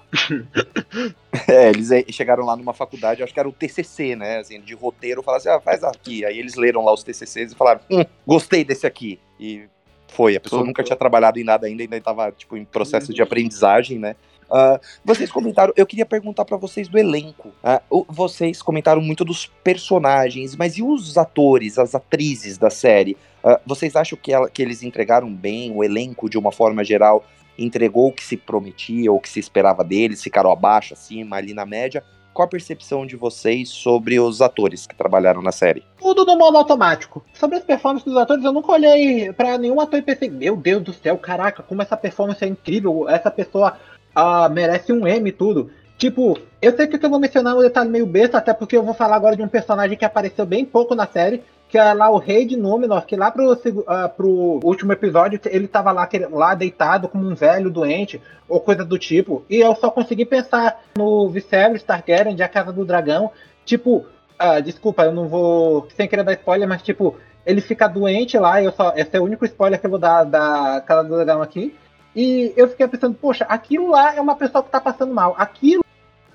é, 1.46 1.68
eles 1.68 1.90
chegaram 2.14 2.46
lá 2.46 2.57
numa 2.57 2.72
faculdade, 2.72 3.22
acho 3.22 3.35
que 3.35 3.38
era 3.38 3.48
o 3.48 3.52
TCC, 3.52 4.16
né? 4.16 4.38
Assim, 4.38 4.61
de 4.61 4.72
roteiro, 4.74 5.22
falaram 5.22 5.40
assim, 5.40 5.50
ah, 5.50 5.61
faz 5.61 5.85
aqui. 5.85 6.24
Aí 6.24 6.38
eles 6.38 6.54
leram 6.54 6.83
lá 6.83 6.94
os 6.94 7.02
TCCs 7.02 7.52
e 7.52 7.54
falaram, 7.54 7.80
hum, 7.90 8.02
gostei 8.26 8.64
desse 8.64 8.87
aqui. 8.87 9.20
E 9.38 9.68
foi, 10.09 10.37
a 10.37 10.40
pessoa 10.40 10.64
nunca 10.64 10.83
tinha 10.83 10.96
trabalhado 10.96 11.38
em 11.38 11.44
nada 11.44 11.66
ainda, 11.66 11.83
ainda 11.83 11.96
estava 11.96 12.33
tipo, 12.33 12.57
em 12.57 12.64
processo 12.64 13.12
de 13.12 13.20
aprendizagem, 13.20 13.98
né? 13.98 14.16
Uh, 14.44 14.78
vocês 15.04 15.30
comentaram, 15.30 15.72
eu 15.76 15.87
queria 15.87 16.07
perguntar 16.07 16.44
para 16.44 16.57
vocês 16.57 16.88
do 16.88 16.96
elenco. 16.96 17.52
Uh, 17.90 18.07
vocês 18.09 18.62
comentaram 18.62 19.02
muito 19.02 19.24
dos 19.24 19.46
personagens, 19.46 20.57
mas 20.57 20.78
e 20.78 20.83
os 20.83 21.18
atores, 21.18 21.78
as 21.78 21.94
atrizes 21.94 22.57
da 22.57 22.70
série? 22.70 23.16
Uh, 23.44 23.61
vocês 23.66 23.94
acham 23.94 24.18
que, 24.20 24.33
ela, 24.33 24.48
que 24.48 24.62
eles 24.62 24.83
entregaram 24.83 25.30
bem 25.30 25.70
o 25.70 25.85
elenco 25.85 26.30
de 26.30 26.38
uma 26.38 26.50
forma 26.50 26.83
geral? 26.83 27.24
Entregou 27.59 28.09
o 28.09 28.12
que 28.12 28.24
se 28.24 28.38
prometia 28.38 29.12
ou 29.12 29.18
o 29.18 29.20
que 29.20 29.28
se 29.28 29.38
esperava 29.38 29.85
deles? 29.85 30.22
Ficaram 30.22 30.50
abaixo, 30.50 30.94
acima, 30.94 31.37
ali 31.37 31.52
na 31.52 31.66
média? 31.66 32.02
Qual 32.33 32.46
a 32.46 32.50
percepção 32.50 33.07
de 33.07 33.14
vocês 33.14 33.68
sobre 33.68 34.18
os 34.18 34.40
atores 34.40 34.87
que 34.87 34.94
trabalharam 34.96 35.42
na 35.42 35.52
série? 35.52 35.85
Tudo 36.00 36.24
no 36.24 36.37
modo 36.37 36.57
automático. 36.57 37.24
Sobre 37.35 37.59
as 37.59 37.64
performances 37.64 38.04
dos 38.04 38.16
atores, 38.16 38.42
eu 38.42 38.52
nunca 38.52 38.72
olhei 38.72 39.33
para 39.33 39.57
nenhum 39.59 39.78
ator 39.78 40.00
e 40.00 40.02
pensei, 40.02 40.30
meu 40.30 40.57
Deus 40.57 40.83
do 40.83 40.92
céu, 40.92 41.16
caraca, 41.16 41.62
como 41.62 41.83
essa 41.83 41.96
performance 41.96 42.42
é 42.42 42.48
incrível, 42.48 43.09
essa 43.09 43.30
pessoa 43.30 43.76
uh, 44.16 44.50
merece 44.50 44.92
um 44.92 45.07
M 45.07 45.28
e 45.28 45.33
tudo. 45.33 45.70
Tipo, 45.96 46.37
eu 46.61 46.74
sei 46.76 46.88
que 46.88 46.96
eu 46.96 47.11
vou 47.11 47.20
mencionar 47.20 47.57
um 47.57 47.61
detalhe 47.61 47.88
meio 47.88 48.07
besta, 48.07 48.38
até 48.38 48.52
porque 48.52 48.76
eu 48.76 48.83
vou 48.83 48.94
falar 48.94 49.14
agora 49.14 49.37
de 49.37 49.42
um 49.42 49.48
personagem 49.48 49.96
que 49.96 50.04
apareceu 50.04 50.44
bem 50.44 50.64
pouco 50.64 50.94
na 50.94 51.07
série, 51.07 51.40
que 51.75 51.79
é 51.79 51.93
lá 51.93 52.09
o 52.09 52.19
rei 52.19 52.47
de 52.47 52.57
Númenor, 52.57 53.05
que 53.05 53.17
lá 53.17 53.33
pro, 53.33 53.53
uh, 53.53 54.09
pro 54.17 54.61
último 54.63 54.93
episódio 54.93 55.41
ele 55.47 55.67
tava 55.67 55.91
lá, 55.91 56.09
lá 56.31 56.55
deitado 56.55 57.09
como 57.09 57.29
um 57.29 57.35
velho 57.35 57.69
doente, 57.69 58.23
ou 58.49 58.61
coisa 58.61 58.85
do 58.85 58.97
tipo. 58.97 59.45
E 59.51 59.57
eu 59.57 59.75
só 59.75 59.91
consegui 59.91 60.25
pensar 60.25 60.81
no 60.97 61.29
Viserys 61.29 61.83
Targaryen 61.83 62.37
de 62.37 62.45
A 62.45 62.49
Casa 62.49 62.73
do 62.73 62.85
Dragão. 62.85 63.33
Tipo, 63.65 64.07
uh, 64.41 64.63
desculpa, 64.63 65.03
eu 65.03 65.11
não 65.11 65.27
vou, 65.27 65.89
sem 65.97 66.07
querer 66.07 66.23
dar 66.23 66.35
spoiler, 66.35 66.69
mas 66.69 66.81
tipo, 66.81 67.17
ele 67.45 67.61
fica 67.61 67.89
doente 67.89 68.39
lá, 68.39 68.63
eu 68.63 68.71
só, 68.71 68.93
esse 68.95 69.17
é 69.17 69.19
o 69.19 69.25
único 69.25 69.45
spoiler 69.45 69.81
que 69.81 69.87
eu 69.87 69.91
vou 69.91 69.99
dar 69.99 70.23
da 70.23 70.81
Casa 70.87 71.03
do 71.03 71.17
Dragão 71.17 71.43
aqui. 71.43 71.75
E 72.15 72.55
eu 72.57 72.69
fiquei 72.69 72.87
pensando, 72.87 73.17
poxa, 73.17 73.47
aquilo 73.49 73.91
lá 73.91 74.15
é 74.15 74.21
uma 74.21 74.37
pessoa 74.37 74.63
que 74.63 74.71
tá 74.71 74.81
passando 74.81 75.13
mal. 75.13 75.35
Aquilo 75.37 75.85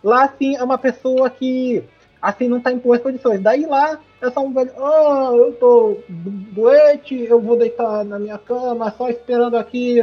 lá, 0.04 0.25
assim, 0.25 0.58
é 0.58 0.63
uma 0.65 0.78
pessoa 0.78 1.30
que, 1.30 1.82
assim, 2.21 2.49
não 2.49 2.60
tá 2.60 2.73
em 2.73 2.78
boas 2.78 3.02
condições. 3.02 3.39
Daí 3.39 3.65
lá 3.65 3.97
é 4.21 4.29
só 4.32 4.41
um 4.41 4.53
velho, 4.53 4.71
ah, 4.77 5.32
eu 5.34 5.53
tô 5.53 5.97
doente, 6.10 7.15
eu 7.15 7.39
vou 7.39 7.58
deitar 7.58 8.03
na 8.03 8.19
minha 8.19 8.38
cama, 8.38 8.93
só 8.97 9.10
esperando 9.10 9.58
aqui 9.58 9.99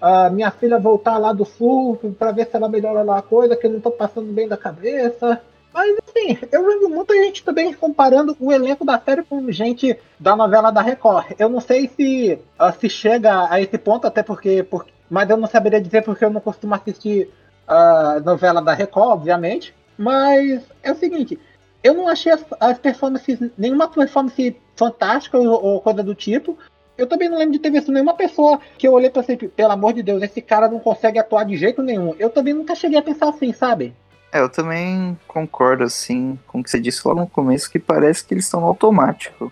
a 0.00 0.30
minha 0.30 0.50
filha 0.50 0.78
voltar 0.78 1.18
lá 1.18 1.32
do 1.32 1.44
sul 1.44 1.96
para 2.18 2.32
ver 2.32 2.46
se 2.46 2.56
ela 2.56 2.68
melhora 2.68 3.02
lá 3.02 3.18
a 3.18 3.22
coisa, 3.22 3.56
que 3.56 3.66
eu 3.66 3.70
não 3.70 3.80
tô 3.80 3.90
passando 3.90 4.32
bem 4.32 4.48
da 4.48 4.56
cabeça. 4.56 5.40
Mas 5.72 5.98
assim, 5.98 6.38
eu 6.50 6.64
vejo 6.64 6.88
muita 6.88 7.14
gente 7.14 7.44
também 7.44 7.72
comparando 7.72 8.36
o 8.40 8.50
elenco 8.50 8.84
da 8.84 8.98
série 8.98 9.22
com 9.22 9.50
gente 9.52 9.96
da 10.18 10.34
novela 10.34 10.70
da 10.70 10.80
Record. 10.80 11.26
Eu 11.38 11.48
não 11.48 11.60
sei 11.60 11.88
se 11.88 12.38
uh, 12.58 12.72
se 12.80 12.88
chega 12.88 13.48
a 13.48 13.60
esse 13.60 13.78
ponto, 13.78 14.06
até 14.06 14.22
porque, 14.22 14.64
porque. 14.64 14.90
Mas 15.08 15.28
eu 15.30 15.36
não 15.36 15.46
saberia 15.46 15.80
dizer 15.80 16.02
porque 16.02 16.24
eu 16.24 16.30
não 16.30 16.40
costumo 16.40 16.74
assistir 16.74 17.30
a 17.66 18.16
uh, 18.16 18.24
novela 18.24 18.60
da 18.60 18.74
Record, 18.74 19.10
obviamente. 19.12 19.74
Mas 19.96 20.62
é 20.82 20.90
o 20.90 20.96
seguinte, 20.96 21.38
eu 21.82 21.94
não 21.94 22.08
achei 22.08 22.32
as, 22.32 22.44
as 22.58 22.78
performances, 22.78 23.38
nenhuma 23.56 23.88
performance 23.88 24.56
fantástica 24.76 25.38
ou, 25.38 25.48
ou, 25.48 25.80
coisa 25.80 26.02
do 26.02 26.14
tipo. 26.14 26.58
Eu 26.96 27.06
também 27.06 27.28
não 27.28 27.38
lembro 27.38 27.52
de 27.52 27.58
ter 27.58 27.70
visto 27.70 27.90
nenhuma 27.90 28.14
pessoa 28.14 28.60
que 28.76 28.86
eu 28.86 28.92
olhei 28.92 29.08
pra 29.08 29.22
ser, 29.22 29.36
pelo 29.36 29.72
amor 29.72 29.94
de 29.94 30.02
Deus, 30.02 30.22
esse 30.22 30.42
cara 30.42 30.68
não 30.68 30.78
consegue 30.78 31.18
atuar 31.18 31.44
de 31.44 31.56
jeito 31.56 31.82
nenhum. 31.82 32.14
Eu 32.18 32.28
também 32.28 32.52
nunca 32.52 32.74
cheguei 32.74 32.98
a 32.98 33.02
pensar 33.02 33.30
assim, 33.30 33.52
sabe? 33.52 33.94
É, 34.32 34.40
eu 34.40 34.48
também 34.48 35.18
concordo, 35.26 35.82
assim, 35.82 36.38
com 36.46 36.60
o 36.60 36.62
que 36.62 36.70
você 36.70 36.78
disse 36.78 37.06
logo 37.06 37.20
no 37.20 37.26
começo, 37.26 37.70
que 37.70 37.78
parece 37.78 38.24
que 38.24 38.34
eles 38.34 38.44
estão 38.44 38.60
no 38.60 38.66
automático. 38.66 39.50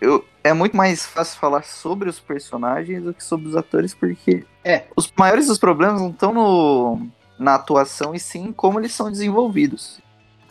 Eu, 0.00 0.24
é 0.44 0.52
muito 0.52 0.76
mais 0.76 1.04
fácil 1.04 1.38
falar 1.38 1.64
sobre 1.64 2.08
os 2.08 2.20
personagens 2.20 3.02
do 3.02 3.12
que 3.12 3.24
sobre 3.24 3.48
os 3.48 3.56
atores, 3.56 3.92
porque 3.92 4.44
é. 4.64 4.84
os 4.94 5.12
maiores 5.16 5.46
dos 5.48 5.58
problemas 5.58 6.00
não 6.00 6.10
estão 6.10 6.32
no, 6.32 7.06
na 7.38 7.54
atuação, 7.54 8.14
e 8.14 8.20
sim 8.20 8.52
como 8.52 8.78
eles 8.78 8.92
são 8.92 9.10
desenvolvidos. 9.10 10.00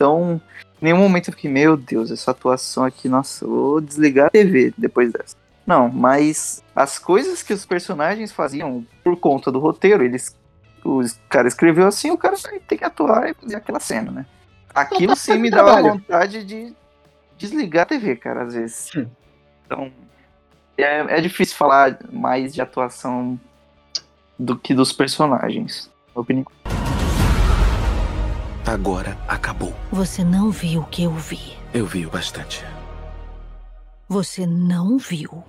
Então, 0.00 0.40
em 0.80 0.86
nenhum 0.86 0.96
momento 0.96 1.28
eu 1.28 1.34
fiquei, 1.34 1.50
meu 1.50 1.76
Deus, 1.76 2.10
essa 2.10 2.30
atuação 2.30 2.84
aqui, 2.84 3.06
nossa, 3.06 3.46
vou 3.46 3.82
desligar 3.82 4.28
a 4.28 4.30
TV 4.30 4.72
depois 4.78 5.12
dessa. 5.12 5.36
Não, 5.66 5.90
mas 5.90 6.64
as 6.74 6.98
coisas 6.98 7.42
que 7.42 7.52
os 7.52 7.66
personagens 7.66 8.32
faziam 8.32 8.86
por 9.04 9.14
conta 9.20 9.52
do 9.52 9.58
roteiro, 9.58 10.02
eles. 10.02 10.34
O 10.82 11.02
cara 11.28 11.46
escreveu 11.46 11.86
assim, 11.86 12.10
o 12.10 12.16
cara 12.16 12.34
tem 12.66 12.78
que 12.78 12.84
atuar 12.84 13.28
e 13.28 13.34
fazer 13.34 13.56
aquela 13.56 13.78
cena, 13.78 14.10
né? 14.10 14.26
Aquilo 14.74 15.14
sim 15.14 15.36
me 15.36 15.50
dava 15.50 15.82
vontade 15.82 16.44
de 16.44 16.74
desligar 17.36 17.82
a 17.82 17.86
TV, 17.86 18.16
cara, 18.16 18.44
às 18.44 18.54
vezes. 18.54 18.90
Então, 19.66 19.92
é, 20.78 21.18
é 21.18 21.20
difícil 21.20 21.54
falar 21.56 21.98
mais 22.10 22.54
de 22.54 22.62
atuação 22.62 23.38
do 24.38 24.58
que 24.58 24.72
dos 24.72 24.94
personagens, 24.94 25.90
na 26.16 26.22
opinião. 26.22 26.46
Agora 28.70 29.18
acabou. 29.26 29.74
Você 29.90 30.22
não 30.22 30.52
viu 30.52 30.82
o 30.82 30.86
que 30.86 31.02
eu 31.02 31.12
vi. 31.12 31.56
Eu 31.74 31.86
vi 31.86 32.06
o 32.06 32.10
bastante. 32.10 32.64
Você 34.08 34.46
não 34.46 34.96
viu. 34.96 35.42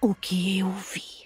O 0.00 0.12
que 0.12 0.58
eu 0.58 0.72
vi. 0.72 1.17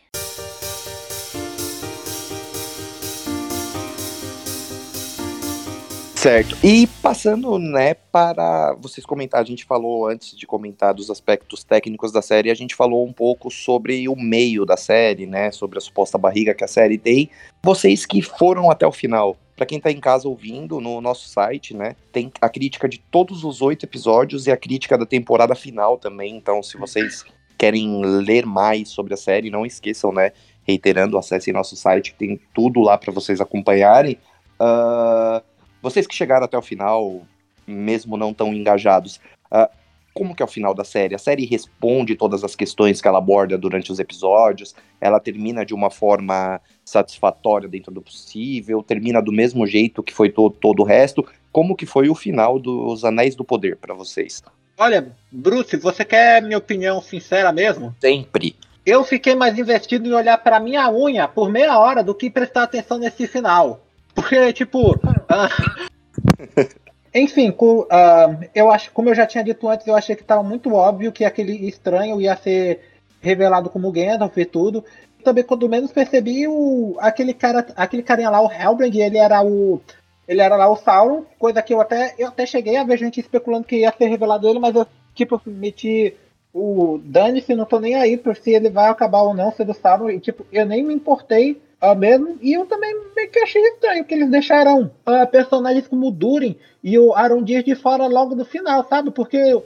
Certo. 6.23 6.57
E 6.63 6.87
passando, 7.03 7.59
né, 7.59 7.95
para 7.95 8.77
vocês 8.79 9.05
comentar, 9.05 9.41
a 9.41 9.45
gente 9.45 9.65
falou 9.65 10.07
antes 10.07 10.37
de 10.37 10.47
comentar 10.47 10.95
dos 10.95 11.11
aspectos 11.11 11.65
técnicos 11.65 12.13
da 12.13 12.23
série, 12.23 12.49
a 12.49 12.55
gente 12.55 12.77
falou 12.77 13.05
um 13.05 13.13
pouco 13.13 13.51
sobre 13.51 14.09
o 14.09 14.15
meio 14.15 14.65
da 14.65 14.77
série, 14.77 15.27
né, 15.27 15.51
sobre 15.51 15.79
a 15.79 15.81
suposta 15.81 16.17
barriga 16.17 16.55
que 16.55 16.63
a 16.63 16.69
série 16.69 16.97
tem. 16.97 17.29
Vocês 17.61 18.07
que 18.07 18.23
foram 18.23 18.71
até 18.71 18.87
o 18.87 18.93
final, 18.93 19.37
para 19.57 19.67
quem 19.67 19.81
tá 19.81 19.91
em 19.91 19.99
casa 19.99 20.29
ouvindo, 20.29 20.81
no 20.81 21.01
nosso 21.01 21.29
site, 21.29 21.75
né, 21.75 21.97
tem 22.13 22.31
a 22.41 22.49
crítica 22.49 22.89
de 22.89 22.99
todos 22.99 23.43
os 23.43 23.61
oito 23.61 23.85
episódios 23.85 24.47
e 24.47 24.53
a 24.53 24.57
crítica 24.57 24.97
da 24.97 25.05
temporada 25.05 25.57
final 25.57 25.99
também. 25.99 26.37
Então, 26.37 26.63
se 26.63 26.79
vocês 26.79 27.25
querem 27.59 28.01
ler 28.01 28.47
mais 28.47 28.91
sobre 28.91 29.13
a 29.13 29.17
série, 29.17 29.51
não 29.51 29.67
esqueçam, 29.67 30.13
né, 30.13 30.31
reiterando, 30.63 31.19
acessem 31.19 31.53
nosso 31.53 31.75
site, 31.75 32.13
que 32.13 32.19
tem 32.19 32.41
tudo 32.55 32.81
lá 32.81 32.97
para 32.97 33.13
vocês 33.13 33.41
acompanharem. 33.41 34.17
Uh, 34.61 35.43
vocês 35.83 36.07
que 36.07 36.15
chegaram 36.15 36.45
até 36.45 36.57
o 36.57 36.63
final, 36.63 37.23
mesmo 37.67 38.17
não 38.17 38.33
tão 38.33 38.55
engajados, 38.55 39.21
uh, 39.51 39.69
como 40.15 40.35
que 40.35 40.43
é 40.43 40.45
o 40.45 40.49
final 40.49 40.75
da 40.75 40.85
série? 40.85 41.15
A 41.15 41.19
série 41.19 41.47
responde 41.47 42.15
todas 42.15 42.45
as 42.45 42.55
questões 42.55 43.01
que 43.01 43.09
ela 43.09 43.19
aborda 43.19 43.57
durante 43.57 43.91
os 43.91 43.99
episódios? 43.99 44.75
Ela 45.01 45.19
termina 45.19 45.65
de 45.65 45.75
uma 45.75 45.91
forma 45.91 46.61
satisfatória 46.85 47.69
dentro 47.69 47.93
do 47.93 48.03
possível? 48.03 48.83
Termina 48.83 49.23
do 49.23 49.33
mesmo 49.33 49.67
jeito 49.67 50.03
que 50.03 50.13
foi 50.13 50.31
to 50.31 50.51
todo 50.51 50.81
o 50.81 50.85
resto? 50.85 51.27
Como 51.51 51.75
que 51.75 51.87
foi 51.87 52.09
o 52.09 52.15
final 52.15 52.59
dos 52.59 53.05
Anéis 53.05 53.35
do 53.35 53.45
Poder 53.45 53.77
para 53.77 53.95
vocês? 53.95 54.43
Olha, 54.77 55.13
Bruce, 55.31 55.77
você 55.77 56.05
quer 56.05 56.43
minha 56.43 56.59
opinião 56.59 57.01
sincera 57.01 57.53
mesmo? 57.53 57.95
Sempre. 58.01 58.55
Eu 58.85 59.05
fiquei 59.05 59.35
mais 59.35 59.59
investido 59.59 60.09
em 60.09 60.13
olhar 60.13 60.37
para 60.39 60.61
minha 60.61 60.91
unha 60.91 61.29
por 61.29 61.51
meia 61.51 61.79
hora 61.79 62.03
do 62.03 62.15
que 62.15 62.29
prestar 62.29 62.65
atenção 62.65 62.99
nesse 62.99 63.27
final. 63.27 63.81
porque, 64.15 64.53
tipo. 64.53 64.99
enfim, 67.15 67.51
co- 67.51 67.87
ah, 67.91 68.37
eu 68.55 68.71
acho, 68.71 68.91
como 68.93 69.09
eu 69.09 69.15
já 69.15 69.27
tinha 69.27 69.45
dito 69.45 69.69
antes, 69.69 69.87
eu 69.87 69.97
achei 69.97 70.17
que 70.17 70.25
tava 70.25 70.43
muito 70.43 70.73
óbvio 70.75 71.13
que 71.13 71.25
aquele 71.25 71.67
estranho 71.69 72.21
ia 72.21 72.37
ser 72.37 72.81
revelado 73.21 73.71
como 73.71 73.93
Gandalf 73.93 74.37
e 74.37 74.45
tudo. 74.45 74.85
Também, 75.23 75.45
quando 75.45 75.69
menos 75.69 75.93
percebi, 75.93 76.49
o, 76.49 76.97
aquele 76.99 77.33
cara, 77.33 77.67
aquele 77.77 78.03
carinha 78.03 78.31
lá, 78.31 78.41
o 78.41 78.51
Helbrand, 78.51 78.95
ele 78.95 79.19
era 79.19 79.43
o. 79.43 79.81
Ele 80.27 80.41
era 80.41 80.57
lá 80.57 80.69
o 80.71 80.77
Sauron, 80.77 81.25
coisa 81.39 81.61
que 81.63 81.75
eu 81.75 81.81
até, 81.81 82.15
eu 82.17 82.29
até 82.29 82.47
cheguei 82.47 82.77
a 82.77 82.85
ver 82.85 82.97
gente 82.97 83.21
especulando 83.21 83.67
que 83.67 83.77
ia 83.77 83.93
ser 83.93 84.07
revelado 84.07 84.49
ele, 84.49 84.59
mas 84.59 84.75
eu, 84.75 84.87
tipo, 85.15 85.41
meti 85.45 86.15
o 86.55 87.01
dane-se, 87.03 87.55
não 87.55 87.65
tô 87.65 87.81
nem 87.81 87.95
aí 87.97 88.17
por 88.17 88.37
se 88.37 88.53
ele 88.53 88.71
vai 88.71 88.89
acabar 88.89 89.23
ou 89.23 89.35
não 89.35 89.51
sendo 89.53 89.75
Sauron, 89.75 90.11
e 90.11 90.21
tipo, 90.21 90.47
eu 90.53 90.65
nem 90.65 90.83
me 90.85 90.95
importei 90.95 91.61
ah, 91.83 91.97
mesmo, 91.97 92.39
e 92.41 92.53
eu 92.53 92.65
também 92.65 92.95
meio 93.17 93.29
que 93.29 93.41
achei 93.41 93.61
estranho 93.61 94.05
que 94.05 94.15
eles 94.15 94.31
deixaram 94.31 94.89
ah, 95.05 95.27
personagens 95.27 95.89
como 95.89 96.07
o 96.07 96.11
Durin 96.13 96.57
e 96.81 96.97
o 96.97 97.13
Arondir 97.13 97.65
de 97.65 97.75
fora 97.75 98.07
logo 98.07 98.37
no 98.37 98.45
final, 98.45 98.87
sabe? 98.89 99.11
Porque 99.11 99.61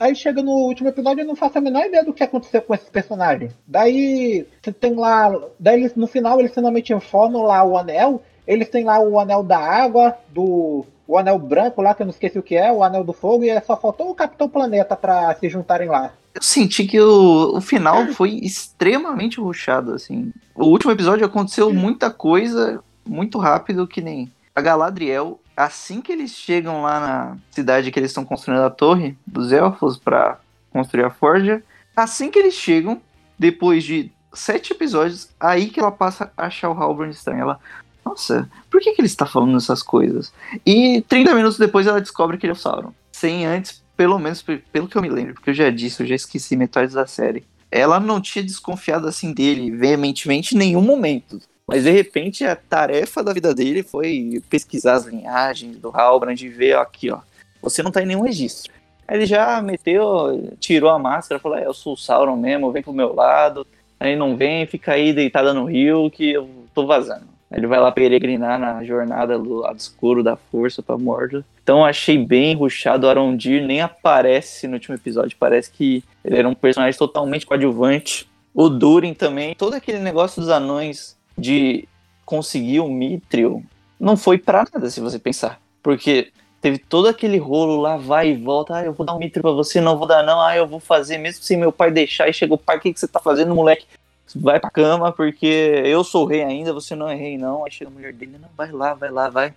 aí 0.00 0.12
chega 0.16 0.42
no 0.42 0.50
último 0.50 0.88
episódio 0.88 1.22
eu 1.22 1.26
não 1.26 1.36
faço 1.36 1.58
a 1.58 1.60
menor 1.60 1.86
ideia 1.86 2.04
do 2.04 2.12
que 2.12 2.24
aconteceu 2.24 2.62
com 2.62 2.74
esses 2.74 2.88
personagens. 2.88 3.52
Daí 3.64 4.44
você 4.60 4.72
tem 4.72 4.94
lá, 4.94 5.32
daí 5.56 5.78
eles, 5.78 5.94
no 5.94 6.08
final 6.08 6.40
eles 6.40 6.52
finalmente 6.52 6.92
informam 6.92 7.44
lá 7.44 7.62
o 7.62 7.78
anel, 7.78 8.20
eles 8.44 8.68
têm 8.68 8.82
lá 8.82 8.98
o 8.98 9.20
anel 9.20 9.44
da 9.44 9.58
água, 9.58 10.16
do 10.30 10.84
o 11.12 11.18
anel 11.18 11.38
branco 11.38 11.82
lá, 11.82 11.94
que 11.94 12.00
eu 12.00 12.06
não 12.06 12.10
esqueci 12.10 12.38
o 12.38 12.42
que 12.42 12.56
é, 12.56 12.72
o 12.72 12.82
anel 12.82 13.04
do 13.04 13.12
fogo, 13.12 13.44
e 13.44 13.60
só 13.60 13.76
faltou 13.76 14.10
o 14.10 14.14
Capitão 14.14 14.48
Planeta 14.48 14.96
pra 14.96 15.34
se 15.34 15.46
juntarem 15.46 15.86
lá. 15.86 16.10
Eu 16.34 16.42
senti 16.42 16.86
que 16.86 16.98
o, 16.98 17.56
o 17.56 17.60
final 17.60 18.06
foi 18.14 18.30
extremamente 18.42 19.38
rushado, 19.38 19.92
assim. 19.92 20.32
O 20.54 20.64
último 20.64 20.90
episódio 20.90 21.26
aconteceu 21.26 21.70
muita 21.70 22.10
coisa 22.10 22.82
muito 23.04 23.38
rápido, 23.38 23.86
que 23.86 24.00
nem 24.00 24.32
a 24.54 24.62
Galadriel, 24.62 25.38
assim 25.54 26.00
que 26.00 26.12
eles 26.12 26.30
chegam 26.30 26.80
lá 26.80 26.98
na 26.98 27.36
cidade 27.50 27.90
que 27.90 27.98
eles 27.98 28.10
estão 28.10 28.24
construindo 28.24 28.62
a 28.62 28.70
torre 28.70 29.14
dos 29.26 29.52
elfos 29.52 29.98
pra 29.98 30.38
construir 30.70 31.04
a 31.04 31.10
forja, 31.10 31.62
assim 31.94 32.30
que 32.30 32.38
eles 32.38 32.54
chegam, 32.54 33.02
depois 33.38 33.84
de 33.84 34.10
sete 34.32 34.72
episódios, 34.72 35.28
aí 35.38 35.68
que 35.68 35.78
ela 35.78 35.92
passa 35.92 36.32
a 36.34 36.46
achar 36.46 36.70
o 36.70 36.72
Halbrand 36.72 37.10
estranho. 37.10 37.42
Ela, 37.42 37.60
nossa, 38.04 38.50
por 38.70 38.80
que, 38.80 38.92
que 38.92 39.00
ele 39.00 39.06
está 39.06 39.26
falando 39.26 39.56
essas 39.56 39.82
coisas? 39.82 40.32
E 40.66 41.02
30 41.08 41.34
minutos 41.34 41.58
depois 41.58 41.86
ela 41.86 42.00
descobre 42.00 42.36
que 42.36 42.46
ele 42.46 42.52
é 42.52 42.54
o 42.54 42.58
Sauron. 42.58 42.92
Sem 43.12 43.46
antes, 43.46 43.82
pelo 43.96 44.18
menos 44.18 44.42
pe- 44.42 44.62
pelo 44.72 44.88
que 44.88 44.96
eu 44.96 45.02
me 45.02 45.08
lembro, 45.08 45.34
porque 45.34 45.50
eu 45.50 45.54
já 45.54 45.70
disse, 45.70 46.02
eu 46.02 46.06
já 46.06 46.14
esqueci 46.14 46.56
metade 46.56 46.92
da 46.94 47.06
série. 47.06 47.44
Ela 47.70 47.98
não 48.00 48.20
tinha 48.20 48.42
desconfiado 48.44 49.06
assim 49.06 49.32
dele 49.32 49.70
veementemente 49.70 50.54
em 50.54 50.58
nenhum 50.58 50.82
momento. 50.82 51.40
Mas 51.66 51.84
de 51.84 51.90
repente 51.90 52.44
a 52.44 52.56
tarefa 52.56 53.22
da 53.22 53.32
vida 53.32 53.54
dele 53.54 53.82
foi 53.82 54.42
pesquisar 54.50 54.94
as 54.94 55.06
linhagens 55.06 55.78
do 55.78 55.88
Halbrand 55.88 56.38
e 56.42 56.48
ver 56.48 56.76
ó, 56.76 56.82
aqui, 56.82 57.10
ó. 57.10 57.20
Você 57.62 57.82
não 57.82 57.90
tá 57.92 58.02
em 58.02 58.06
nenhum 58.06 58.22
registro. 58.22 58.72
Aí 59.06 59.16
ele 59.16 59.26
já 59.26 59.62
meteu, 59.62 60.54
tirou 60.58 60.90
a 60.90 60.98
máscara, 60.98 61.40
falou: 61.40 61.56
é, 61.56 61.64
eu 61.66 61.72
sou 61.72 61.94
o 61.94 61.96
Sauron 61.96 62.36
mesmo, 62.36 62.72
vem 62.72 62.82
pro 62.82 62.92
meu 62.92 63.14
lado. 63.14 63.66
Aí 63.98 64.16
não 64.16 64.36
vem, 64.36 64.66
fica 64.66 64.92
aí 64.92 65.12
deitada 65.12 65.54
no 65.54 65.64
rio 65.64 66.10
que 66.10 66.32
eu 66.32 66.48
tô 66.74 66.86
vazando. 66.86 67.31
Ele 67.52 67.66
vai 67.66 67.78
lá 67.78 67.92
peregrinar 67.92 68.58
na 68.58 68.82
jornada 68.84 69.38
do 69.38 69.56
lado 69.56 69.78
escuro 69.78 70.22
da 70.22 70.36
força 70.36 70.82
pra 70.82 70.96
Mordor. 70.96 71.44
Então 71.62 71.84
achei 71.84 72.18
bem 72.18 72.54
ruxado. 72.54 73.06
O 73.06 73.10
Arondir 73.10 73.64
nem 73.64 73.80
aparece 73.80 74.66
no 74.66 74.74
último 74.74 74.94
episódio. 74.94 75.36
Parece 75.38 75.70
que 75.70 76.02
ele 76.24 76.38
era 76.38 76.48
um 76.48 76.54
personagem 76.54 76.98
totalmente 76.98 77.46
coadjuvante. 77.46 78.28
O 78.54 78.68
Durin 78.68 79.14
também. 79.14 79.54
Todo 79.54 79.74
aquele 79.74 79.98
negócio 79.98 80.40
dos 80.40 80.50
anões 80.50 81.16
de 81.36 81.86
conseguir 82.24 82.80
o 82.80 82.88
Mithril 82.88 83.62
não 83.98 84.16
foi 84.16 84.38
pra 84.38 84.64
nada, 84.72 84.90
se 84.90 85.00
você 85.00 85.18
pensar. 85.18 85.60
Porque 85.82 86.32
teve 86.60 86.78
todo 86.78 87.08
aquele 87.08 87.38
rolo 87.38 87.80
lá, 87.80 87.96
vai 87.96 88.30
e 88.30 88.36
volta. 88.36 88.76
Ah, 88.76 88.84
eu 88.84 88.92
vou 88.92 89.04
dar 89.04 89.14
um 89.14 89.18
Mithril 89.18 89.42
pra 89.42 89.52
você, 89.52 89.80
não 89.80 89.98
vou 89.98 90.06
dar 90.06 90.22
não. 90.22 90.40
Ah, 90.40 90.56
eu 90.56 90.66
vou 90.66 90.80
fazer 90.80 91.18
mesmo 91.18 91.42
sem 91.42 91.56
meu 91.56 91.70
pai 91.70 91.90
deixar. 91.90 92.28
E 92.28 92.32
chegou 92.32 92.56
o 92.56 92.60
pai, 92.60 92.78
o 92.78 92.80
que, 92.80 92.92
que 92.92 92.98
você 92.98 93.08
tá 93.08 93.20
fazendo, 93.20 93.54
moleque? 93.54 93.86
Vai 94.34 94.58
pra 94.58 94.70
cama, 94.70 95.12
porque 95.12 95.46
eu 95.84 96.02
sou 96.02 96.24
rei 96.24 96.42
ainda, 96.42 96.72
você 96.72 96.94
não 96.94 97.08
é 97.08 97.14
rei, 97.14 97.36
não. 97.36 97.64
Aí 97.64 97.70
chega 97.70 97.90
a 97.90 97.92
mulher 97.92 98.12
dele, 98.12 98.38
não, 98.40 98.48
vai 98.56 98.70
lá, 98.70 98.94
vai 98.94 99.10
lá, 99.10 99.28
vai. 99.28 99.54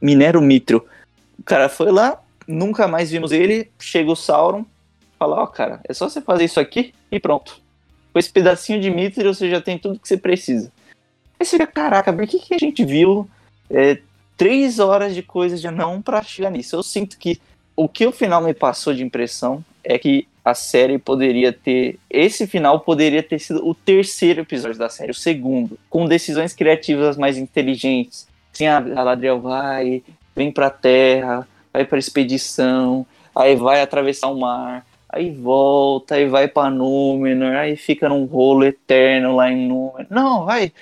Minera 0.00 0.38
o 0.38 0.42
Mithril. 0.42 0.84
O 1.38 1.42
cara 1.42 1.68
foi 1.68 1.92
lá, 1.92 2.20
nunca 2.46 2.88
mais 2.88 3.10
vimos 3.10 3.32
ele. 3.32 3.70
Chega 3.78 4.10
o 4.10 4.16
Sauron, 4.16 4.64
fala: 5.18 5.42
Ó, 5.42 5.46
cara, 5.46 5.80
é 5.88 5.94
só 5.94 6.08
você 6.08 6.20
fazer 6.20 6.44
isso 6.44 6.60
aqui 6.60 6.92
e 7.10 7.20
pronto. 7.20 7.60
Com 8.12 8.18
esse 8.18 8.30
pedacinho 8.30 8.80
de 8.80 8.90
Mithril 8.90 9.32
você 9.32 9.48
já 9.48 9.60
tem 9.60 9.78
tudo 9.78 9.98
que 9.98 10.08
você 10.08 10.16
precisa. 10.16 10.72
Aí 11.38 11.46
você 11.46 11.58
fica: 11.58 11.66
caraca, 11.66 12.12
por 12.12 12.26
que, 12.26 12.38
que 12.38 12.54
a 12.54 12.58
gente 12.58 12.84
viu 12.84 13.28
é, 13.70 14.00
três 14.36 14.78
horas 14.78 15.14
de 15.14 15.22
coisa 15.22 15.56
de 15.56 15.70
não 15.70 16.02
pra 16.02 16.22
chegar 16.22 16.50
nisso? 16.50 16.76
Eu 16.76 16.82
sinto 16.82 17.18
que 17.18 17.40
o 17.76 17.88
que 17.88 18.06
o 18.06 18.12
final 18.12 18.42
me 18.42 18.54
passou 18.54 18.94
de 18.94 19.04
impressão 19.04 19.62
é 19.84 19.98
que 19.98 20.26
a 20.44 20.54
série 20.54 20.98
poderia 20.98 21.52
ter. 21.52 21.98
Esse 22.08 22.46
final 22.46 22.80
poderia 22.80 23.22
ter 23.22 23.38
sido 23.38 23.66
o 23.66 23.74
terceiro 23.74 24.40
episódio 24.40 24.78
da 24.78 24.88
série, 24.88 25.10
o 25.10 25.14
segundo, 25.14 25.78
com 25.90 26.06
decisões 26.06 26.54
criativas 26.54 27.16
mais 27.16 27.36
inteligentes. 27.36 28.26
Sim, 28.52 28.68
a 28.68 28.80
Galadriel 28.80 29.40
vai, 29.40 30.02
vem 30.34 30.50
pra 30.50 30.70
terra, 30.70 31.46
vai 31.72 31.84
pra 31.84 31.98
expedição, 31.98 33.04
aí 33.34 33.54
vai 33.54 33.82
atravessar 33.82 34.28
o 34.28 34.38
mar, 34.38 34.86
aí 35.08 35.30
volta, 35.30 36.14
aí 36.14 36.26
vai 36.26 36.48
pra 36.48 36.70
Númenor, 36.70 37.56
aí 37.56 37.76
fica 37.76 38.08
num 38.08 38.24
rolo 38.24 38.64
eterno 38.64 39.36
lá 39.36 39.50
em 39.50 39.68
Númenor. 39.68 40.06
Não, 40.08 40.44
vai. 40.44 40.72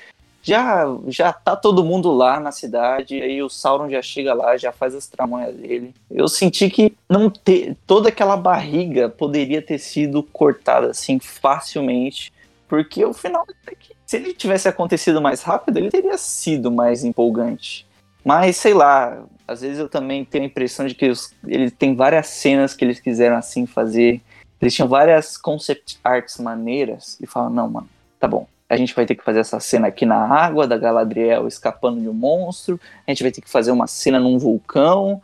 Já, 0.45 0.85
já 1.09 1.33
tá 1.33 1.57
todo 1.57 1.83
mundo 1.83 2.13
lá 2.13 2.39
na 2.39 2.53
cidade, 2.53 3.21
aí 3.23 3.43
o 3.43 3.49
Sauron 3.49 3.89
já 3.89 4.03
chega 4.03 4.35
lá, 4.35 4.59
já 4.59 4.71
faz 4.71 4.95
as 4.95 5.07
tramonhas 5.07 5.57
dele. 5.57 5.95
Eu 6.11 6.29
senti 6.29 6.69
que 6.69 6.95
não 7.09 7.31
ter 7.31 7.75
toda 7.87 8.11
aquela 8.11 8.37
barriga 8.37 9.09
poderia 9.09 9.63
ter 9.63 9.79
sido 9.79 10.23
cortada 10.23 10.89
assim 10.91 11.19
facilmente, 11.19 12.31
porque 12.69 13.03
o 13.03 13.15
final, 13.15 13.47
que- 13.47 13.95
se 14.05 14.17
ele 14.17 14.35
tivesse 14.35 14.69
acontecido 14.69 15.23
mais 15.23 15.43
rápido, 15.43 15.79
ele 15.79 15.91
teria 15.91 16.19
sido 16.19 16.71
mais 16.71 17.05
empolgante. 17.05 17.87
Mas 18.23 18.59
sei 18.59 18.75
lá, 18.75 19.25
às 19.49 19.63
vezes 19.63 19.79
eu 19.79 19.89
também 19.89 20.27
tenho 20.27 20.45
a 20.45 20.47
impressão 20.47 20.87
de 20.87 20.95
que 20.95 21.11
ele 21.47 21.71
tem 21.71 21.95
várias 21.95 22.27
cenas 22.27 22.75
que 22.75 22.85
eles 22.85 23.01
quiseram 23.01 23.37
assim 23.37 23.65
fazer. 23.65 24.21
Eles 24.61 24.75
tinham 24.75 24.89
várias 24.89 25.39
concept 25.39 25.99
arts 26.05 26.37
maneiras 26.39 27.19
e 27.19 27.27
falam, 27.27 27.49
não, 27.49 27.71
mano, 27.71 27.89
tá 28.21 28.29
bom. 28.29 28.47
A 28.75 28.77
gente 28.77 28.93
vai 28.93 29.07
ter 29.07 29.15
que 29.15 29.23
fazer 29.23 29.39
essa 29.39 29.61
cena 29.61 29.87
aqui 29.87 30.05
na 30.05 30.17
água 30.17 30.67
da 30.67 30.77
Galadriel 30.77 31.47
escapando 31.47 32.01
de 32.01 32.09
um 32.09 32.13
monstro. 32.13 32.81
A 33.07 33.11
gente 33.13 33.23
vai 33.23 33.31
ter 33.31 33.41
que 33.41 33.49
fazer 33.49 33.71
uma 33.71 33.87
cena 33.87 34.19
num 34.19 34.37
vulcão. 34.37 35.23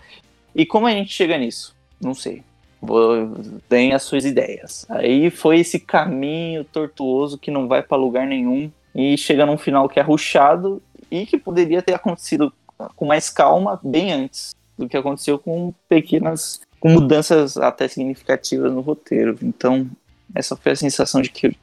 E 0.54 0.64
como 0.64 0.86
a 0.86 0.92
gente 0.92 1.12
chega 1.12 1.36
nisso? 1.36 1.74
Não 2.00 2.14
sei. 2.14 2.44
Vou- 2.80 3.34
Tem 3.68 3.92
as 3.92 4.04
suas 4.04 4.24
ideias. 4.24 4.86
Aí 4.88 5.30
foi 5.30 5.58
esse 5.58 5.80
caminho 5.80 6.62
tortuoso 6.62 7.36
que 7.38 7.50
não 7.50 7.66
vai 7.66 7.82
pra 7.82 7.96
lugar 7.96 8.24
nenhum 8.24 8.70
e 8.94 9.18
chega 9.18 9.44
num 9.44 9.58
final 9.58 9.88
que 9.88 9.98
é 9.98 10.02
ruchado 10.02 10.80
e 11.10 11.26
que 11.26 11.36
poderia 11.36 11.82
ter 11.82 11.94
acontecido 11.94 12.52
com 12.94 13.04
mais 13.04 13.28
calma 13.30 13.80
bem 13.82 14.12
antes 14.12 14.54
do 14.78 14.88
que 14.88 14.96
aconteceu 14.96 15.40
com 15.40 15.74
pequenas 15.88 16.60
com 16.78 16.88
mudanças 16.90 17.56
até 17.56 17.88
significativas 17.88 18.72
no 18.72 18.80
roteiro. 18.80 19.36
Então, 19.42 19.86
essa 20.34 20.54
foi 20.56 20.70
a 20.72 20.76
sensação 20.76 21.20
de 21.20 21.30
que 21.30 21.48
eu 21.48 21.54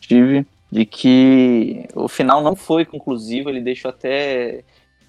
tive 0.00 0.44
de 0.70 0.84
que 0.84 1.86
o 1.94 2.08
final 2.08 2.42
não 2.42 2.56
foi 2.56 2.84
conclusivo, 2.84 3.48
ele 3.48 3.60
deixou 3.60 3.88
até 3.88 4.64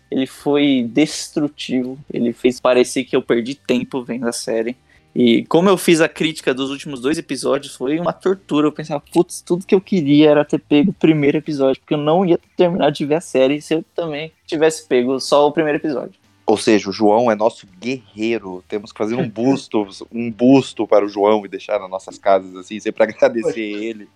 ele 0.10 0.26
foi 0.26 0.88
destrutivo, 0.90 1.98
ele 2.12 2.32
fez 2.32 2.60
parecer 2.60 3.04
que 3.04 3.16
eu 3.16 3.22
perdi 3.22 3.56
tempo 3.56 4.04
vendo 4.04 4.28
a 4.28 4.32
série. 4.32 4.76
E 5.14 5.44
como 5.46 5.68
eu 5.68 5.78
fiz 5.78 6.00
a 6.00 6.08
crítica 6.08 6.54
dos 6.54 6.70
últimos 6.70 7.02
dois 7.02 7.18
episódios, 7.18 7.76
foi 7.76 8.00
uma 8.00 8.14
tortura. 8.14 8.68
Eu 8.68 8.72
pensava, 8.72 9.04
putz, 9.12 9.42
tudo 9.42 9.66
que 9.66 9.74
eu 9.74 9.82
queria 9.82 10.30
era 10.30 10.46
ter 10.46 10.60
pego 10.60 10.92
o 10.92 10.94
primeiro 10.94 11.38
episódio, 11.38 11.82
porque 11.82 11.96
eu 11.96 11.98
não 11.98 12.26
ia 12.26 12.40
terminar 12.56 12.92
de 12.92 13.04
ver 13.06 13.16
a 13.16 13.22
série 13.22 13.60
se 13.62 13.74
eu 13.74 13.84
também 13.96 14.32
tivesse 14.46 14.88
pego 14.88 15.20
só 15.20 15.48
o 15.48 15.52
primeiro 15.52 15.80
episódio. 15.80 16.14
Ou 16.46 16.56
seja, 16.56 16.90
o 16.90 16.94
João 16.94 17.32
é 17.32 17.36
nosso 17.36 17.68
guerreiro. 17.80 18.64
Temos 18.68 18.92
que 18.92 18.98
fazer 18.98 19.16
um 19.16 19.28
busto, 19.28 19.88
um 20.14 20.32
busto 20.32 20.88
para 20.88 21.04
o 21.04 21.10
João 21.10 21.44
e 21.46 21.50
deixar 21.50 21.80
nas 21.80 21.90
nossas 21.90 22.18
casas, 22.18 22.56
assim, 22.56 22.80
sempre 22.80 23.04
agradecer 23.04 23.60
ele. 23.60 24.08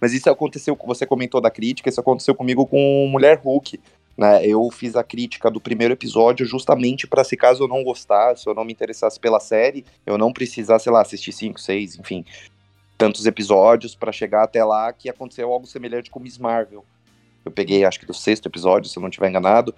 Mas 0.00 0.12
isso 0.12 0.28
aconteceu, 0.30 0.78
você 0.86 1.06
comentou 1.06 1.40
da 1.40 1.50
crítica, 1.50 1.88
isso 1.88 2.00
aconteceu 2.00 2.34
comigo 2.34 2.66
com 2.66 3.08
Mulher 3.10 3.40
Hulk. 3.42 3.80
Né? 4.16 4.46
Eu 4.46 4.70
fiz 4.70 4.96
a 4.96 5.04
crítica 5.04 5.50
do 5.50 5.60
primeiro 5.60 5.92
episódio 5.92 6.46
justamente 6.46 7.06
para 7.06 7.22
se 7.22 7.36
caso 7.36 7.64
eu 7.64 7.68
não 7.68 7.84
gostasse, 7.84 8.42
se 8.42 8.48
eu 8.48 8.54
não 8.54 8.64
me 8.64 8.72
interessasse 8.72 9.20
pela 9.20 9.40
série, 9.40 9.84
eu 10.06 10.16
não 10.16 10.32
precisasse, 10.32 10.84
sei 10.84 10.92
lá, 10.92 11.02
assistir 11.02 11.32
cinco, 11.32 11.60
seis, 11.60 11.98
enfim, 11.98 12.24
tantos 12.96 13.26
episódios 13.26 13.94
para 13.94 14.12
chegar 14.12 14.44
até 14.44 14.64
lá 14.64 14.92
que 14.92 15.08
aconteceu 15.08 15.52
algo 15.52 15.66
semelhante 15.66 16.10
com 16.10 16.20
Miss 16.20 16.38
Marvel. 16.38 16.84
Eu 17.44 17.52
peguei, 17.52 17.84
acho 17.84 18.00
que 18.00 18.06
do 18.06 18.14
sexto 18.14 18.46
episódio, 18.46 18.90
se 18.90 18.98
eu 18.98 19.00
não 19.00 19.08
estiver 19.08 19.28
enganado. 19.28 19.74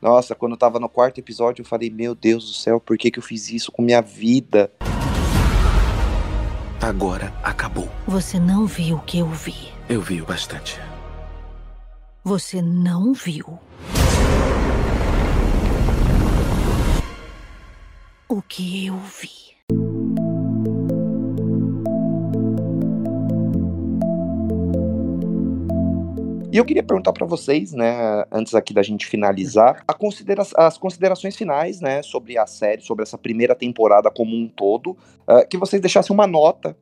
Nossa, 0.00 0.34
quando 0.34 0.52
eu 0.52 0.58
tava 0.58 0.80
no 0.80 0.88
quarto 0.88 1.18
episódio, 1.18 1.62
eu 1.62 1.66
falei, 1.66 1.88
meu 1.88 2.14
Deus 2.14 2.44
do 2.46 2.52
céu, 2.52 2.80
por 2.80 2.98
que, 2.98 3.10
que 3.10 3.20
eu 3.20 3.22
fiz 3.22 3.50
isso 3.50 3.70
com 3.70 3.82
minha 3.82 4.02
vida? 4.02 4.72
Agora 6.82 7.32
acabou. 7.44 7.88
Você 8.08 8.40
não 8.40 8.66
viu 8.66 8.96
o 8.96 9.00
que 9.02 9.20
eu 9.20 9.28
vi. 9.28 9.72
Eu 9.88 10.02
vi 10.02 10.20
o 10.20 10.26
bastante. 10.26 10.80
Você 12.24 12.60
não 12.60 13.12
viu. 13.12 13.56
O 18.28 18.42
que 18.42 18.86
eu 18.86 18.98
vi. 18.98 19.41
E 26.52 26.58
eu 26.58 26.66
queria 26.66 26.82
perguntar 26.82 27.14
para 27.14 27.24
vocês, 27.24 27.72
né, 27.72 28.26
antes 28.30 28.54
aqui 28.54 28.74
da 28.74 28.82
gente 28.82 29.06
finalizar, 29.06 29.86
considera 29.98 30.42
as 30.58 30.76
considerações 30.76 31.34
finais, 31.34 31.80
né, 31.80 32.02
sobre 32.02 32.36
a 32.36 32.46
série, 32.46 32.82
sobre 32.82 33.04
essa 33.04 33.16
primeira 33.16 33.54
temporada 33.54 34.10
como 34.10 34.36
um 34.36 34.46
todo, 34.46 34.90
uh, 34.90 35.48
que 35.48 35.56
vocês 35.56 35.80
deixassem 35.80 36.12
uma 36.12 36.26
nota 36.26 36.76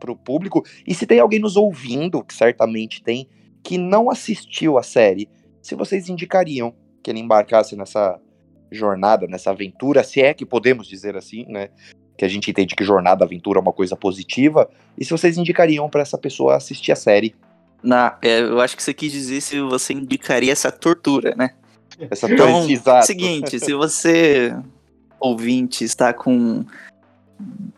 pro 0.00 0.16
público. 0.16 0.64
E 0.84 0.92
se 0.92 1.06
tem 1.06 1.20
alguém 1.20 1.38
nos 1.38 1.56
ouvindo, 1.56 2.24
que 2.24 2.34
certamente 2.34 3.00
tem, 3.00 3.28
que 3.62 3.78
não 3.78 4.10
assistiu 4.10 4.76
a 4.76 4.82
série, 4.82 5.28
se 5.62 5.76
vocês 5.76 6.08
indicariam 6.08 6.74
que 7.00 7.08
ele 7.08 7.20
embarcasse 7.20 7.76
nessa 7.76 8.20
jornada, 8.72 9.28
nessa 9.28 9.50
aventura, 9.50 10.02
se 10.02 10.20
é 10.20 10.34
que 10.34 10.44
podemos 10.44 10.88
dizer 10.88 11.16
assim, 11.16 11.46
né? 11.46 11.68
Que 12.18 12.24
a 12.24 12.28
gente 12.28 12.50
entende 12.50 12.74
que 12.74 12.82
jornada, 12.82 13.24
aventura 13.24 13.60
é 13.60 13.62
uma 13.62 13.72
coisa 13.72 13.94
positiva. 13.94 14.68
E 14.98 15.04
se 15.04 15.12
vocês 15.12 15.38
indicariam 15.38 15.88
para 15.88 16.02
essa 16.02 16.18
pessoa 16.18 16.56
assistir 16.56 16.90
a 16.90 16.96
série 16.96 17.36
na, 17.82 18.16
é, 18.22 18.40
eu 18.40 18.60
acho 18.60 18.76
que 18.76 18.82
você 18.82 18.94
quis 18.94 19.10
dizer 19.10 19.40
se 19.40 19.60
você 19.60 19.92
indicaria 19.92 20.52
essa 20.52 20.70
tortura, 20.70 21.34
né? 21.36 21.50
Essa 22.10 22.32
então, 22.32 22.68
exato. 22.68 23.06
seguinte, 23.06 23.58
se 23.58 23.72
você, 23.74 24.54
ouvinte, 25.20 25.84
está 25.84 26.12
com. 26.12 26.64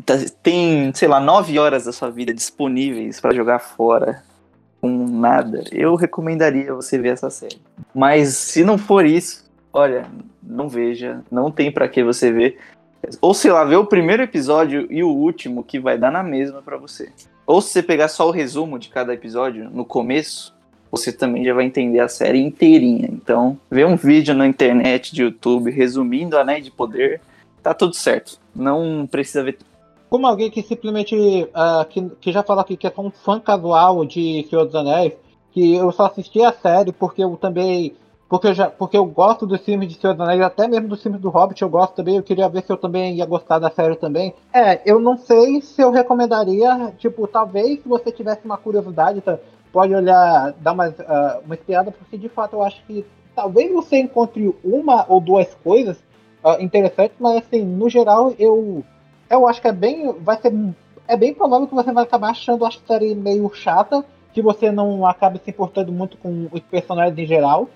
Tá, 0.04 0.14
tem, 0.42 0.92
sei 0.94 1.08
lá, 1.08 1.18
nove 1.18 1.58
horas 1.58 1.84
da 1.84 1.92
sua 1.92 2.10
vida 2.10 2.32
disponíveis 2.34 3.20
para 3.20 3.34
jogar 3.34 3.58
fora 3.58 4.22
com 4.80 5.06
nada, 5.08 5.64
eu 5.72 5.94
recomendaria 5.94 6.74
você 6.74 6.98
ver 6.98 7.14
essa 7.14 7.30
série. 7.30 7.58
Mas 7.94 8.34
se 8.36 8.62
não 8.62 8.76
for 8.76 9.06
isso, 9.06 9.50
olha, 9.72 10.06
não 10.42 10.68
veja, 10.68 11.22
não 11.30 11.50
tem 11.50 11.72
para 11.72 11.88
que 11.88 12.04
você 12.04 12.30
ver. 12.30 12.58
Ou 13.20 13.34
sei 13.34 13.50
lá, 13.50 13.64
ver 13.64 13.76
o 13.76 13.86
primeiro 13.86 14.22
episódio 14.22 14.86
e 14.90 15.02
o 15.02 15.08
último 15.08 15.62
que 15.62 15.78
vai 15.78 15.98
dar 15.98 16.10
na 16.10 16.22
mesma 16.22 16.62
para 16.62 16.76
você. 16.76 17.10
Ou 17.46 17.60
se 17.60 17.70
você 17.70 17.82
pegar 17.82 18.08
só 18.08 18.26
o 18.28 18.30
resumo 18.30 18.78
de 18.78 18.88
cada 18.88 19.12
episódio 19.12 19.68
no 19.70 19.84
começo, 19.84 20.54
você 20.90 21.12
também 21.12 21.44
já 21.44 21.52
vai 21.52 21.64
entender 21.64 22.00
a 22.00 22.08
série 22.08 22.40
inteirinha. 22.40 23.08
Então, 23.10 23.58
ver 23.70 23.86
um 23.86 23.96
vídeo 23.96 24.34
na 24.34 24.46
internet, 24.46 25.14
de 25.14 25.22
YouTube, 25.22 25.70
resumindo 25.70 26.38
Anéis 26.38 26.64
de 26.64 26.70
Poder, 26.70 27.20
tá 27.62 27.74
tudo 27.74 27.94
certo. 27.94 28.38
Não 28.54 29.06
precisa 29.10 29.42
ver. 29.42 29.58
Como 30.08 30.26
alguém 30.26 30.50
que 30.50 30.62
simplesmente. 30.62 31.14
Uh, 31.16 31.84
que, 31.90 32.08
que 32.20 32.32
já 32.32 32.42
falou 32.42 32.62
aqui 32.62 32.76
que 32.76 32.86
é 32.86 32.92
um 32.96 33.10
fã 33.10 33.40
casual 33.40 34.04
de 34.04 34.46
Senhor 34.48 34.64
dos 34.64 34.74
Anéis, 34.74 35.12
que 35.52 35.74
eu 35.74 35.90
só 35.92 36.06
assisti 36.06 36.42
a 36.42 36.52
série 36.52 36.92
porque 36.92 37.24
eu 37.24 37.36
também 37.36 37.94
porque 38.28 38.48
eu, 38.48 38.54
já, 38.54 38.70
porque 38.70 38.96
eu 38.96 39.04
gosto 39.04 39.46
dos 39.46 39.60
filmes 39.60 39.88
de 39.88 40.00
Senhor 40.00 40.14
dos 40.14 40.26
Anéis, 40.26 40.40
até 40.40 40.66
mesmo 40.66 40.88
dos 40.88 41.02
filmes 41.02 41.20
do 41.20 41.28
Hobbit 41.28 41.60
eu 41.60 41.68
gosto 41.68 41.94
também, 41.94 42.16
eu 42.16 42.22
queria 42.22 42.48
ver 42.48 42.62
se 42.62 42.72
eu 42.72 42.76
também 42.76 43.16
ia 43.16 43.26
gostar 43.26 43.58
da 43.58 43.70
série 43.70 43.96
também. 43.96 44.34
É, 44.52 44.80
eu 44.84 44.98
não 44.98 45.16
sei 45.16 45.60
se 45.60 45.82
eu 45.82 45.90
recomendaria, 45.90 46.92
tipo, 46.98 47.26
talvez 47.26 47.82
se 47.82 47.88
você 47.88 48.10
tivesse 48.10 48.44
uma 48.44 48.56
curiosidade, 48.56 49.20
tá, 49.20 49.38
pode 49.72 49.94
olhar, 49.94 50.52
dar 50.60 50.72
uma, 50.72 50.88
uh, 50.88 51.44
uma 51.44 51.54
espiada, 51.54 51.90
porque 51.90 52.16
de 52.16 52.28
fato 52.28 52.54
eu 52.54 52.62
acho 52.62 52.82
que 52.86 53.04
talvez 53.34 53.72
você 53.72 53.98
encontre 53.98 54.54
uma 54.64 55.04
ou 55.08 55.20
duas 55.20 55.52
coisas 55.62 55.98
uh, 56.42 56.62
interessantes, 56.62 57.16
mas 57.18 57.38
assim, 57.38 57.62
no 57.62 57.88
geral 57.90 58.32
eu, 58.38 58.84
eu 59.28 59.46
acho 59.46 59.60
que 59.60 59.68
é 59.68 59.72
bem, 59.72 60.12
vai 60.20 60.40
ser, 60.40 60.52
é 61.06 61.16
bem 61.16 61.34
provável 61.34 61.66
que 61.66 61.74
você 61.74 61.92
vai 61.92 62.04
acabar 62.04 62.30
achando 62.30 62.64
a 62.64 62.70
série 62.70 63.14
meio 63.14 63.52
chata, 63.52 64.04
que 64.32 64.40
você 64.40 64.70
não 64.70 65.06
acabe 65.06 65.40
se 65.44 65.50
importando 65.50 65.92
muito 65.92 66.16
com 66.16 66.48
os 66.50 66.60
personagens 66.60 67.16
em 67.18 67.26
geral. 67.26 67.68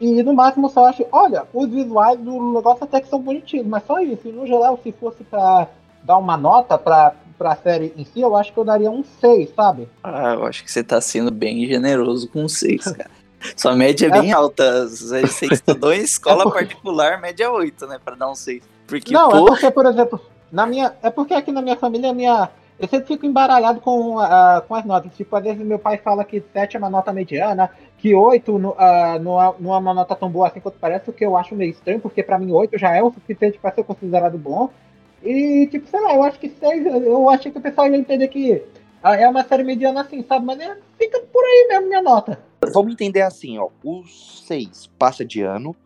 E 0.00 0.22
no 0.22 0.34
máximo 0.34 0.68
só 0.68 0.86
acho, 0.86 1.06
olha, 1.10 1.44
os 1.52 1.68
visuais 1.68 2.18
do 2.18 2.52
negócio 2.52 2.84
até 2.84 3.00
que 3.00 3.08
são 3.08 3.20
bonitinhos, 3.20 3.66
mas 3.66 3.84
só 3.86 4.00
isso. 4.00 4.28
E 4.28 4.32
no 4.32 4.46
geral, 4.46 4.78
se 4.82 4.92
fosse 4.92 5.24
pra 5.24 5.68
dar 6.02 6.18
uma 6.18 6.36
nota 6.36 6.76
pra, 6.76 7.14
pra 7.38 7.56
série 7.56 7.92
em 7.96 8.04
si, 8.04 8.20
eu 8.20 8.36
acho 8.36 8.52
que 8.52 8.58
eu 8.58 8.64
daria 8.64 8.90
um 8.90 9.02
6, 9.02 9.54
sabe? 9.54 9.88
Ah, 10.04 10.34
eu 10.34 10.44
acho 10.44 10.62
que 10.62 10.70
você 10.70 10.84
tá 10.84 11.00
sendo 11.00 11.30
bem 11.30 11.66
generoso 11.66 12.28
com 12.28 12.44
um 12.44 12.48
6, 12.48 12.92
cara. 12.92 13.10
Sua 13.56 13.74
média 13.74 14.06
é 14.06 14.10
bem 14.10 14.30
é. 14.30 14.34
alta. 14.34 14.86
Você 14.86 15.46
estudou 15.50 15.92
em 15.92 16.02
escola 16.02 16.42
é 16.42 16.44
porque... 16.44 16.58
particular, 16.58 17.20
média 17.20 17.50
8, 17.50 17.86
né? 17.86 17.98
Pra 18.02 18.14
dar 18.14 18.30
um 18.30 18.34
6. 18.34 18.62
Porque, 18.86 19.12
Não, 19.12 19.30
é 19.30 19.36
é 19.38 19.46
porque, 19.46 19.70
por 19.70 19.86
exemplo, 19.86 20.20
na 20.52 20.66
minha. 20.66 20.94
É 21.02 21.10
porque 21.10 21.34
aqui 21.34 21.50
na 21.50 21.62
minha 21.62 21.76
família, 21.76 22.12
minha. 22.12 22.50
Eu 22.78 22.88
sempre 22.88 23.08
fico 23.08 23.26
embaralhado 23.26 23.80
com, 23.80 24.16
uh, 24.16 24.60
com 24.66 24.74
as 24.74 24.84
notas. 24.84 25.12
Tipo, 25.14 25.36
às 25.36 25.42
vezes 25.42 25.64
meu 25.64 25.78
pai 25.78 25.98
fala 25.98 26.24
que 26.24 26.42
7 26.52 26.76
é 26.76 26.78
uma 26.78 26.88
nota 26.88 27.12
mediana, 27.12 27.70
que 28.00 28.14
8 28.14 28.50
uh, 28.50 28.58
não, 28.58 29.42
é, 29.42 29.54
não 29.58 29.74
é 29.74 29.78
uma 29.78 29.92
nota 29.92 30.16
tão 30.16 30.30
boa 30.30 30.48
assim 30.48 30.58
quanto 30.58 30.78
parece, 30.80 31.10
o 31.10 31.12
que 31.12 31.24
eu 31.24 31.36
acho 31.36 31.54
meio 31.54 31.70
estranho, 31.70 32.00
porque 32.00 32.22
para 32.22 32.38
mim 32.38 32.50
8 32.50 32.78
já 32.78 32.94
é 32.96 33.02
o 33.02 33.12
suficiente 33.12 33.58
para 33.58 33.74
ser 33.74 33.84
considerado 33.84 34.38
bom. 34.38 34.70
E, 35.22 35.68
tipo, 35.70 35.86
sei 35.86 36.00
lá, 36.00 36.14
eu 36.14 36.22
acho 36.22 36.38
que 36.38 36.48
6, 36.48 36.86
eu 36.86 37.28
acho 37.28 37.50
que 37.50 37.58
o 37.58 37.60
pessoal 37.60 37.88
ia 37.88 37.96
entender 37.98 38.28
que 38.28 38.54
uh, 39.04 39.08
é 39.08 39.28
uma 39.28 39.44
série 39.44 39.64
mediana 39.64 40.00
assim, 40.00 40.24
sabe? 40.26 40.46
Mas 40.46 40.58
é, 40.60 40.76
fica 40.98 41.20
por 41.30 41.44
aí 41.44 41.66
mesmo 41.68 41.88
minha 41.88 42.00
nota. 42.00 42.40
Vamos 42.72 42.92
entender 42.92 43.20
assim, 43.20 43.58
ó. 43.58 43.68
O 43.84 44.02
6 44.06 44.90
passa 44.98 45.22
de 45.22 45.42
ano, 45.42 45.76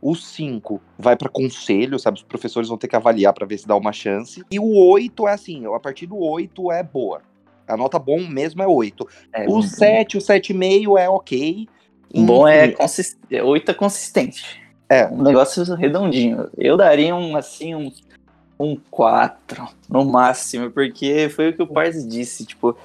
o 0.00 0.14
5 0.14 0.80
vai 0.96 1.16
para 1.16 1.28
conselho, 1.28 1.98
sabe? 1.98 2.18
Os 2.18 2.22
professores 2.22 2.68
vão 2.68 2.78
ter 2.78 2.86
que 2.86 2.94
avaliar 2.94 3.32
para 3.32 3.46
ver 3.46 3.58
se 3.58 3.66
dá 3.66 3.74
uma 3.74 3.92
chance. 3.92 4.44
E 4.48 4.60
o 4.60 4.76
8 4.90 5.26
é 5.26 5.32
assim, 5.32 5.66
a 5.66 5.80
partir 5.80 6.06
do 6.06 6.18
8 6.18 6.70
é 6.70 6.84
boa. 6.84 7.20
A 7.68 7.76
nota 7.76 7.98
bom 7.98 8.20
mesmo 8.26 8.62
é 8.62 8.66
8. 8.66 9.08
É, 9.32 9.46
o 9.48 9.62
7, 9.62 10.16
o 10.16 10.20
7,5 10.20 10.98
é 10.98 11.08
ok. 11.08 11.68
Bom 12.14 12.48
é 12.48 12.68
consistente. 12.68 13.40
8 13.40 13.70
é 13.70 13.74
consistente. 13.74 14.60
É. 14.88 15.06
Um 15.06 15.22
negócio 15.22 15.62
redondinho. 15.74 16.48
Eu 16.56 16.76
daria 16.76 17.14
um, 17.14 17.36
assim, 17.36 17.74
um, 17.74 17.92
um 18.58 18.76
4 18.90 19.68
no 19.88 20.04
máximo, 20.04 20.70
porque 20.70 21.28
foi 21.28 21.50
o 21.50 21.52
que 21.52 21.62
o 21.62 21.66
Pars 21.66 22.06
disse, 22.08 22.46
tipo, 22.46 22.76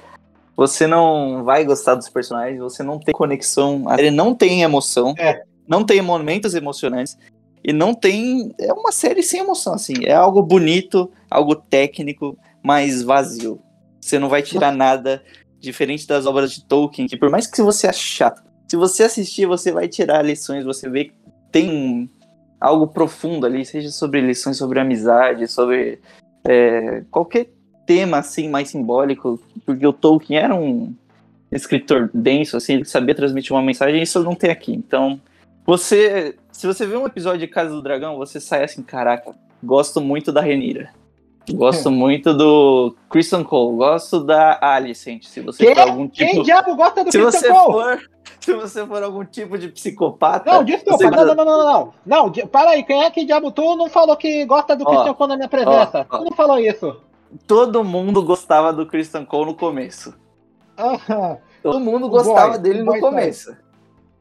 você 0.56 0.86
não 0.86 1.42
vai 1.44 1.64
gostar 1.64 1.94
dos 1.94 2.08
personagens, 2.08 2.60
você 2.60 2.82
não 2.82 2.98
tem 2.98 3.14
conexão, 3.14 3.84
ele 3.98 4.10
não 4.10 4.34
tem 4.34 4.62
emoção, 4.62 5.14
é. 5.18 5.42
não 5.66 5.84
tem 5.84 6.02
momentos 6.02 6.54
emocionantes, 6.54 7.16
e 7.64 7.72
não 7.72 7.94
tem. 7.94 8.54
É 8.60 8.72
uma 8.74 8.92
série 8.92 9.22
sem 9.22 9.40
emoção, 9.40 9.72
assim. 9.72 10.04
É 10.04 10.12
algo 10.12 10.42
bonito, 10.42 11.10
algo 11.30 11.56
técnico, 11.56 12.36
mas 12.62 13.02
vazio. 13.02 13.58
Você 14.04 14.18
não 14.18 14.28
vai 14.28 14.42
tirar 14.42 14.70
nada 14.70 15.22
diferente 15.58 16.06
das 16.06 16.26
obras 16.26 16.52
de 16.52 16.62
Tolkien, 16.62 17.08
que 17.08 17.16
por 17.16 17.30
mais 17.30 17.46
que 17.46 17.62
você 17.62 17.86
ache 17.86 18.04
chato, 18.06 18.42
se 18.68 18.76
você 18.76 19.04
assistir, 19.04 19.46
você 19.46 19.72
vai 19.72 19.88
tirar 19.88 20.22
lições, 20.22 20.62
você 20.62 20.90
vê 20.90 21.06
que 21.06 21.14
tem 21.50 22.10
algo 22.60 22.86
profundo 22.86 23.46
ali, 23.46 23.64
seja 23.64 23.90
sobre 23.90 24.20
lições 24.20 24.58
sobre 24.58 24.78
amizade, 24.78 25.48
sobre 25.48 26.00
é, 26.46 27.02
qualquer 27.10 27.48
tema 27.86 28.18
assim 28.18 28.46
mais 28.46 28.68
simbólico, 28.68 29.40
porque 29.64 29.86
o 29.86 29.92
Tolkien 29.92 30.38
era 30.38 30.54
um 30.54 30.94
escritor 31.50 32.10
denso, 32.12 32.58
assim, 32.58 32.74
ele 32.74 32.84
sabia 32.84 33.14
transmitir 33.14 33.52
uma 33.52 33.62
mensagem, 33.62 34.02
isso 34.02 34.22
não 34.22 34.34
tem 34.34 34.50
aqui. 34.50 34.74
Então, 34.74 35.18
você, 35.64 36.36
se 36.52 36.66
você 36.66 36.86
vê 36.86 36.94
um 36.94 37.06
episódio 37.06 37.40
de 37.40 37.46
Casa 37.46 37.70
do 37.70 37.80
Dragão, 37.80 38.18
você 38.18 38.38
sai 38.38 38.64
assim, 38.64 38.82
caraca, 38.82 39.34
gosto 39.62 39.98
muito 39.98 40.30
da 40.30 40.42
Renira. 40.42 40.90
Gosto 41.52 41.90
muito 41.90 42.32
do 42.32 42.94
Christian 43.10 43.44
Cole, 43.44 43.76
gosto 43.76 44.24
da 44.24 44.58
Alicent. 44.60 45.24
Se 45.24 45.40
você 45.40 45.74
for 45.74 45.88
algum 45.88 46.08
tipo. 46.08 46.30
Quem 46.30 46.42
diabo 46.42 46.74
gosta 46.74 47.04
do 47.04 47.12
se 47.12 47.20
Christian 47.20 47.40
você 47.40 47.48
Cole? 47.48 47.72
For, 47.72 48.10
se 48.40 48.54
você 48.54 48.86
for 48.86 49.02
algum 49.02 49.24
tipo 49.24 49.58
de 49.58 49.68
psicopata. 49.68 50.50
Não, 50.50 50.64
desculpa, 50.64 51.10
não, 51.10 51.24
não, 51.26 51.34
não, 51.34 51.44
não, 51.44 51.92
não, 52.06 52.26
não. 52.26 52.46
Para 52.48 52.70
aí, 52.70 52.82
quem 52.82 53.02
é 53.04 53.10
que 53.10 53.26
diabo 53.26 53.50
tu 53.50 53.76
não 53.76 53.90
falou 53.90 54.16
que 54.16 54.44
gosta 54.46 54.74
do 54.74 54.84
ó, 54.86 54.90
Christian 54.90 55.14
Cole 55.14 55.28
na 55.28 55.36
minha 55.36 55.48
presença? 55.48 56.06
Ó, 56.10 56.16
ó. 56.16 56.18
Tu 56.18 56.24
não 56.24 56.32
falou 56.32 56.58
isso. 56.58 56.96
Todo 57.46 57.84
mundo 57.84 58.22
gostava 58.22 58.72
do 58.72 58.86
Christian 58.86 59.24
Cole 59.24 59.46
no 59.46 59.54
começo. 59.54 60.14
Ah, 60.76 61.36
Todo 61.62 61.80
mundo 61.80 62.08
gostava 62.08 62.52
boy, 62.52 62.58
dele 62.58 62.82
no 62.82 62.98
começo. 63.00 63.50
Sai. 63.50 63.56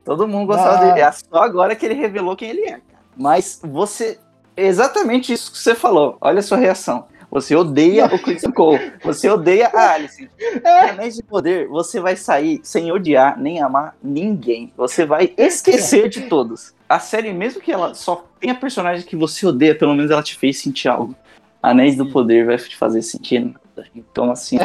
Todo 0.04 0.28
mundo 0.28 0.48
gostava 0.48 0.78
ah. 0.78 0.86
dele. 0.86 1.02
É 1.02 1.12
só 1.12 1.38
agora 1.38 1.76
que 1.76 1.86
ele 1.86 1.96
revelou 1.96 2.36
quem 2.36 2.50
ele 2.50 2.70
é. 2.70 2.82
Mas 3.18 3.62
você. 3.64 4.20
Exatamente 4.56 5.34
isso 5.34 5.52
que 5.52 5.58
você 5.58 5.74
falou. 5.74 6.18
Olha 6.22 6.40
a 6.40 6.44
sua 6.44 6.58
reação. 6.58 7.06
Você 7.34 7.56
odeia 7.56 8.06
o 8.06 8.20
Christian 8.20 8.52
Cole. 8.52 8.94
Você 9.04 9.28
odeia 9.28 9.68
a 9.74 9.94
Alice. 9.94 10.30
É. 10.64 10.92
Anéis 10.92 11.16
de 11.16 11.24
Poder, 11.24 11.68
você 11.68 12.00
vai 12.00 12.16
sair 12.16 12.62
sem 12.64 12.92
odiar 12.92 13.40
nem 13.40 13.60
amar 13.60 13.96
ninguém. 14.04 14.72
Você 14.78 15.04
vai 15.04 15.34
esquecer 15.36 16.08
de 16.10 16.22
todos. 16.22 16.76
A 16.88 17.00
série, 17.00 17.34
mesmo 17.34 17.60
que 17.60 17.72
ela 17.72 17.96
só 17.96 18.28
tenha 18.40 18.54
personagens 18.54 19.04
que 19.04 19.16
você 19.16 19.48
odeia, 19.48 19.74
pelo 19.74 19.96
menos 19.96 20.12
ela 20.12 20.22
te 20.22 20.36
fez 20.36 20.60
sentir 20.60 20.90
algo. 20.90 21.16
Anéis 21.62 21.96
do 21.96 22.06
Poder 22.12 22.46
vai 22.46 22.58
te 22.58 22.78
fazer 22.78 23.02
sentir 23.02 23.40
nada. 23.40 23.90
Então, 23.96 24.30
assim, 24.32 24.60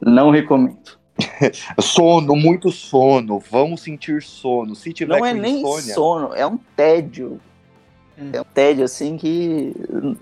não 0.00 0.30
recomendo. 0.30 0.98
sono, 1.78 2.34
muito 2.34 2.70
sono. 2.72 3.38
Vamos 3.50 3.82
sentir 3.82 4.22
sono. 4.22 4.74
Se 4.74 4.92
tiver 4.92 5.18
não 5.18 5.26
é 5.26 5.34
nem 5.34 5.62
sono, 5.82 6.34
é 6.34 6.46
um 6.46 6.56
tédio. 6.74 7.38
É 8.32 8.40
um 8.40 8.44
tédio 8.44 8.84
assim 8.84 9.16
que 9.16 9.74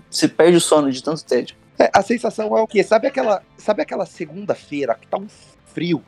se 0.09 0.27
perde 0.27 0.57
o 0.57 0.61
sono 0.61 0.91
de 0.91 1.01
tanto 1.03 1.23
tédio. 1.23 1.55
É, 1.77 1.89
a 1.93 2.01
sensação 2.01 2.57
é 2.57 2.61
o 2.61 2.67
quê? 2.67 2.83
Sabe 2.83 3.07
aquela, 3.07 3.41
sabe 3.57 3.81
aquela 3.81 4.05
segunda-feira 4.05 4.95
que 4.99 5.07
tá 5.07 5.17
um 5.17 5.27
frio, 5.65 6.03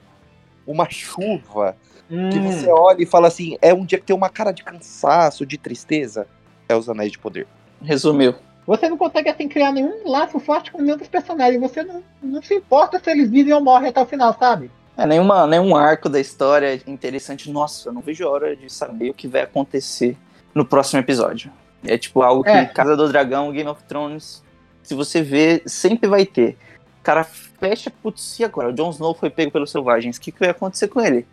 uma 0.66 0.90
chuva, 0.90 1.76
hum. 2.10 2.30
que 2.30 2.40
você 2.40 2.68
olha 2.70 3.02
e 3.02 3.06
fala 3.06 3.28
assim, 3.28 3.58
é 3.62 3.74
um 3.74 3.86
dia 3.86 4.00
que 4.00 4.06
tem 4.06 4.16
uma 4.16 4.30
cara 4.30 4.52
de 4.52 4.64
cansaço, 4.64 5.46
de 5.46 5.58
tristeza? 5.58 6.28
É 6.68 6.76
os 6.76 6.90
Anéis 6.90 7.12
de 7.12 7.20
Poder. 7.20 7.48
Resumiu. 7.82 8.36
você 8.66 8.90
não 8.90 8.98
consegue 8.98 9.30
assim 9.30 9.48
criar 9.48 9.72
nenhum 9.72 10.10
laço 10.10 10.40
forte 10.40 10.72
com 10.72 10.82
nenhum 10.82 10.98
dos 10.98 11.08
personagens. 11.08 11.62
Você 11.62 11.84
não, 11.84 12.04
não 12.22 12.42
se 12.42 12.56
importa 12.56 13.00
se 13.00 13.10
eles 13.12 13.30
vivem 13.30 13.54
ou 13.54 13.62
morrem 13.62 13.90
até 13.90 14.02
o 14.02 14.06
final, 14.06 14.36
sabe? 14.38 14.72
É 14.98 15.06
nenhuma, 15.06 15.46
nenhum 15.46 15.76
arco 15.76 16.08
da 16.08 16.20
história 16.20 16.82
interessante. 16.88 17.52
Nossa, 17.52 17.90
eu 17.90 17.94
não 17.94 18.02
vejo 18.02 18.26
a 18.26 18.30
hora 18.30 18.56
de 18.56 18.72
saber 18.72 19.10
o 19.10 19.14
que 19.14 19.28
vai 19.28 19.42
acontecer 19.42 20.18
no 20.54 20.66
próximo 20.66 21.00
episódio. 21.00 21.52
É 21.88 21.98
tipo 21.98 22.22
algo 22.22 22.44
que 22.44 22.50
É. 22.50 22.66
Casa 22.66 22.96
do 22.96 23.08
Dragão, 23.08 23.52
Game 23.52 23.70
of 23.70 23.84
Thrones, 23.84 24.44
se 24.84 24.94
você 24.94 25.22
vê, 25.22 25.64
sempre 25.66 26.08
vai 26.08 26.26
ter. 26.26 26.58
O 27.00 27.04
cara 27.04 27.24
fecha, 27.24 27.92
putz, 28.02 28.40
e 28.40 28.44
agora? 28.44 28.70
O 28.70 28.74
Jon 28.74 28.90
Snow 28.92 29.14
foi 29.14 29.30
pego 29.30 29.52
pelos 29.52 29.72
selvagens. 29.72 30.18
O 30.18 30.22
que, 30.22 30.32
que 30.32 30.40
vai 30.40 30.50
acontecer 30.50 30.88
com 30.88 31.02
ele? 31.02 31.26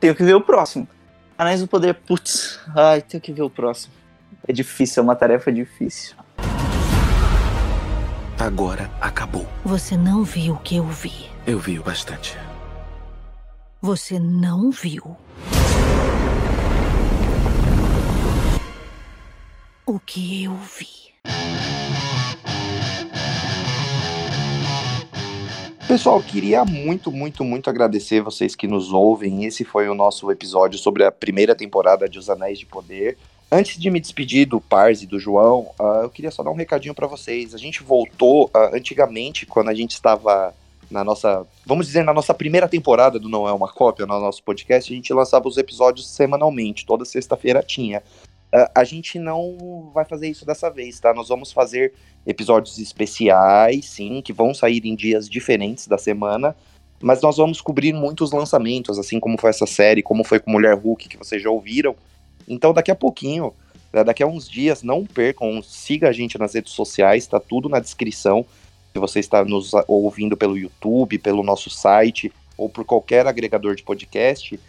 Tenho 0.00 0.14
que 0.14 0.24
ver 0.24 0.34
o 0.34 0.40
próximo. 0.40 0.88
Anéis 1.38 1.60
do 1.60 1.66
Poder, 1.66 1.94
putz, 1.94 2.60
ai, 2.76 3.02
tenho 3.02 3.20
que 3.20 3.32
ver 3.32 3.42
o 3.42 3.50
próximo. 3.50 3.92
É 4.46 4.52
difícil, 4.52 5.00
é 5.00 5.04
uma 5.04 5.16
tarefa 5.16 5.52
difícil. 5.52 6.16
Agora 8.38 8.90
acabou. 9.00 9.46
Você 9.64 9.96
não 9.96 10.24
viu 10.24 10.54
o 10.54 10.58
que 10.58 10.76
eu 10.76 10.84
vi. 10.84 11.30
Eu 11.46 11.58
vi 11.58 11.78
o 11.78 11.82
bastante. 11.82 12.36
Você 13.80 14.18
não 14.18 14.70
viu. 14.70 15.16
O 19.92 20.00
que 20.00 20.44
eu 20.44 20.54
vi. 20.54 21.12
Pessoal, 25.86 26.22
queria 26.22 26.64
muito, 26.64 27.12
muito, 27.12 27.44
muito 27.44 27.68
agradecer 27.68 28.22
vocês 28.22 28.54
que 28.54 28.66
nos 28.66 28.90
ouvem. 28.90 29.44
Esse 29.44 29.66
foi 29.66 29.90
o 29.90 29.94
nosso 29.94 30.30
episódio 30.30 30.78
sobre 30.78 31.04
a 31.04 31.12
primeira 31.12 31.54
temporada 31.54 32.08
de 32.08 32.18
Os 32.18 32.30
Anéis 32.30 32.58
de 32.58 32.64
Poder. 32.64 33.18
Antes 33.50 33.78
de 33.78 33.90
me 33.90 34.00
despedir 34.00 34.46
do 34.46 34.62
Pars 34.62 35.02
e 35.02 35.06
do 35.06 35.20
João, 35.20 35.68
ah, 35.78 36.00
eu 36.04 36.08
queria 36.08 36.30
só 36.30 36.42
dar 36.42 36.52
um 36.52 36.56
recadinho 36.56 36.94
para 36.94 37.06
vocês. 37.06 37.54
A 37.54 37.58
gente 37.58 37.82
voltou 37.82 38.48
ah, 38.54 38.70
antigamente, 38.72 39.44
quando 39.44 39.68
a 39.68 39.74
gente 39.74 39.90
estava 39.90 40.54
na 40.90 41.04
nossa, 41.04 41.46
vamos 41.66 41.86
dizer, 41.86 42.02
na 42.02 42.14
nossa 42.14 42.32
primeira 42.32 42.66
temporada 42.66 43.18
do 43.18 43.28
Não 43.28 43.46
É 43.46 43.52
Uma 43.52 43.70
Cópia, 43.70 44.06
no 44.06 44.18
nosso 44.18 44.42
podcast, 44.42 44.90
a 44.90 44.96
gente 44.96 45.12
lançava 45.12 45.46
os 45.46 45.58
episódios 45.58 46.08
semanalmente, 46.08 46.86
toda 46.86 47.04
sexta-feira 47.04 47.62
tinha. 47.62 48.02
A 48.74 48.84
gente 48.84 49.18
não 49.18 49.90
vai 49.94 50.04
fazer 50.04 50.28
isso 50.28 50.44
dessa 50.44 50.68
vez, 50.68 51.00
tá? 51.00 51.14
Nós 51.14 51.28
vamos 51.28 51.52
fazer 51.52 51.94
episódios 52.26 52.78
especiais, 52.78 53.86
sim, 53.86 54.20
que 54.20 54.32
vão 54.32 54.52
sair 54.52 54.84
em 54.84 54.94
dias 54.94 55.28
diferentes 55.28 55.86
da 55.86 55.96
semana, 55.96 56.54
mas 57.00 57.22
nós 57.22 57.38
vamos 57.38 57.60
cobrir 57.60 57.92
muitos 57.92 58.30
lançamentos, 58.30 58.98
assim 58.98 59.18
como 59.18 59.40
foi 59.40 59.50
essa 59.50 59.66
série, 59.66 60.02
como 60.02 60.22
foi 60.22 60.38
com 60.38 60.50
Mulher 60.50 60.74
Hulk, 60.74 61.08
que 61.08 61.16
vocês 61.16 61.42
já 61.42 61.50
ouviram. 61.50 61.96
Então, 62.46 62.74
daqui 62.74 62.90
a 62.90 62.94
pouquinho, 62.94 63.54
né, 63.92 64.04
daqui 64.04 64.22
a 64.22 64.26
uns 64.26 64.48
dias, 64.48 64.82
não 64.82 65.04
percam, 65.04 65.62
siga 65.62 66.10
a 66.10 66.12
gente 66.12 66.38
nas 66.38 66.54
redes 66.54 66.72
sociais, 66.72 67.26
tá 67.26 67.40
tudo 67.40 67.68
na 67.68 67.80
descrição. 67.80 68.44
Se 68.92 68.98
você 68.98 69.20
está 69.20 69.44
nos 69.44 69.72
ouvindo 69.88 70.36
pelo 70.36 70.58
YouTube, 70.58 71.18
pelo 71.18 71.42
nosso 71.42 71.70
site 71.70 72.30
ou 72.56 72.68
por 72.68 72.84
qualquer 72.84 73.26
agregador 73.26 73.74
de 73.74 73.82
podcast, 73.82 74.60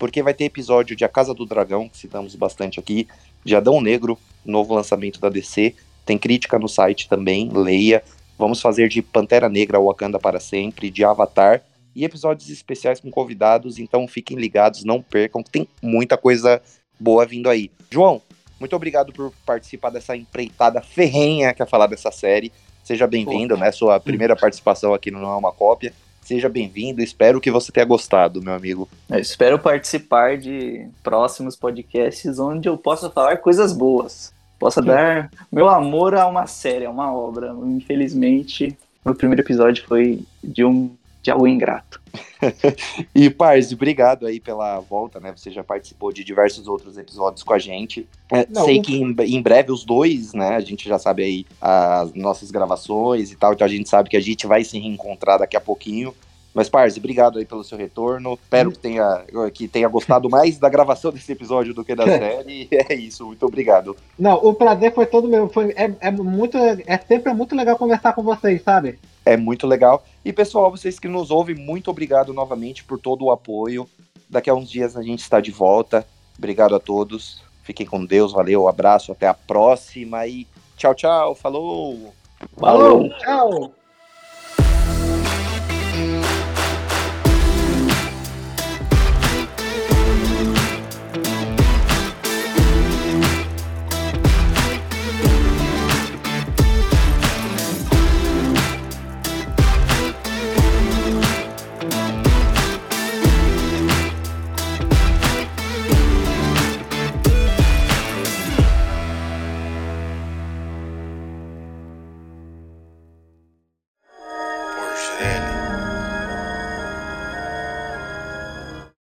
porque 0.00 0.22
vai 0.22 0.32
ter 0.32 0.44
episódio 0.44 0.96
de 0.96 1.04
A 1.04 1.08
Casa 1.10 1.34
do 1.34 1.44
Dragão, 1.44 1.86
que 1.86 1.98
citamos 1.98 2.34
bastante 2.34 2.80
aqui, 2.80 3.06
de 3.44 3.54
Adão 3.54 3.82
Negro, 3.82 4.18
novo 4.46 4.74
lançamento 4.74 5.20
da 5.20 5.28
DC. 5.28 5.74
Tem 6.06 6.16
crítica 6.16 6.58
no 6.58 6.66
site 6.66 7.06
também, 7.06 7.50
leia. 7.52 8.02
Vamos 8.38 8.62
fazer 8.62 8.88
de 8.88 9.02
Pantera 9.02 9.46
Negra 9.46 9.78
Wakanda 9.78 10.18
para 10.18 10.40
sempre, 10.40 10.90
de 10.90 11.04
Avatar 11.04 11.62
e 11.94 12.02
episódios 12.02 12.48
especiais 12.48 12.98
com 12.98 13.10
convidados, 13.10 13.78
então 13.78 14.08
fiquem 14.08 14.38
ligados, 14.38 14.84
não 14.84 15.02
percam, 15.02 15.42
que 15.42 15.50
tem 15.50 15.68
muita 15.82 16.16
coisa 16.16 16.62
boa 16.98 17.26
vindo 17.26 17.50
aí. 17.50 17.70
João, 17.90 18.22
muito 18.58 18.74
obrigado 18.74 19.12
por 19.12 19.30
participar 19.44 19.90
dessa 19.90 20.16
empreitada 20.16 20.80
ferrenha 20.80 21.52
que 21.52 21.62
é 21.62 21.66
falar 21.66 21.86
dessa 21.88 22.10
série. 22.10 22.50
Seja 22.82 23.06
bem-vindo, 23.06 23.54
né? 23.54 23.70
Sua 23.70 24.00
primeira 24.00 24.34
participação 24.34 24.94
aqui 24.94 25.10
no 25.10 25.20
Não 25.20 25.30
é 25.30 25.36
uma 25.36 25.52
Cópia. 25.52 25.92
Seja 26.30 26.48
bem-vindo, 26.48 27.02
espero 27.02 27.40
que 27.40 27.50
você 27.50 27.72
tenha 27.72 27.84
gostado, 27.84 28.40
meu 28.40 28.54
amigo. 28.54 28.88
Eu 29.10 29.18
espero 29.18 29.58
participar 29.58 30.38
de 30.38 30.86
próximos 31.02 31.56
podcasts 31.56 32.38
onde 32.38 32.68
eu 32.68 32.78
possa 32.78 33.10
falar 33.10 33.38
coisas 33.38 33.72
boas. 33.72 34.32
Possa 34.56 34.80
dar 34.80 35.28
meu 35.50 35.68
amor 35.68 36.14
a 36.14 36.28
uma 36.28 36.46
série, 36.46 36.86
a 36.86 36.90
uma 36.90 37.12
obra. 37.12 37.52
Infelizmente, 37.64 38.78
o 39.04 39.12
primeiro 39.12 39.42
episódio 39.42 39.84
foi 39.88 40.20
de 40.40 40.64
um 40.64 40.92
de 41.22 41.30
algo 41.30 41.46
ingrato. 41.46 42.00
E, 43.14 43.28
Parzi, 43.28 43.74
obrigado 43.74 44.26
aí 44.26 44.40
pela 44.40 44.80
volta, 44.80 45.20
né? 45.20 45.32
Você 45.36 45.50
já 45.50 45.62
participou 45.62 46.10
de 46.10 46.24
diversos 46.24 46.66
outros 46.66 46.96
episódios 46.96 47.42
com 47.42 47.52
a 47.52 47.58
gente. 47.58 48.08
É, 48.32 48.46
Não, 48.48 48.64
sei 48.64 48.80
que 48.80 48.96
em, 48.96 49.14
em 49.18 49.42
breve 49.42 49.70
os 49.70 49.84
dois, 49.84 50.32
né? 50.32 50.56
A 50.56 50.60
gente 50.60 50.88
já 50.88 50.98
sabe 50.98 51.22
aí 51.22 51.46
as 51.60 52.14
nossas 52.14 52.50
gravações 52.50 53.30
e 53.30 53.36
tal, 53.36 53.52
então 53.52 53.66
a 53.66 53.68
gente 53.70 53.88
sabe 53.88 54.08
que 54.08 54.16
a 54.16 54.20
gente 54.20 54.46
vai 54.46 54.64
se 54.64 54.78
reencontrar 54.78 55.38
daqui 55.38 55.56
a 55.56 55.60
pouquinho. 55.60 56.14
Mas, 56.52 56.68
Parzi, 56.68 56.98
obrigado 56.98 57.38
aí 57.38 57.44
pelo 57.44 57.62
seu 57.62 57.78
retorno. 57.78 58.34
Espero 58.34 58.72
que 58.72 58.78
tenha, 58.78 59.24
que 59.52 59.68
tenha 59.68 59.88
gostado 59.88 60.28
mais 60.30 60.58
da 60.58 60.68
gravação 60.68 61.12
desse 61.12 61.30
episódio 61.30 61.72
do 61.72 61.84
que 61.84 61.94
da 61.94 62.04
série. 62.06 62.68
E 62.70 62.76
é 62.76 62.94
isso, 62.94 63.26
muito 63.26 63.44
obrigado. 63.46 63.96
Não, 64.18 64.34
o 64.34 64.54
prazer 64.54 64.92
foi 64.92 65.06
todo 65.06 65.28
meu. 65.28 65.48
Foi, 65.48 65.70
é, 65.76 65.92
é 66.00 66.10
muito. 66.10 66.56
É 66.58 66.98
sempre 66.98 67.32
muito 67.34 67.54
legal 67.54 67.76
conversar 67.76 68.12
com 68.14 68.22
vocês, 68.22 68.62
sabe? 68.62 68.98
É 69.24 69.36
muito 69.36 69.66
legal. 69.66 70.04
E 70.24 70.32
pessoal, 70.32 70.70
vocês 70.70 70.98
que 70.98 71.08
nos 71.08 71.30
ouvem, 71.30 71.54
muito 71.54 71.90
obrigado 71.90 72.32
novamente 72.32 72.84
por 72.84 72.98
todo 72.98 73.24
o 73.24 73.30
apoio. 73.30 73.88
Daqui 74.28 74.48
a 74.48 74.54
uns 74.54 74.70
dias 74.70 74.96
a 74.96 75.02
gente 75.02 75.20
está 75.20 75.40
de 75.40 75.50
volta. 75.50 76.06
Obrigado 76.38 76.74
a 76.74 76.80
todos. 76.80 77.42
Fiquem 77.62 77.86
com 77.86 78.04
Deus, 78.04 78.32
valeu, 78.32 78.66
abraço, 78.66 79.12
até 79.12 79.28
a 79.28 79.34
próxima 79.34 80.26
e 80.26 80.46
tchau, 80.76 80.94
tchau, 80.94 81.34
falou! 81.34 82.12
Falou, 82.56 83.08
tchau! 83.18 83.79